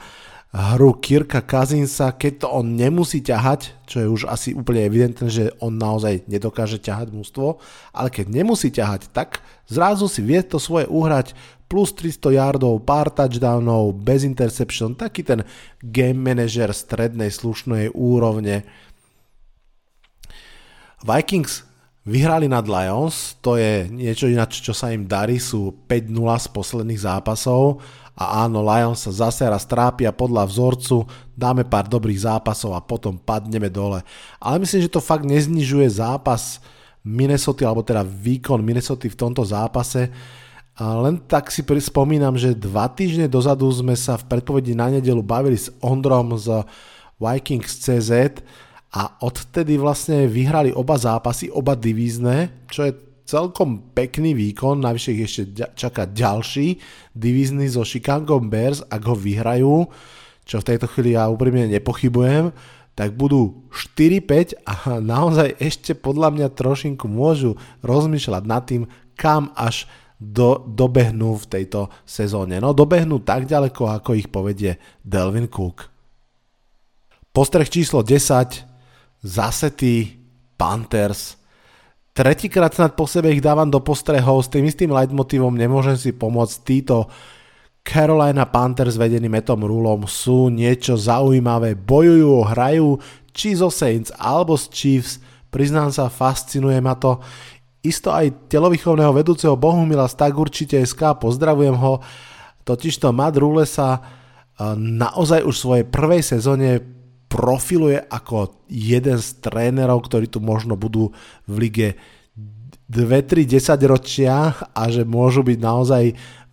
hru 0.51 0.95
Kirka 0.95 1.43
Kazinsa, 1.43 2.15
keď 2.15 2.33
to 2.43 2.47
on 2.51 2.75
nemusí 2.75 3.19
ťahať, 3.19 3.75
čo 3.83 3.99
je 3.99 4.07
už 4.07 4.21
asi 4.31 4.55
úplne 4.55 4.87
evidentné, 4.87 5.27
že 5.27 5.51
on 5.59 5.75
naozaj 5.75 6.23
nedokáže 6.25 6.79
ťahať 6.79 7.11
mústvo, 7.11 7.59
ale 7.91 8.07
keď 8.07 8.31
nemusí 8.31 8.71
ťahať, 8.71 9.11
tak 9.11 9.43
zrazu 9.67 10.07
si 10.07 10.23
vie 10.23 10.39
to 10.43 10.55
svoje 10.55 10.87
uhrať 10.87 11.35
plus 11.67 11.91
300 11.91 12.31
yardov, 12.31 12.79
pár 12.87 13.11
touchdownov, 13.11 13.91
bez 13.99 14.23
interception, 14.23 14.95
taký 14.95 15.27
ten 15.27 15.43
game 15.83 16.15
manager 16.15 16.71
strednej 16.71 17.27
slušnej 17.27 17.91
úrovne. 17.91 18.63
Vikings 21.03 21.66
Vyhrali 22.07 22.47
nad 22.47 22.63
Lions, 22.63 23.35
to 23.43 23.59
je 23.59 23.83
niečo 23.91 24.31
ináč, 24.31 24.63
čo 24.63 24.71
sa 24.71 24.95
im 24.95 25.03
darí, 25.03 25.43
sú 25.43 25.75
5-0 25.91 26.15
z 26.39 26.47
posledných 26.55 27.03
zápasov. 27.03 27.83
A 28.15 28.47
áno, 28.47 28.63
Lions 28.63 29.03
sa 29.03 29.27
zase 29.27 29.43
raz 29.43 29.67
trápia 29.67 30.15
podľa 30.15 30.47
vzorcu, 30.47 31.03
dáme 31.35 31.67
pár 31.67 31.91
dobrých 31.91 32.23
zápasov 32.23 32.79
a 32.79 32.81
potom 32.81 33.19
padneme 33.19 33.67
dole. 33.67 34.07
Ale 34.39 34.63
myslím, 34.63 34.87
že 34.87 34.95
to 34.95 35.03
fakt 35.03 35.27
neznižuje 35.27 35.99
zápas 35.99 36.63
Minnesota, 37.03 37.67
alebo 37.67 37.83
teda 37.83 38.07
výkon 38.07 38.63
Minnesota 38.63 39.11
v 39.11 39.19
tomto 39.27 39.43
zápase. 39.43 40.07
A 40.79 40.95
len 41.03 41.19
tak 41.19 41.51
si 41.51 41.59
spomínam, 41.59 42.39
že 42.39 42.55
dva 42.55 42.87
týždne 42.87 43.27
dozadu 43.27 43.67
sme 43.67 43.99
sa 43.99 44.15
v 44.15 44.31
predpovedi 44.31 44.79
na 44.79 44.87
nedelu 44.95 45.19
bavili 45.19 45.59
s 45.59 45.75
Ondrom 45.83 46.39
z 46.39 46.63
Vikings 47.19 47.83
CZ 47.83 48.39
a 48.93 49.19
odtedy 49.23 49.75
vlastne 49.75 50.31
vyhrali 50.31 50.71
oba 50.71 50.95
zápasy, 50.95 51.51
oba 51.51 51.75
divízne, 51.75 52.67
čo 52.71 52.87
je 52.87 52.95
celkom 53.27 53.91
pekný 53.91 54.31
výkon, 54.31 54.79
navyše 54.79 55.11
ich 55.11 55.27
ešte 55.27 55.67
čaká 55.75 56.07
ďalší 56.07 56.79
divízny 57.11 57.67
zo 57.67 57.83
Chicago 57.83 58.39
Bears, 58.39 58.87
ak 58.87 59.01
ho 59.03 59.15
vyhrajú, 59.19 59.91
čo 60.47 60.63
v 60.63 60.67
tejto 60.71 60.87
chvíli 60.87 61.19
ja 61.19 61.27
úprimne 61.27 61.67
nepochybujem, 61.67 62.55
tak 62.95 63.13
budú 63.13 63.67
4-5 63.75 64.63
a 64.63 64.73
naozaj 65.13 65.59
ešte 65.59 65.91
podľa 65.93 66.33
mňa 66.33 66.47
trošinku 66.55 67.05
môžu 67.11 67.59
rozmýšľať 67.83 68.43
nad 68.47 68.63
tým, 68.63 68.87
kam 69.19 69.51
až 69.53 69.85
do, 70.17 70.65
dobehnú 70.65 71.37
v 71.37 71.45
tejto 71.45 71.93
sezóne. 72.07 72.57
No 72.57 72.73
dobehnú 72.73 73.21
tak 73.21 73.45
ďaleko, 73.45 74.01
ako 74.01 74.17
ich 74.17 74.31
povedie 74.31 74.81
Delvin 75.05 75.45
Cook. 75.45 75.93
Postreh 77.29 77.69
číslo 77.69 78.01
10, 78.01 78.65
zase 79.21 79.73
tí 79.73 80.17
Panthers. 80.57 81.37
Tretíkrát 82.17 82.73
snad 82.73 82.97
po 82.97 83.05
sebe 83.05 83.29
ich 83.29 83.45
dávam 83.45 83.69
do 83.69 83.77
postrehov 83.77 84.41
s 84.41 84.49
tým 84.49 84.65
istým 84.65 84.89
leitmotívom, 84.89 85.53
nemôžem 85.53 85.93
si 85.93 86.09
pomôcť. 86.09 86.55
Títo 86.65 87.05
Carolina 87.85 88.49
Panthers 88.49 88.97
vedení 88.97 89.29
Metom 89.29 89.61
Rulom 89.61 90.09
sú 90.09 90.49
niečo 90.49 90.97
zaujímavé, 90.97 91.77
bojujú, 91.77 92.41
hrajú 92.41 92.97
či 93.31 93.53
zo 93.53 93.69
Saints 93.69 94.09
alebo 94.17 94.57
z 94.57 94.65
Chiefs. 94.73 95.21
Priznám 95.53 95.93
sa, 95.93 96.09
fascinuje 96.09 96.81
ma 96.81 96.97
to. 96.97 97.21
Isto 97.85 98.09
aj 98.11 98.49
telovýchovného 98.49 99.13
vedúceho 99.13 99.53
Bohumila 99.53 100.09
Stag 100.09 100.33
určite 100.35 100.81
SK, 100.81 101.21
pozdravujem 101.21 101.77
ho. 101.77 102.01
Totižto 102.65 103.13
Matt 103.15 103.39
Rule 103.39 103.63
sa 103.63 103.95
e, 103.95 103.99
naozaj 104.75 105.45
už 105.45 105.55
v 105.55 105.63
svojej 105.63 105.85
prvej 105.87 106.21
sezóne 106.25 106.96
profiluje 107.27 107.99
ako 108.07 108.63
jeden 108.71 109.19
z 109.19 109.27
trénerov, 109.43 110.07
ktorí 110.07 110.31
tu 110.31 110.39
možno 110.39 110.79
budú 110.79 111.11
v 111.43 111.55
lige 111.67 111.89
2-3 112.87 113.43
10 113.43 113.91
ročia 113.91 114.55
a 114.71 114.83
že 114.87 115.03
môžu 115.03 115.43
byť 115.43 115.59
naozaj 115.59 116.03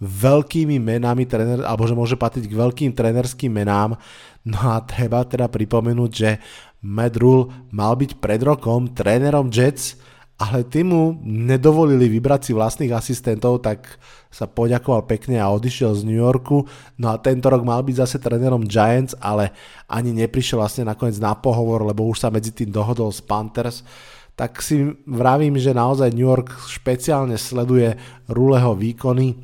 veľkými 0.03 0.83
menami 0.83 1.25
tréner, 1.31 1.63
alebo 1.63 1.87
že 1.87 1.95
môže 1.95 2.19
patriť 2.19 2.51
k 2.51 2.59
veľkým 2.59 2.91
trénerským 2.91 3.55
menám. 3.55 3.95
No 4.43 4.59
a 4.59 4.83
treba 4.83 5.23
teda 5.23 5.47
pripomenúť, 5.47 6.11
že 6.11 6.43
Matt 6.85 7.17
Rule 7.17 7.49
mal 7.73 7.97
byť 7.97 8.19
pred 8.21 8.43
rokom 8.45 8.93
trénerom 8.93 9.49
Jets, 9.49 9.97
ale 10.35 10.67
tí 10.67 10.83
mu 10.83 11.15
nedovolili 11.23 12.11
vybrať 12.11 12.51
si 12.51 12.53
vlastných 12.53 12.91
asistentov, 12.91 13.63
tak 13.63 13.87
sa 14.35 14.51
poďakoval 14.51 15.07
pekne 15.07 15.39
a 15.39 15.47
odišiel 15.55 15.95
z 15.95 16.03
New 16.11 16.19
Yorku. 16.19 16.67
No 16.99 17.15
a 17.15 17.23
tento 17.23 17.47
rok 17.47 17.63
mal 17.63 17.87
byť 17.87 17.97
zase 18.03 18.17
trénerom 18.19 18.67
Giants, 18.67 19.15
ale 19.23 19.55
ani 19.87 20.11
neprišiel 20.11 20.59
vlastne 20.59 20.91
nakoniec 20.91 21.23
na 21.23 21.39
pohovor, 21.39 21.87
lebo 21.87 22.11
už 22.11 22.27
sa 22.27 22.35
medzi 22.35 22.51
tým 22.51 22.75
dohodol 22.75 23.15
s 23.15 23.23
Panthers. 23.23 23.87
Tak 24.35 24.59
si 24.59 24.83
vravím, 25.07 25.55
že 25.55 25.71
naozaj 25.71 26.11
New 26.11 26.27
York 26.27 26.51
špeciálne 26.67 27.39
sleduje 27.39 27.95
Ruleho 28.27 28.75
výkony. 28.75 29.39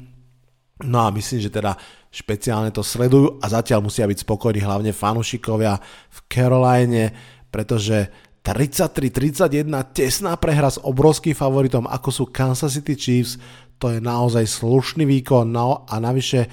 No 0.91 1.07
a 1.07 1.15
myslím, 1.15 1.39
že 1.39 1.55
teda 1.55 1.79
špeciálne 2.11 2.75
to 2.75 2.83
sledujú 2.83 3.39
a 3.39 3.47
zatiaľ 3.47 3.87
musia 3.87 4.11
byť 4.11 4.27
spokojní 4.27 4.67
hlavne 4.67 4.91
fanúšikovia 4.91 5.79
v 6.11 6.19
Caroline, 6.27 7.15
pretože 7.55 8.11
33-31, 8.41 9.69
tesná 9.93 10.33
prehra 10.41 10.73
s 10.73 10.81
obrovským 10.81 11.37
favoritom, 11.37 11.85
ako 11.85 12.09
sú 12.09 12.25
Kansas 12.33 12.73
City 12.73 12.97
Chiefs, 12.97 13.37
to 13.81 13.93
je 13.93 14.01
naozaj 14.01 14.45
slušný 14.45 15.09
výkon. 15.09 15.49
No 15.49 15.89
a 15.89 15.97
navyše 16.01 16.49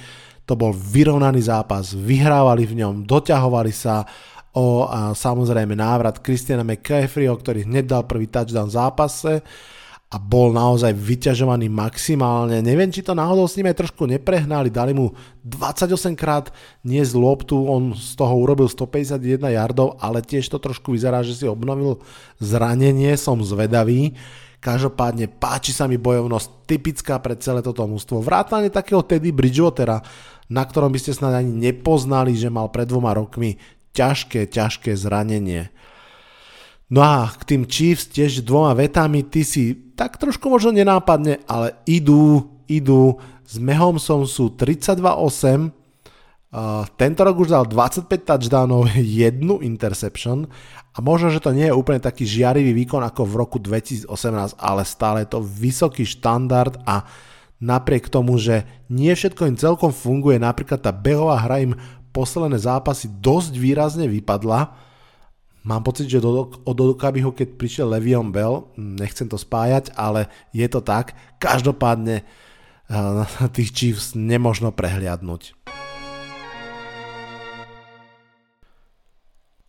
to 0.48 0.56
bol 0.56 0.72
vyrovnaný 0.72 1.44
zápas, 1.44 1.92
vyhrávali 1.92 2.64
v 2.64 2.84
ňom, 2.84 3.04
doťahovali 3.04 3.72
sa 3.76 4.08
o 4.56 4.88
a 4.88 5.12
samozrejme 5.14 5.76
návrat 5.76 6.24
Christiana 6.24 6.64
McCaffreyho, 6.64 7.36
ktorý 7.36 7.68
hneď 7.68 7.86
dal 7.94 8.04
prvý 8.08 8.32
touchdown 8.32 8.72
v 8.72 8.78
zápase 8.80 9.34
a 10.08 10.16
bol 10.16 10.56
naozaj 10.56 10.96
vyťažovaný 10.96 11.68
maximálne. 11.68 12.64
Neviem, 12.64 12.88
či 12.88 13.04
to 13.04 13.12
náhodou 13.12 13.44
s 13.44 13.60
ním 13.60 13.68
aj 13.68 13.84
trošku 13.84 14.08
neprehnali, 14.08 14.72
dali 14.72 14.96
mu 14.96 15.12
28 15.44 16.16
krát 16.16 16.48
nie 16.88 17.04
z 17.04 17.12
loptu, 17.12 17.68
on 17.68 17.92
z 17.92 18.16
toho 18.16 18.32
urobil 18.40 18.72
151 18.72 19.52
yardov, 19.52 20.00
ale 20.00 20.24
tiež 20.24 20.48
to 20.48 20.64
trošku 20.64 20.96
vyzerá, 20.96 21.28
že 21.28 21.36
si 21.36 21.44
obnovil 21.44 22.00
zranenie, 22.40 23.20
som 23.20 23.44
zvedavý. 23.44 24.16
Každopádne 24.64 25.28
páči 25.28 25.76
sa 25.76 25.92
mi 25.92 26.00
bojovnosť 26.00 26.48
typická 26.64 27.20
pre 27.20 27.36
celé 27.36 27.60
toto 27.60 27.84
mústvo. 27.84 28.24
Vrátane 28.24 28.72
takého 28.72 29.04
Teddy 29.04 29.36
Bridgewatera, 29.36 30.00
na 30.48 30.64
ktorom 30.64 30.88
by 30.88 31.00
ste 31.04 31.20
snad 31.20 31.36
ani 31.36 31.52
nepoznali, 31.52 32.32
že 32.32 32.48
mal 32.48 32.72
pred 32.72 32.88
dvoma 32.88 33.12
rokmi 33.12 33.60
ťažké, 33.92 34.48
ťažké 34.48 34.96
zranenie. 34.96 35.68
No 36.88 37.04
a 37.04 37.28
k 37.36 37.44
tým 37.44 37.64
Chiefs 37.68 38.08
tiež 38.08 38.48
dvoma 38.48 38.72
vetami, 38.72 39.28
ty 39.28 39.44
si 39.44 39.76
tak 39.96 40.16
trošku 40.16 40.48
možno 40.48 40.72
nenápadne, 40.72 41.44
ale 41.50 41.76
idú, 41.84 42.48
idú. 42.72 43.20
S 43.44 43.60
Mahomsom 43.60 44.28
sú 44.28 44.56
32-8, 44.56 45.76
Uh, 46.48 46.88
tento 46.96 47.28
rok 47.28 47.44
už 47.44 47.52
dal 47.52 47.68
25 47.68 48.08
touchdownov, 48.24 48.88
jednu 49.04 49.60
interception. 49.60 50.48
A 50.96 51.04
možno, 51.04 51.28
že 51.28 51.44
to 51.44 51.52
nie 51.52 51.68
je 51.68 51.76
úplne 51.76 52.00
taký 52.00 52.24
žiarivý 52.24 52.72
výkon 52.72 53.04
ako 53.04 53.28
v 53.28 53.34
roku 53.36 53.58
2018, 53.60 54.56
ale 54.56 54.82
stále 54.88 55.28
je 55.28 55.36
to 55.36 55.44
vysoký 55.44 56.08
štandard 56.08 56.80
a 56.88 57.04
napriek 57.60 58.08
tomu, 58.08 58.40
že 58.40 58.64
nie 58.88 59.12
všetko 59.12 59.44
im 59.44 59.60
celkom 59.60 59.92
funguje, 59.92 60.40
napríklad 60.40 60.80
tá 60.80 60.96
behová 60.96 61.36
hra 61.36 61.68
im 61.68 61.76
posledné 62.16 62.58
zápasy 62.58 63.12
dosť 63.20 63.54
výrazne 63.60 64.08
vypadla, 64.08 64.87
Mám 65.68 65.84
pocit, 65.84 66.08
že 66.08 66.24
od 66.24 66.78
Okabiho, 66.80 67.36
keď 67.36 67.60
prišiel 67.60 67.92
Levion 67.92 68.32
Bell, 68.32 68.72
nechcem 68.80 69.28
to 69.28 69.36
spájať, 69.36 69.92
ale 70.00 70.32
je 70.56 70.64
to 70.72 70.80
tak, 70.80 71.12
každopádne 71.44 72.24
uh, 72.24 73.28
tých 73.56 73.76
Chiefs 73.76 74.16
nemožno 74.16 74.72
prehliadnúť. 74.72 75.60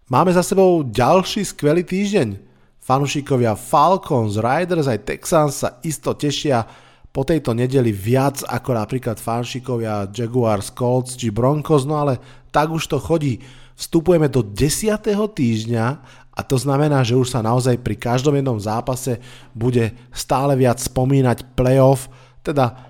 Máme 0.06 0.30
za 0.30 0.46
sebou 0.46 0.86
ďalší 0.86 1.42
skvelý 1.42 1.82
týždeň. 1.82 2.46
Fanušikovia 2.78 3.58
Falcons, 3.58 4.38
Riders 4.38 4.86
aj 4.86 5.02
Texans 5.02 5.66
sa 5.66 5.82
isto 5.82 6.14
tešia 6.14 6.62
po 7.10 7.26
tejto 7.26 7.58
nedeli 7.58 7.90
viac 7.90 8.46
ako 8.46 8.70
napríklad 8.78 9.18
fanšikovia 9.18 10.14
Jaguars, 10.14 10.70
Colts 10.70 11.18
či 11.18 11.34
Broncos, 11.34 11.84
no 11.84 11.98
ale 11.98 12.22
tak 12.54 12.70
už 12.70 12.86
to 12.86 13.02
chodí 13.02 13.42
vstupujeme 13.78 14.26
do 14.26 14.42
10. 14.42 14.98
týždňa 15.14 15.86
a 16.34 16.40
to 16.42 16.58
znamená, 16.58 17.06
že 17.06 17.14
už 17.14 17.30
sa 17.30 17.42
naozaj 17.42 17.78
pri 17.78 17.94
každom 17.94 18.34
jednom 18.34 18.58
zápase 18.58 19.22
bude 19.54 19.94
stále 20.10 20.58
viac 20.58 20.82
spomínať 20.82 21.54
playoff, 21.54 22.10
teda 22.42 22.88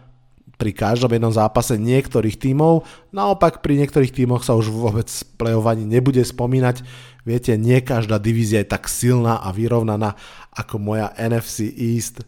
pri 0.58 0.74
každom 0.74 1.14
jednom 1.14 1.30
zápase 1.30 1.78
niektorých 1.78 2.34
tímov, 2.34 2.82
naopak 3.14 3.62
pri 3.62 3.78
niektorých 3.78 4.10
tímoch 4.10 4.42
sa 4.42 4.58
už 4.58 4.74
vôbec 4.74 5.06
playoff 5.38 5.70
ani 5.70 5.86
nebude 5.86 6.18
spomínať. 6.18 6.82
Viete, 7.22 7.54
nie 7.54 7.78
každá 7.78 8.18
divízia 8.18 8.66
je 8.66 8.72
tak 8.74 8.90
silná 8.90 9.38
a 9.38 9.54
vyrovnaná 9.54 10.18
ako 10.50 10.82
moja 10.82 11.14
NFC 11.14 11.70
East. 11.70 12.26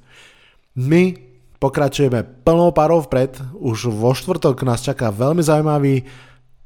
My 0.78 1.18
pokračujeme 1.58 2.22
plnou 2.46 2.70
parou 2.70 3.02
vpred, 3.02 3.34
už 3.58 3.90
vo 3.90 4.14
štvrtok 4.14 4.62
nás 4.62 4.86
čaká 4.86 5.10
veľmi 5.10 5.42
zaujímavý 5.42 6.06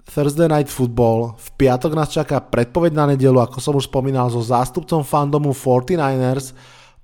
Thursday 0.05 0.49
Night 0.49 0.69
Football. 0.69 1.35
V 1.41 1.49
piatok 1.57 1.97
nás 1.97 2.13
čaká 2.13 2.39
predpoveď 2.41 2.93
na 2.93 3.05
nedelu, 3.17 3.41
ako 3.41 3.59
som 3.59 3.75
už 3.75 3.89
spomínal, 3.89 4.29
so 4.29 4.45
zástupcom 4.45 5.01
fandomu 5.01 5.57
49ers, 5.57 6.53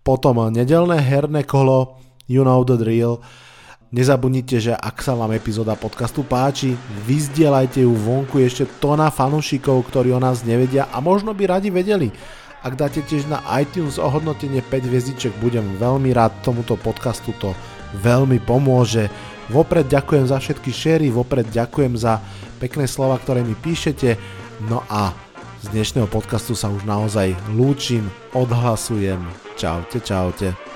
potom 0.05 0.53
nedelné 0.53 1.01
herné 1.01 1.45
kolo, 1.45 1.97
you 2.29 2.45
know 2.45 2.61
the 2.65 2.77
drill. 2.77 3.25
Nezabudnite, 3.91 4.63
že 4.63 4.71
ak 4.71 5.03
sa 5.03 5.19
vám 5.19 5.35
epizóda 5.35 5.75
podcastu 5.75 6.23
páči, 6.23 6.79
vyzdielajte 7.11 7.83
ju 7.83 7.91
vonku 7.91 8.39
ešte 8.39 8.69
tona 8.79 9.11
fanúšikov, 9.11 9.83
ktorí 9.91 10.15
o 10.15 10.23
nás 10.23 10.47
nevedia 10.47 10.87
a 10.95 11.03
možno 11.03 11.35
by 11.35 11.59
radi 11.59 11.75
vedeli. 11.75 12.15
Ak 12.61 12.77
dáte 12.79 13.03
tiež 13.03 13.27
na 13.27 13.43
iTunes 13.59 13.97
ohodnotenie 13.99 14.63
5 14.63 14.87
hviezdiček, 14.87 15.33
budem 15.43 15.65
veľmi 15.81 16.13
rád 16.15 16.31
tomuto 16.45 16.79
podcastu 16.79 17.35
to 17.41 17.57
veľmi 17.99 18.39
pomôže. 18.47 19.11
Vopred 19.51 19.91
ďakujem 19.91 20.31
za 20.31 20.39
všetky 20.39 20.71
šery, 20.71 21.11
vopred 21.11 21.51
ďakujem 21.51 21.99
za 21.99 22.23
pekné 22.63 22.87
slova, 22.87 23.19
ktoré 23.19 23.43
mi 23.43 23.59
píšete. 23.59 24.15
No 24.71 24.87
a 24.87 25.11
z 25.59 25.75
dnešného 25.75 26.07
podcastu 26.07 26.55
sa 26.55 26.71
už 26.71 26.87
naozaj 26.87 27.35
lúčim, 27.59 28.07
odhlasujem. 28.31 29.19
Čaute, 29.59 29.99
čaute. 30.07 30.70